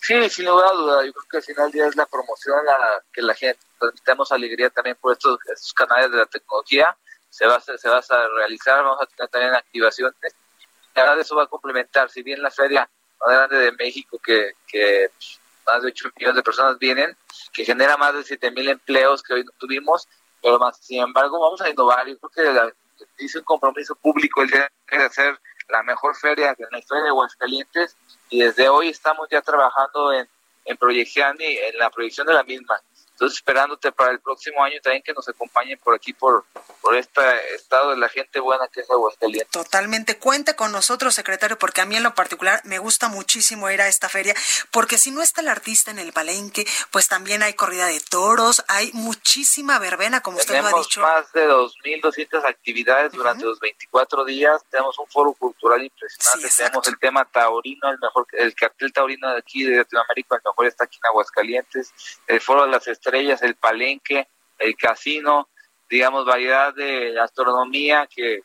Sí, 0.00 0.30
sin 0.30 0.44
lugar 0.44 0.68
a 0.68 0.76
duda. 0.76 1.04
Yo 1.04 1.12
creo 1.12 1.26
que 1.28 1.36
al 1.38 1.42
final 1.42 1.64
del 1.64 1.72
día 1.72 1.88
es 1.88 1.96
la 1.96 2.06
promoción, 2.06 2.64
la, 2.64 3.02
que 3.12 3.20
la 3.20 3.34
gente 3.34 3.58
transmitamos 3.80 4.30
alegría 4.30 4.70
también 4.70 4.96
por 5.00 5.12
estos, 5.12 5.40
estos 5.52 5.74
canales 5.74 6.12
de 6.12 6.18
la 6.18 6.26
tecnología. 6.26 6.96
Se 7.30 7.48
va, 7.48 7.56
a 7.56 7.60
se 7.60 7.88
va 7.88 7.98
a 7.98 8.28
realizar, 8.36 8.84
vamos 8.84 9.02
a 9.02 9.06
tener 9.06 9.28
también 9.28 9.54
activaciones. 9.56 10.14
Y 10.94 11.00
ahora 11.00 11.20
eso 11.20 11.34
va 11.34 11.42
a 11.42 11.48
complementar, 11.48 12.08
si 12.08 12.22
bien 12.22 12.40
la 12.40 12.52
feria 12.52 12.88
más 13.24 13.36
grande 13.36 13.56
de 13.56 13.72
México 13.72 14.18
que, 14.18 14.52
más 15.66 15.82
de 15.82 15.88
8 15.88 16.08
millones 16.16 16.36
de 16.36 16.42
personas 16.42 16.78
vienen, 16.78 17.16
que 17.52 17.64
genera 17.64 17.96
más 17.96 18.14
de 18.14 18.22
7 18.22 18.50
mil 18.50 18.68
empleos 18.68 19.22
que 19.22 19.34
hoy 19.34 19.44
no 19.44 19.52
tuvimos, 19.58 20.08
pero 20.42 20.58
más, 20.58 20.76
sin 20.78 21.02
embargo, 21.02 21.40
vamos 21.40 21.60
a 21.62 21.70
innovar. 21.70 22.06
Yo 22.06 22.18
creo 22.18 22.72
que 23.06 23.24
hice 23.24 23.38
un 23.38 23.44
compromiso 23.44 23.94
público 23.94 24.42
el 24.42 24.50
día 24.50 24.70
de 24.90 24.96
hacer 25.04 25.38
la 25.68 25.82
mejor 25.82 26.14
feria 26.14 26.54
en 26.58 26.66
la 26.70 26.78
historia 26.78 27.04
de 27.04 27.08
Aguascalientes 27.08 27.96
y 28.28 28.42
desde 28.42 28.68
hoy 28.68 28.88
estamos 28.88 29.28
ya 29.30 29.40
trabajando 29.40 30.12
en, 30.12 30.28
en 30.66 30.78
en 30.80 31.78
la 31.78 31.90
proyección 31.90 32.26
de 32.26 32.34
la 32.34 32.42
misma. 32.42 32.80
Entonces, 33.14 33.38
esperándote 33.38 33.92
para 33.92 34.10
el 34.10 34.18
próximo 34.18 34.64
año 34.64 34.76
también 34.82 35.02
que 35.02 35.12
nos 35.12 35.28
acompañen 35.28 35.78
por 35.78 35.94
aquí, 35.94 36.12
por, 36.12 36.44
por 36.80 36.96
este 36.96 37.22
estado 37.54 37.90
de 37.90 37.96
la 37.96 38.08
gente 38.08 38.40
buena 38.40 38.66
que 38.66 38.80
es 38.80 38.90
Aguascalientes. 38.90 39.50
Totalmente. 39.50 40.18
Cuente 40.18 40.56
con 40.56 40.72
nosotros, 40.72 41.14
secretario, 41.14 41.56
porque 41.56 41.80
a 41.80 41.84
mí 41.86 41.94
en 41.94 42.02
lo 42.02 42.14
particular 42.14 42.60
me 42.64 42.78
gusta 42.78 43.08
muchísimo 43.08 43.70
ir 43.70 43.80
a 43.80 43.86
esta 43.86 44.08
feria, 44.08 44.34
porque 44.72 44.98
si 44.98 45.12
no 45.12 45.22
está 45.22 45.42
el 45.42 45.48
artista 45.48 45.92
en 45.92 46.00
el 46.00 46.12
palenque, 46.12 46.66
pues 46.90 47.06
también 47.06 47.44
hay 47.44 47.54
corrida 47.54 47.86
de 47.86 48.00
toros, 48.00 48.64
hay 48.66 48.90
muchísima 48.94 49.78
verbena, 49.78 50.20
como 50.20 50.38
usted 50.38 50.60
lo 50.60 50.66
ha 50.66 50.72
dicho. 50.80 51.00
Tenemos 51.00 51.24
más 51.24 51.32
de 51.32 51.48
2.200 51.48 52.44
actividades 52.44 53.12
durante 53.12 53.44
los 53.44 53.60
24 53.60 54.24
días, 54.24 54.60
tenemos 54.70 54.98
un 54.98 55.06
foro 55.06 55.32
cultural 55.34 55.84
impresionante, 55.84 56.48
tenemos 56.56 56.88
el 56.88 56.98
tema 56.98 57.24
taurino, 57.24 57.90
el 57.90 57.98
mejor, 58.00 58.26
el 58.32 58.54
cartel 58.54 58.92
taurino 58.92 59.30
de 59.30 59.38
aquí 59.38 59.62
de 59.62 59.76
Latinoamérica, 59.76 60.36
el 60.36 60.42
mejor 60.44 60.66
está 60.66 60.84
aquí 60.84 60.98
en 61.02 61.08
Aguascalientes, 61.08 61.92
el 62.26 62.40
foro 62.40 62.64
de 62.64 62.72
las 62.72 62.88
estrellas, 63.04 63.42
el 63.42 63.54
palenque, 63.56 64.28
el 64.58 64.76
casino, 64.76 65.48
digamos, 65.88 66.24
variedad 66.24 66.74
de 66.74 67.18
astronomía 67.20 68.08
que, 68.12 68.40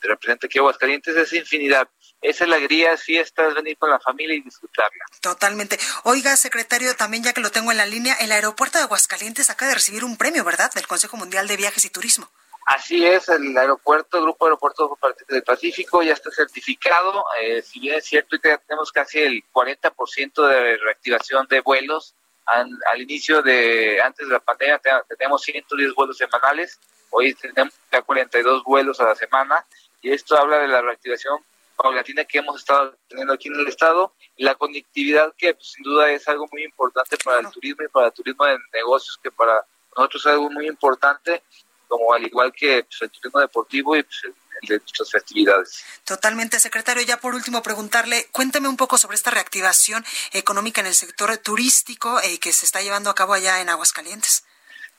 representa 0.00 0.46
aquí 0.46 0.58
Aguascalientes, 0.58 1.16
es 1.16 1.32
infinidad. 1.32 1.88
Esa 2.20 2.44
alegría, 2.44 2.92
es 2.92 3.02
fiesta, 3.02 3.46
es 3.46 3.54
venir 3.54 3.76
con 3.78 3.90
la 3.90 4.00
familia 4.00 4.34
y 4.34 4.40
disfrutarla. 4.40 5.04
Totalmente. 5.20 5.78
Oiga, 6.04 6.36
secretario, 6.36 6.96
también 6.96 7.22
ya 7.22 7.32
que 7.32 7.40
lo 7.40 7.50
tengo 7.50 7.70
en 7.70 7.76
la 7.76 7.86
línea, 7.86 8.14
el 8.14 8.32
aeropuerto 8.32 8.78
de 8.78 8.84
Aguascalientes 8.84 9.50
acaba 9.50 9.68
de 9.68 9.76
recibir 9.76 10.04
un 10.04 10.16
premio, 10.16 10.44
¿verdad?, 10.44 10.72
del 10.72 10.86
Consejo 10.86 11.16
Mundial 11.16 11.46
de 11.46 11.56
Viajes 11.56 11.84
y 11.84 11.90
Turismo. 11.90 12.28
Así 12.66 13.06
es, 13.06 13.30
el 13.30 13.56
aeropuerto, 13.56 14.18
el 14.18 14.24
Grupo 14.24 14.44
Aeropuertos 14.44 14.90
del 15.26 15.42
Pacífico 15.42 16.02
ya 16.02 16.12
está 16.12 16.30
certificado. 16.30 17.24
Eh, 17.40 17.62
si 17.62 17.80
bien 17.80 17.94
es 17.94 18.04
cierto, 18.04 18.36
ya 18.44 18.58
tenemos 18.58 18.92
casi 18.92 19.20
el 19.20 19.42
40% 19.52 20.46
de 20.46 20.76
reactivación 20.76 21.46
de 21.48 21.60
vuelos, 21.60 22.14
al, 22.48 23.00
inicio 23.00 23.42
de, 23.42 24.00
antes 24.02 24.26
de 24.26 24.32
la 24.32 24.40
pandemia, 24.40 24.80
tenemos 25.08 25.42
110 25.42 25.94
vuelos 25.94 26.16
semanales, 26.16 26.78
hoy 27.10 27.34
tenemos 27.34 27.74
ya 27.92 28.02
42 28.02 28.64
vuelos 28.64 29.00
a 29.00 29.04
la 29.04 29.14
semana, 29.14 29.64
y 30.00 30.10
esto 30.10 30.36
habla 30.38 30.58
de 30.58 30.68
la 30.68 30.80
reactivación 30.80 31.38
paulatina 31.76 32.24
que 32.24 32.38
hemos 32.38 32.56
estado 32.60 32.96
teniendo 33.08 33.32
aquí 33.32 33.48
en 33.48 33.54
el 33.54 33.68
estado 33.68 34.12
y 34.36 34.44
la 34.44 34.56
conectividad 34.56 35.32
que 35.36 35.54
pues, 35.54 35.72
sin 35.72 35.84
duda 35.84 36.10
es 36.10 36.26
algo 36.26 36.48
muy 36.50 36.64
importante 36.64 37.16
para 37.24 37.40
el 37.40 37.50
turismo 37.50 37.84
y 37.84 37.88
para 37.88 38.06
el 38.06 38.12
turismo 38.12 38.44
de 38.46 38.58
negocios 38.72 39.18
que 39.22 39.30
para 39.30 39.64
nosotros 39.96 40.26
es 40.26 40.32
algo 40.32 40.50
muy 40.50 40.66
importante 40.66 41.42
como 41.86 42.12
al 42.12 42.26
igual 42.26 42.52
que 42.52 42.82
pues, 42.82 43.02
el 43.02 43.10
turismo 43.10 43.40
deportivo 43.40 43.96
y 43.96 44.02
pues, 44.02 44.24
el 44.24 44.34
de 44.62 44.78
nuestras 44.78 45.10
festividades. 45.10 45.84
Totalmente, 46.04 46.58
secretario. 46.60 47.02
Ya 47.02 47.18
por 47.18 47.34
último, 47.34 47.62
preguntarle, 47.62 48.28
cuéntame 48.32 48.68
un 48.68 48.76
poco 48.76 48.98
sobre 48.98 49.16
esta 49.16 49.30
reactivación 49.30 50.04
económica 50.32 50.80
en 50.80 50.88
el 50.88 50.94
sector 50.94 51.36
turístico 51.38 52.20
eh, 52.20 52.38
que 52.38 52.52
se 52.52 52.66
está 52.66 52.80
llevando 52.82 53.10
a 53.10 53.14
cabo 53.14 53.34
allá 53.34 53.60
en 53.60 53.68
Aguascalientes. 53.68 54.44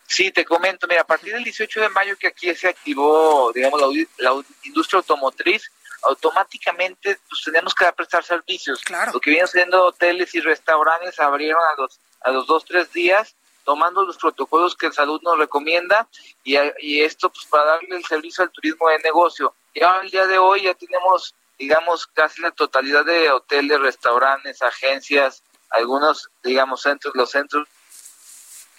Sí, 0.07 0.32
te 0.32 0.43
comento, 0.43 0.88
mira, 0.88 1.01
a 1.01 1.07
partir 1.07 1.34
del 1.34 1.43
18 1.43 1.82
de 1.82 1.89
mayo 1.89 2.18
que 2.18 2.28
aquí 2.28 2.53
se 2.55 2.68
activó, 2.68 3.51
digamos, 3.53 3.80
la, 4.18 4.34
industria 4.64 4.97
automotriz, 4.97 5.72
automáticamente 6.01 7.20
pues 7.30 7.41
tenemos 7.45 7.76
que 7.76 7.86
prestar 7.93 8.24
servicios. 8.24 8.82
Claro. 8.82 9.12
Lo 9.14 9.20
que 9.20 9.30
vienen 9.30 9.47
siendo 9.47 9.86
hoteles 9.86 10.34
y 10.34 10.41
restaurantes 10.41 11.20
abrieron 11.20 11.62
a 11.62 11.80
los, 11.80 11.99
a 12.22 12.32
los 12.32 12.47
dos, 12.47 12.66
tres 12.66 12.91
días 12.91 13.36
tomando 13.70 14.03
los 14.03 14.17
protocolos 14.17 14.76
que 14.76 14.88
el 14.88 14.93
salud 14.93 15.22
nos 15.22 15.38
recomienda 15.38 16.07
y, 16.43 17.01
esto 17.01 17.30
pues 17.30 17.45
para 17.45 17.65
darle 17.65 17.97
el 17.97 18.03
servicio 18.03 18.43
al 18.43 18.49
turismo 18.49 18.89
de 18.89 18.97
negocio. 18.97 19.53
Y 19.76 19.84
ahora 19.84 20.01
el 20.01 20.09
día 20.09 20.26
de 20.26 20.39
hoy 20.39 20.63
ya 20.63 20.74
tenemos, 20.74 21.36
digamos, 21.59 22.07
casi 22.07 22.41
la 22.41 22.49
totalidad 22.49 23.05
de 23.05 23.30
hoteles, 23.30 23.80
restaurantes, 23.80 24.63
agencias, 24.63 25.43
algunos, 25.70 26.32
digamos, 26.43 26.82
centros, 26.82 27.13
los 27.13 27.30
centros, 27.30 27.67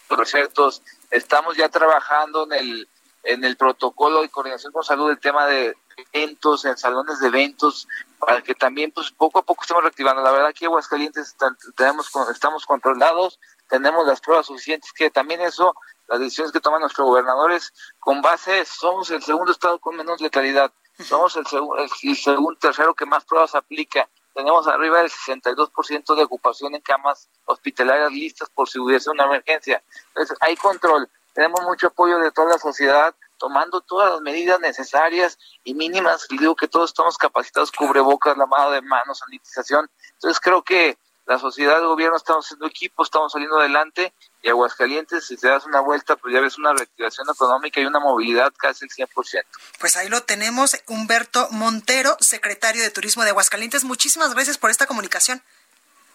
proyectos, 0.09 0.83
estamos 1.13 1.57
ya 1.57 1.69
trabajando 1.69 2.47
en 2.47 2.53
el 2.53 2.89
en 3.23 3.45
el 3.45 3.57
protocolo 3.57 4.25
y 4.25 4.29
coordinación 4.29 4.73
con 4.73 4.83
salud 4.83 5.11
el 5.11 5.21
tema 5.21 5.47
de 5.47 5.77
eventos, 6.13 6.65
en 6.65 6.77
salones 6.77 7.21
de 7.21 7.29
eventos, 7.29 7.87
para 8.19 8.43
que 8.43 8.55
también 8.55 8.91
pues 8.93 9.11
poco 9.11 9.39
a 9.39 9.43
poco 9.43 9.63
estemos 9.63 9.83
reactivando. 9.83 10.23
La 10.23 10.33
verdad 10.33 10.55
que 10.55 10.65
Aguascalientes 10.65 11.37
tenemos, 11.77 12.11
estamos 12.33 12.65
controlados, 12.65 13.39
tenemos 13.71 14.07
las 14.07 14.21
pruebas 14.21 14.47
suficientes, 14.47 14.93
que 14.93 15.11
también 15.11 15.41
eso, 15.41 15.75
las 16.09 16.21
decisiones 16.21 16.53
que 16.53 16.61
toman 16.61 16.81
nuestros 16.81 17.07
gobernadores, 17.07 17.73
con 17.99 18.21
base, 18.21 18.65
somos 18.65 19.11
el 19.11 19.23
segundo 19.23 19.53
estado 19.53 19.79
con 19.79 19.97
menos 19.97 20.21
letalidad, 20.21 20.73
somos 20.99 21.37
el, 21.37 21.45
el, 21.79 22.17
segundo, 22.17 22.59
tercero 22.61 22.95
que 22.95 23.07
más 23.07 23.25
pruebas 23.25 23.55
aplica, 23.55 24.09
tenemos 24.35 24.67
arriba 24.67 24.99
del 24.99 25.11
62% 25.11 26.15
de 26.15 26.23
ocupación 26.23 26.75
en 26.75 26.81
camas 26.83 27.29
hospitalarias 27.47 28.13
listas 28.13 28.49
por 28.51 28.69
si 28.69 28.79
hubiese 28.79 29.11
una 29.11 29.25
emergencia. 29.25 29.83
Entonces, 30.09 30.37
hay 30.41 30.57
control, 30.57 31.09
tenemos 31.33 31.63
mucho 31.63 31.89
apoyo 31.89 32.19
de 32.19 32.31
toda 32.33 32.51
la 32.51 32.59
sociedad, 32.59 33.15
tomando 33.39 33.81
todas 33.81 34.13
las 34.13 34.21
medidas 34.21 34.61
necesarias 34.61 35.39
y 35.65 35.75
mínimas. 35.75 36.27
digo 36.29 36.55
que 36.55 36.69
todos 36.69 36.91
estamos 36.91 37.17
capacitados, 37.17 37.73
cubrebocas, 37.73 38.37
lavado 38.37 38.73
de 38.73 38.83
manos, 38.83 39.19
sanitización. 39.19 39.91
Entonces 40.13 40.41
creo 40.41 40.63
que 40.63 40.99
la 41.31 41.39
sociedad, 41.39 41.79
el 41.79 41.87
gobierno, 41.87 42.17
estamos 42.17 42.45
haciendo 42.45 42.67
equipo, 42.67 43.05
estamos 43.05 43.31
saliendo 43.31 43.57
adelante 43.57 44.13
y 44.43 44.49
Aguascalientes, 44.49 45.29
si 45.29 45.37
te 45.37 45.47
das 45.47 45.65
una 45.65 45.79
vuelta, 45.79 46.17
pues 46.17 46.35
ya 46.35 46.41
ves 46.41 46.59
una 46.59 46.73
reactivación 46.73 47.29
económica 47.33 47.81
y 47.81 47.87
una 47.87 48.01
movilidad 48.01 48.53
casi 48.59 48.87
el 48.87 48.91
100%. 48.91 49.45
Pues 49.79 49.97
ahí 49.97 50.09
lo 50.09 50.25
tenemos, 50.25 50.77
Humberto 50.89 51.47
Montero, 51.53 52.17
secretario 52.19 52.83
de 52.83 52.91
Turismo 52.91 53.23
de 53.23 53.31
Aguascalientes. 53.31 53.85
Muchísimas 53.85 54.35
gracias 54.35 54.59
por 54.59 54.73
esta 54.73 54.89
comunicación. 54.89 55.41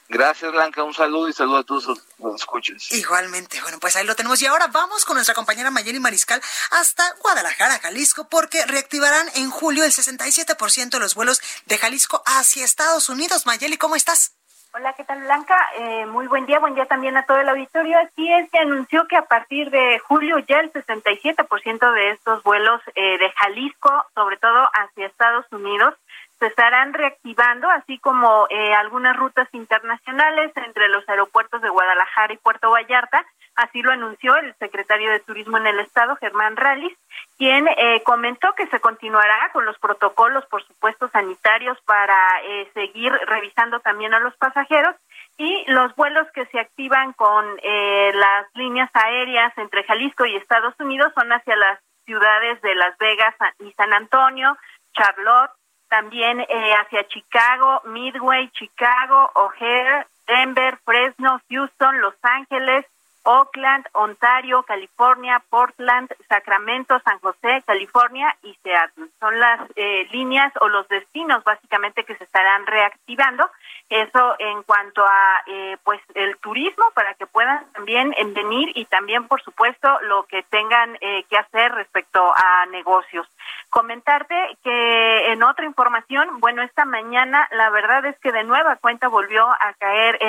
Gracias, 0.09 0.51
Blanca. 0.51 0.84
Un 0.84 0.93
saludo 0.93 1.30
y 1.30 1.34
saludo 1.34 1.57
a 1.59 1.63
todos 1.63 1.88
los 2.20 2.36
escuchas. 2.36 2.91
Igualmente. 2.91 3.61
Bueno, 3.61 3.80
pues 3.80 3.95
ahí 3.95 4.05
lo 4.05 4.16
tenemos. 4.16 4.41
Y 4.41 4.45
ahora 4.45 4.68
vamos 4.68 5.05
con 5.05 5.16
nuestra 5.16 5.34
compañera 5.34 5.72
Mayeli 5.72 5.99
Mariscal 5.99 6.41
hasta 6.72 7.16
Guadalajara, 7.22 7.80
Jalisco, 7.80 8.28
porque 8.28 8.66
reactivarán 8.66 9.32
en 9.36 9.49
julio 9.49 9.86
el 9.86 9.93
67% 9.93 10.89
de 10.89 10.99
los 10.99 11.16
vuelos 11.16 11.41
de 11.66 11.78
Jalisco 11.78 12.22
hacia 12.26 12.66
Estados 12.66 13.07
Unidos. 13.09 13.45
Mayeli, 13.45 13.78
¿cómo 13.78 13.95
estás? 13.95 14.34
Hola, 14.78 14.91
¿qué 14.91 15.05
tal 15.05 15.21
Blanca? 15.21 15.55
Eh, 15.80 16.05
muy 16.05 16.28
buen 16.28 16.45
día, 16.45 16.59
buen 16.59 16.76
día 16.76 16.86
también 16.86 17.15
a 17.15 17.26
todo 17.26 17.38
el 17.38 17.47
auditorio. 17.47 17.97
Así 17.97 18.30
es, 18.30 18.51
que 18.51 18.59
anunció 18.59 19.07
que 19.07 19.15
a 19.15 19.21
partir 19.21 19.69
de 19.69 19.99
julio 19.99 20.38
ya 20.39 20.59
el 20.59 20.73
67% 20.73 21.93
de 21.93 22.09
estos 22.09 22.43
vuelos 22.43 22.82
eh, 22.93 23.17
de 23.17 23.30
Jalisco, 23.38 23.89
sobre 24.13 24.36
todo 24.36 24.67
hacia 24.73 25.07
Estados 25.07 25.45
Unidos, 25.53 25.93
se 26.39 26.47
estarán 26.47 26.93
reactivando, 26.93 27.69
así 27.69 27.97
como 27.99 28.47
eh, 28.49 28.73
algunas 28.73 29.15
rutas 29.15 29.47
internacionales 29.53 30.51
entre 30.55 30.89
los 30.89 31.07
aeropuertos 31.07 31.61
de 31.61 31.69
Guadalajara 31.69 32.33
y 32.33 32.38
Puerto 32.38 32.71
Vallarta. 32.71 33.25
Así 33.55 33.81
lo 33.81 33.91
anunció 33.91 34.36
el 34.36 34.53
secretario 34.55 35.09
de 35.11 35.21
Turismo 35.21 35.57
en 35.57 35.67
el 35.67 35.79
Estado, 35.79 36.17
Germán 36.17 36.57
Rallis, 36.57 36.97
quien 37.38 37.67
eh, 37.67 38.01
comentó 38.03 38.53
que 38.53 38.67
se 38.67 38.81
continuará 38.81 39.49
con 39.53 39.65
los 39.65 39.77
protocolos, 39.79 40.45
por 40.47 40.61
supuesto, 40.65 41.07
sanitarios 41.09 41.77
para 41.86 42.17
eh, 42.43 42.69
seguir 42.73 43.13
revisando 43.27 43.79
también 43.79 44.13
a 44.13 44.19
los 44.19 44.36
pasajeros 44.36 44.95
y 45.38 45.63
los 45.71 45.95
vuelos 45.95 46.27
que 46.33 46.45
se 46.47 46.59
activan 46.59 47.13
con 47.13 47.45
eh, 47.63 48.11
las 48.13 48.47
líneas 48.55 48.89
aéreas 48.93 49.57
entre 49.57 49.83
Jalisco 49.83 50.25
y 50.25 50.36
Estados 50.36 50.75
Unidos 50.79 51.11
son 51.13 51.31
hacia 51.31 51.55
las 51.55 51.79
ciudades 52.05 52.61
de 52.61 52.75
Las 52.75 52.97
Vegas 52.97 53.36
y 53.59 53.71
San 53.73 53.93
Antonio, 53.93 54.57
Charlotte, 54.93 55.51
también 55.89 56.39
hacia 56.39 57.07
Chicago, 57.07 57.81
Midway, 57.86 58.49
Chicago, 58.51 59.31
O'Hare, 59.36 60.07
Denver, 60.27 60.77
Fresno, 60.83 61.39
Houston, 61.49 62.01
Los 62.01 62.15
Ángeles, 62.21 62.86
Oakland, 63.26 63.86
Ontario, 63.93 64.63
California, 64.63 65.41
Portland, 65.49 66.13
Sacramento, 66.30 66.99
San 67.03 67.19
José, 67.19 67.63
California 67.65 68.36
y 68.43 68.53
Seattle. 68.63 69.07
Son 69.19 69.39
las 69.39 69.61
eh, 69.76 70.07
líneas 70.11 70.53
o 70.61 70.69
los 70.69 70.88
destinos 70.88 71.43
básicamente 71.43 72.03
que 72.03 72.15
se 72.15 72.23
estarán 72.23 72.65
reactivando. 72.67 73.49
Eso 73.89 74.36
en 74.39 74.63
cuanto 74.63 75.03
a 75.03 75.43
eh, 75.47 75.78
pues 75.84 75.99
el 76.13 76.38
turismo 76.38 76.86
para 76.93 77.15
que 77.15 77.26
puedan 77.26 77.65
también 77.73 78.13
venir 78.34 78.71
y 78.76 78.86
también 78.86 79.28
por 79.28 79.41
supuesto 79.41 79.88
lo 80.01 80.23
que 80.23 80.43
tengan 80.43 80.95
eh, 81.01 81.23
que 81.30 81.38
hacer 81.38 81.71
respecto 81.73 82.32
a 82.36 82.65
negocios. 82.67 83.28
Comentarte 83.69 84.36
que 84.63 85.32
en 85.32 85.43
otra 85.43 85.65
información, 85.65 86.39
bueno, 86.39 86.61
esta 86.61 86.86
mañana 86.86 87.47
la 87.51 87.69
verdad 87.69 88.05
es 88.05 88.17
que 88.19 88.32
de 88.32 88.43
nueva 88.43 88.78
cuenta 88.78 89.07
volvió 89.07 89.47
a 89.47 89.73
caer 89.80 90.19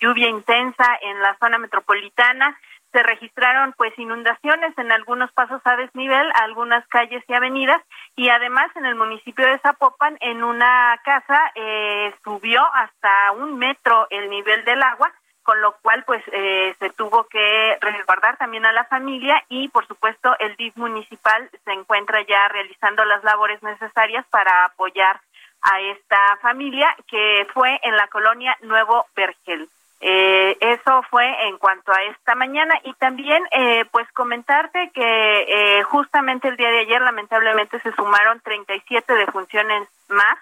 lluvia 0.00 0.28
intensa 0.28 0.86
en 1.02 1.20
la 1.20 1.36
zona 1.38 1.58
metropolitana 1.58 2.45
se 2.92 3.02
registraron 3.02 3.74
pues 3.76 3.92
inundaciones 3.98 4.76
en 4.78 4.90
algunos 4.90 5.30
pasos 5.32 5.60
a 5.64 5.76
desnivel, 5.76 6.30
algunas 6.34 6.86
calles 6.88 7.22
y 7.28 7.34
avenidas 7.34 7.82
y 8.14 8.28
además 8.30 8.74
en 8.74 8.86
el 8.86 8.94
municipio 8.94 9.46
de 9.46 9.58
Zapopan 9.58 10.16
en 10.20 10.42
una 10.42 10.98
casa 11.04 11.52
eh, 11.54 12.14
subió 12.24 12.62
hasta 12.74 13.32
un 13.32 13.58
metro 13.58 14.06
el 14.10 14.30
nivel 14.30 14.64
del 14.64 14.82
agua 14.82 15.12
con 15.42 15.60
lo 15.60 15.76
cual 15.82 16.02
pues 16.04 16.24
eh, 16.32 16.74
se 16.80 16.90
tuvo 16.90 17.24
que 17.24 17.78
resguardar 17.80 18.36
también 18.36 18.66
a 18.66 18.72
la 18.72 18.84
familia 18.84 19.44
y 19.48 19.68
por 19.68 19.86
supuesto 19.86 20.34
el 20.40 20.56
DIF 20.56 20.76
municipal 20.76 21.48
se 21.64 21.72
encuentra 21.72 22.20
ya 22.22 22.48
realizando 22.48 23.04
las 23.04 23.22
labores 23.22 23.62
necesarias 23.62 24.26
para 24.30 24.64
apoyar 24.64 25.20
a 25.62 25.80
esta 25.80 26.36
familia 26.42 26.88
que 27.08 27.46
fue 27.52 27.78
en 27.82 27.96
la 27.96 28.08
colonia 28.08 28.56
Nuevo 28.62 29.06
Vergel. 29.14 29.68
Eh, 30.08 30.56
eso 30.60 31.02
fue 31.10 31.24
en 31.48 31.58
cuanto 31.58 31.90
a 31.90 32.00
esta 32.04 32.36
mañana 32.36 32.78
y 32.84 32.94
también 32.94 33.42
eh, 33.50 33.86
pues 33.90 34.06
comentarte 34.12 34.92
que 34.94 35.00
eh, 35.02 35.82
justamente 35.82 36.46
el 36.46 36.56
día 36.56 36.70
de 36.70 36.82
ayer 36.82 37.02
lamentablemente 37.02 37.80
se 37.80 37.90
sumaron 37.90 38.38
37 38.38 39.12
defunciones 39.14 39.88
más 40.08 40.38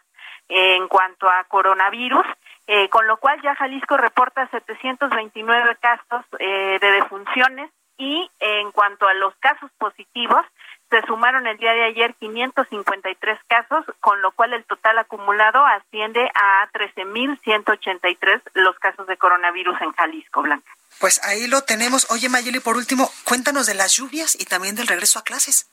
en 0.51 0.87
cuanto 0.89 1.31
a 1.31 1.45
coronavirus. 1.45 2.27
con 2.91 3.07
lo 3.07 3.17
cual 3.17 3.41
ya 3.41 3.55
Jalisco 3.55 3.97
reporta 3.97 4.47
729 4.49 5.77
casos 5.81 6.25
de 6.39 6.91
defunciones 7.01 7.71
y 7.97 8.31
en 8.41 8.71
cuanto 8.73 9.07
a 9.07 9.15
los 9.15 9.35
casos 9.37 9.71
positivos, 9.79 10.45
se 10.95 11.05
sumaron 11.09 11.45
el 11.49 11.59
día 11.59 11.73
de 11.73 11.87
ayer 11.87 12.15
553 12.21 13.39
casos, 13.49 13.85
con 13.99 14.23
lo 14.23 14.31
cual 14.31 14.53
el 14.53 14.65
total 14.65 14.97
acumulado 14.99 15.67
asciende 15.67 16.31
a 16.35 16.69
13.183 16.73 18.43
los 18.55 18.79
casos 18.79 19.05
de 19.09 19.17
coronavirus 19.17 19.81
en 19.81 19.91
Jalisco, 19.91 20.43
Blanca. 20.43 20.71
Pues 21.01 21.21
ahí 21.25 21.49
lo 21.49 21.63
tenemos. 21.63 22.09
Oye, 22.13 22.29
Mayeli, 22.29 22.61
por 22.61 22.77
último, 22.77 23.11
cuéntanos 23.25 23.67
de 23.67 23.75
las 23.75 23.97
lluvias 23.97 24.41
y 24.41 24.45
también 24.45 24.77
del 24.77 24.87
regreso 24.87 25.19
a 25.19 25.25
clases. 25.25 25.69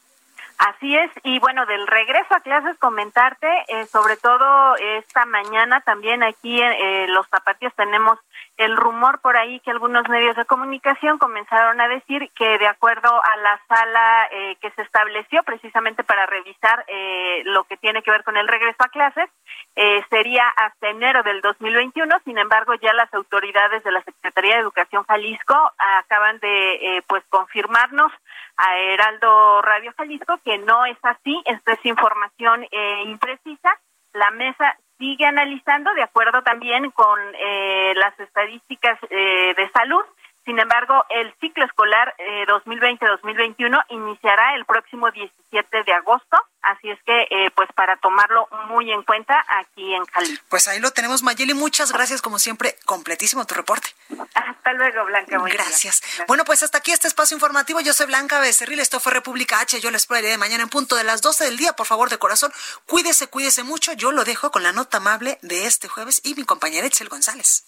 Así 0.57 0.95
es, 0.95 1.11
y 1.24 1.39
bueno, 1.39 1.67
del 1.67 1.86
regreso 1.86 2.36
a 2.36 2.39
clases 2.39 2.78
comentarte, 2.80 3.47
eh, 3.67 3.86
sobre 3.91 4.17
todo 4.17 4.76
esta 4.76 5.26
mañana 5.26 5.82
también 5.82 6.24
aquí 6.24 6.61
en 6.61 6.72
eh, 6.72 7.07
los 7.09 7.28
zapatillos 7.30 7.74
tenemos 7.76 8.19
el 8.62 8.78
rumor 8.78 9.20
por 9.22 9.38
ahí 9.38 9.59
que 9.62 9.72
algunos 9.72 10.07
medios 10.07 10.36
de 10.36 10.45
comunicación 10.45 11.18
comenzaron 11.18 11.82
a 11.82 11.88
decir 11.88 12.30
que 12.36 12.59
de 12.59 12.68
acuerdo 12.68 13.09
a 13.09 13.38
la 13.38 13.59
sala 13.68 14.28
eh, 14.32 14.55
que 14.62 14.70
se 14.72 14.84
estableció 14.84 15.41
precisamente 15.41 16.03
para 16.03 16.28
revisar 16.28 16.86
eh, 16.88 17.41
lo 17.45 17.64
que 17.64 17.78
tiene 17.78 18.03
que 18.03 18.12
ver 18.12 18.24
con 18.24 18.38
el 18.38 18.47
regreso 18.47 18.78
a 18.84 18.89
clases, 18.89 19.28
eh, 19.76 20.03
sería 20.12 20.47
hasta 20.47 20.89
enero 20.89 21.24
del 21.24 21.41
2021. 21.41 22.20
Sin 22.24 22.38
embargo, 22.38 22.76
ya 22.76 22.93
las 22.93 23.12
autoridades 23.16 23.84
de 23.84 23.91
la 23.91 24.03
Secretaría 24.03 24.55
de 24.55 24.62
Educación 24.62 25.05
Jalisco 25.07 25.55
acaban 25.97 26.38
de 26.39 27.03
pues 27.07 27.24
confirmarnos 27.30 28.12
a 28.57 28.78
Heraldo 28.78 29.64
Radio 29.64 29.91
Jalisco 29.97 30.39
que 30.45 30.59
no 30.59 30.86
es 30.86 30.97
así. 31.01 31.41
Esta 31.45 31.74
es 31.74 31.86
información 31.86 32.68
imprecisa. 33.05 33.80
La 34.14 34.30
mesa 34.32 34.78
sigue 35.01 35.25
analizando 35.25 35.91
de 35.95 36.03
acuerdo 36.03 36.43
también 36.43 36.91
con 36.91 37.19
eh, 37.33 37.93
las 37.95 38.17
estadísticas 38.19 38.99
eh, 39.09 39.53
de 39.57 39.69
salud. 39.71 40.03
Sin 40.45 40.57
embargo, 40.59 41.05
el 41.09 41.33
ciclo 41.39 41.65
escolar 41.65 42.15
2020-2021 42.17 43.79
eh, 43.79 43.85
iniciará 43.89 44.55
el 44.55 44.65
próximo 44.65 45.11
17 45.11 45.83
de 45.83 45.93
agosto, 45.93 46.37
así 46.61 46.89
es 46.89 46.99
que 47.03 47.27
pues 47.55 47.69
para 47.75 47.97
tomarlo 47.97 48.47
muy 48.67 48.91
en 48.91 49.03
cuenta 49.03 49.43
aquí 49.47 49.93
en 49.93 50.05
Jalisco. 50.05 50.45
Pues 50.49 50.67
ahí 50.67 50.79
lo 50.79 50.91
tenemos, 50.91 51.23
Mayeli, 51.23 51.53
muchas 51.53 51.91
gracias 51.91 52.21
como 52.21 52.39
siempre, 52.39 52.75
completísimo 52.85 53.45
tu 53.45 53.53
reporte. 53.53 53.89
Hasta 54.33 54.73
luego, 54.73 55.05
Blanca. 55.05 55.37
gracias. 55.45 56.01
Bueno, 56.27 56.43
pues 56.45 56.63
hasta 56.63 56.79
aquí 56.79 56.91
este 56.91 57.07
espacio 57.07 57.35
informativo. 57.35 57.79
Yo 57.81 57.93
soy 57.93 58.07
Blanca 58.07 58.39
Becerril, 58.39 58.79
esto 58.79 58.99
fue 58.99 59.13
República 59.13 59.59
H. 59.59 59.79
Yo 59.79 59.91
les 59.91 60.03
espero 60.03 60.27
de 60.27 60.37
mañana 60.37 60.63
en 60.63 60.69
punto 60.69 60.95
de 60.95 61.03
las 61.03 61.21
12 61.21 61.45
del 61.45 61.57
día. 61.57 61.73
Por 61.73 61.85
favor, 61.85 62.09
de 62.09 62.17
corazón, 62.17 62.51
cuídese, 62.85 63.27
cuídese 63.27 63.63
mucho. 63.63 63.93
Yo 63.93 64.11
lo 64.11 64.23
dejo 64.23 64.51
con 64.51 64.63
la 64.63 64.71
nota 64.71 64.97
amable 64.97 65.37
de 65.41 65.65
este 65.65 65.87
jueves 65.87 66.21
y 66.23 66.35
mi 66.35 66.43
compañera 66.43 66.87
Etzel 66.87 67.09
González. 67.09 67.65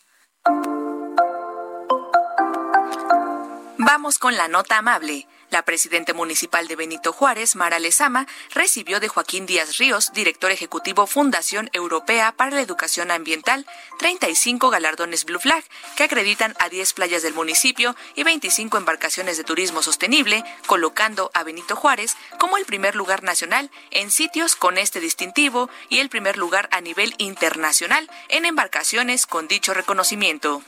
Vamos 3.86 4.18
con 4.18 4.38
la 4.38 4.48
nota 4.48 4.78
amable. 4.78 5.28
La 5.50 5.66
presidenta 5.66 6.14
municipal 6.14 6.70
de 6.70 6.78
Benito 6.78 7.12
Juárez, 7.12 7.58
Mara 7.58 7.80
Lezama, 7.80 8.28
recibió 8.54 9.02
de 9.02 9.10
Joaquín 9.10 9.46
Díaz 9.46 9.78
Ríos, 9.78 10.14
director 10.14 10.52
ejecutivo 10.52 11.06
Fundación 11.06 11.70
Europea 11.74 12.32
para 12.32 12.52
la 12.52 12.62
Educación 12.62 13.12
Ambiental, 13.12 13.66
35 14.00 14.70
galardones 14.70 15.26
Blue 15.26 15.38
Flag 15.38 15.66
que 15.98 16.06
acreditan 16.06 16.56
a 16.60 16.70
10 16.70 16.94
playas 16.94 17.24
del 17.24 17.34
municipio 17.34 17.94
y 18.16 18.24
25 18.24 18.78
embarcaciones 18.78 19.36
de 19.36 19.44
turismo 19.44 19.82
sostenible, 19.82 20.46
colocando 20.66 21.30
a 21.34 21.44
Benito 21.44 21.76
Juárez 21.76 22.16
como 22.40 22.56
el 22.56 22.64
primer 22.64 22.96
lugar 22.96 23.22
nacional 23.22 23.70
en 23.92 24.12
sitios 24.12 24.56
con 24.56 24.78
este 24.78 25.02
distintivo 25.02 25.70
y 25.90 26.00
el 26.00 26.08
primer 26.08 26.38
lugar 26.38 26.70
a 26.72 26.80
nivel 26.80 27.16
internacional 27.18 28.10
en 28.30 28.46
embarcaciones 28.46 29.26
con 29.26 29.50
dicho 29.50 29.74
reconocimiento 29.74 30.64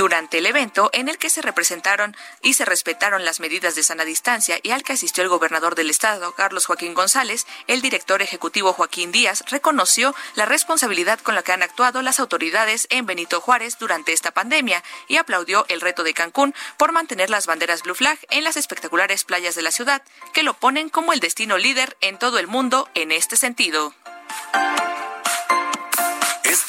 durante 0.00 0.38
el 0.38 0.46
evento 0.46 0.88
en 0.94 1.10
el 1.10 1.18
que 1.18 1.28
se 1.28 1.42
representaron 1.42 2.16
y 2.40 2.54
se 2.54 2.64
respetaron 2.64 3.26
las 3.26 3.38
medidas 3.38 3.74
de 3.74 3.82
sana 3.82 4.06
distancia 4.06 4.58
y 4.62 4.70
al 4.70 4.82
que 4.82 4.94
asistió 4.94 5.22
el 5.22 5.28
gobernador 5.28 5.74
del 5.74 5.90
estado, 5.90 6.32
Carlos 6.34 6.64
Joaquín 6.64 6.94
González, 6.94 7.46
el 7.66 7.82
director 7.82 8.22
ejecutivo 8.22 8.72
Joaquín 8.72 9.12
Díaz 9.12 9.44
reconoció 9.50 10.14
la 10.36 10.46
responsabilidad 10.46 11.20
con 11.20 11.34
la 11.34 11.42
que 11.42 11.52
han 11.52 11.62
actuado 11.62 12.00
las 12.00 12.18
autoridades 12.18 12.86
en 12.88 13.04
Benito 13.04 13.42
Juárez 13.42 13.76
durante 13.78 14.14
esta 14.14 14.30
pandemia 14.30 14.82
y 15.06 15.18
aplaudió 15.18 15.66
el 15.68 15.82
reto 15.82 16.02
de 16.02 16.14
Cancún 16.14 16.54
por 16.78 16.92
mantener 16.92 17.28
las 17.28 17.46
banderas 17.46 17.82
Blue 17.82 17.94
Flag 17.94 18.18
en 18.30 18.42
las 18.42 18.56
espectaculares 18.56 19.24
playas 19.24 19.54
de 19.54 19.60
la 19.60 19.70
ciudad, 19.70 20.00
que 20.32 20.42
lo 20.42 20.54
ponen 20.54 20.88
como 20.88 21.12
el 21.12 21.20
destino 21.20 21.58
líder 21.58 21.98
en 22.00 22.18
todo 22.18 22.38
el 22.38 22.46
mundo 22.46 22.88
en 22.94 23.12
este 23.12 23.36
sentido. 23.36 23.92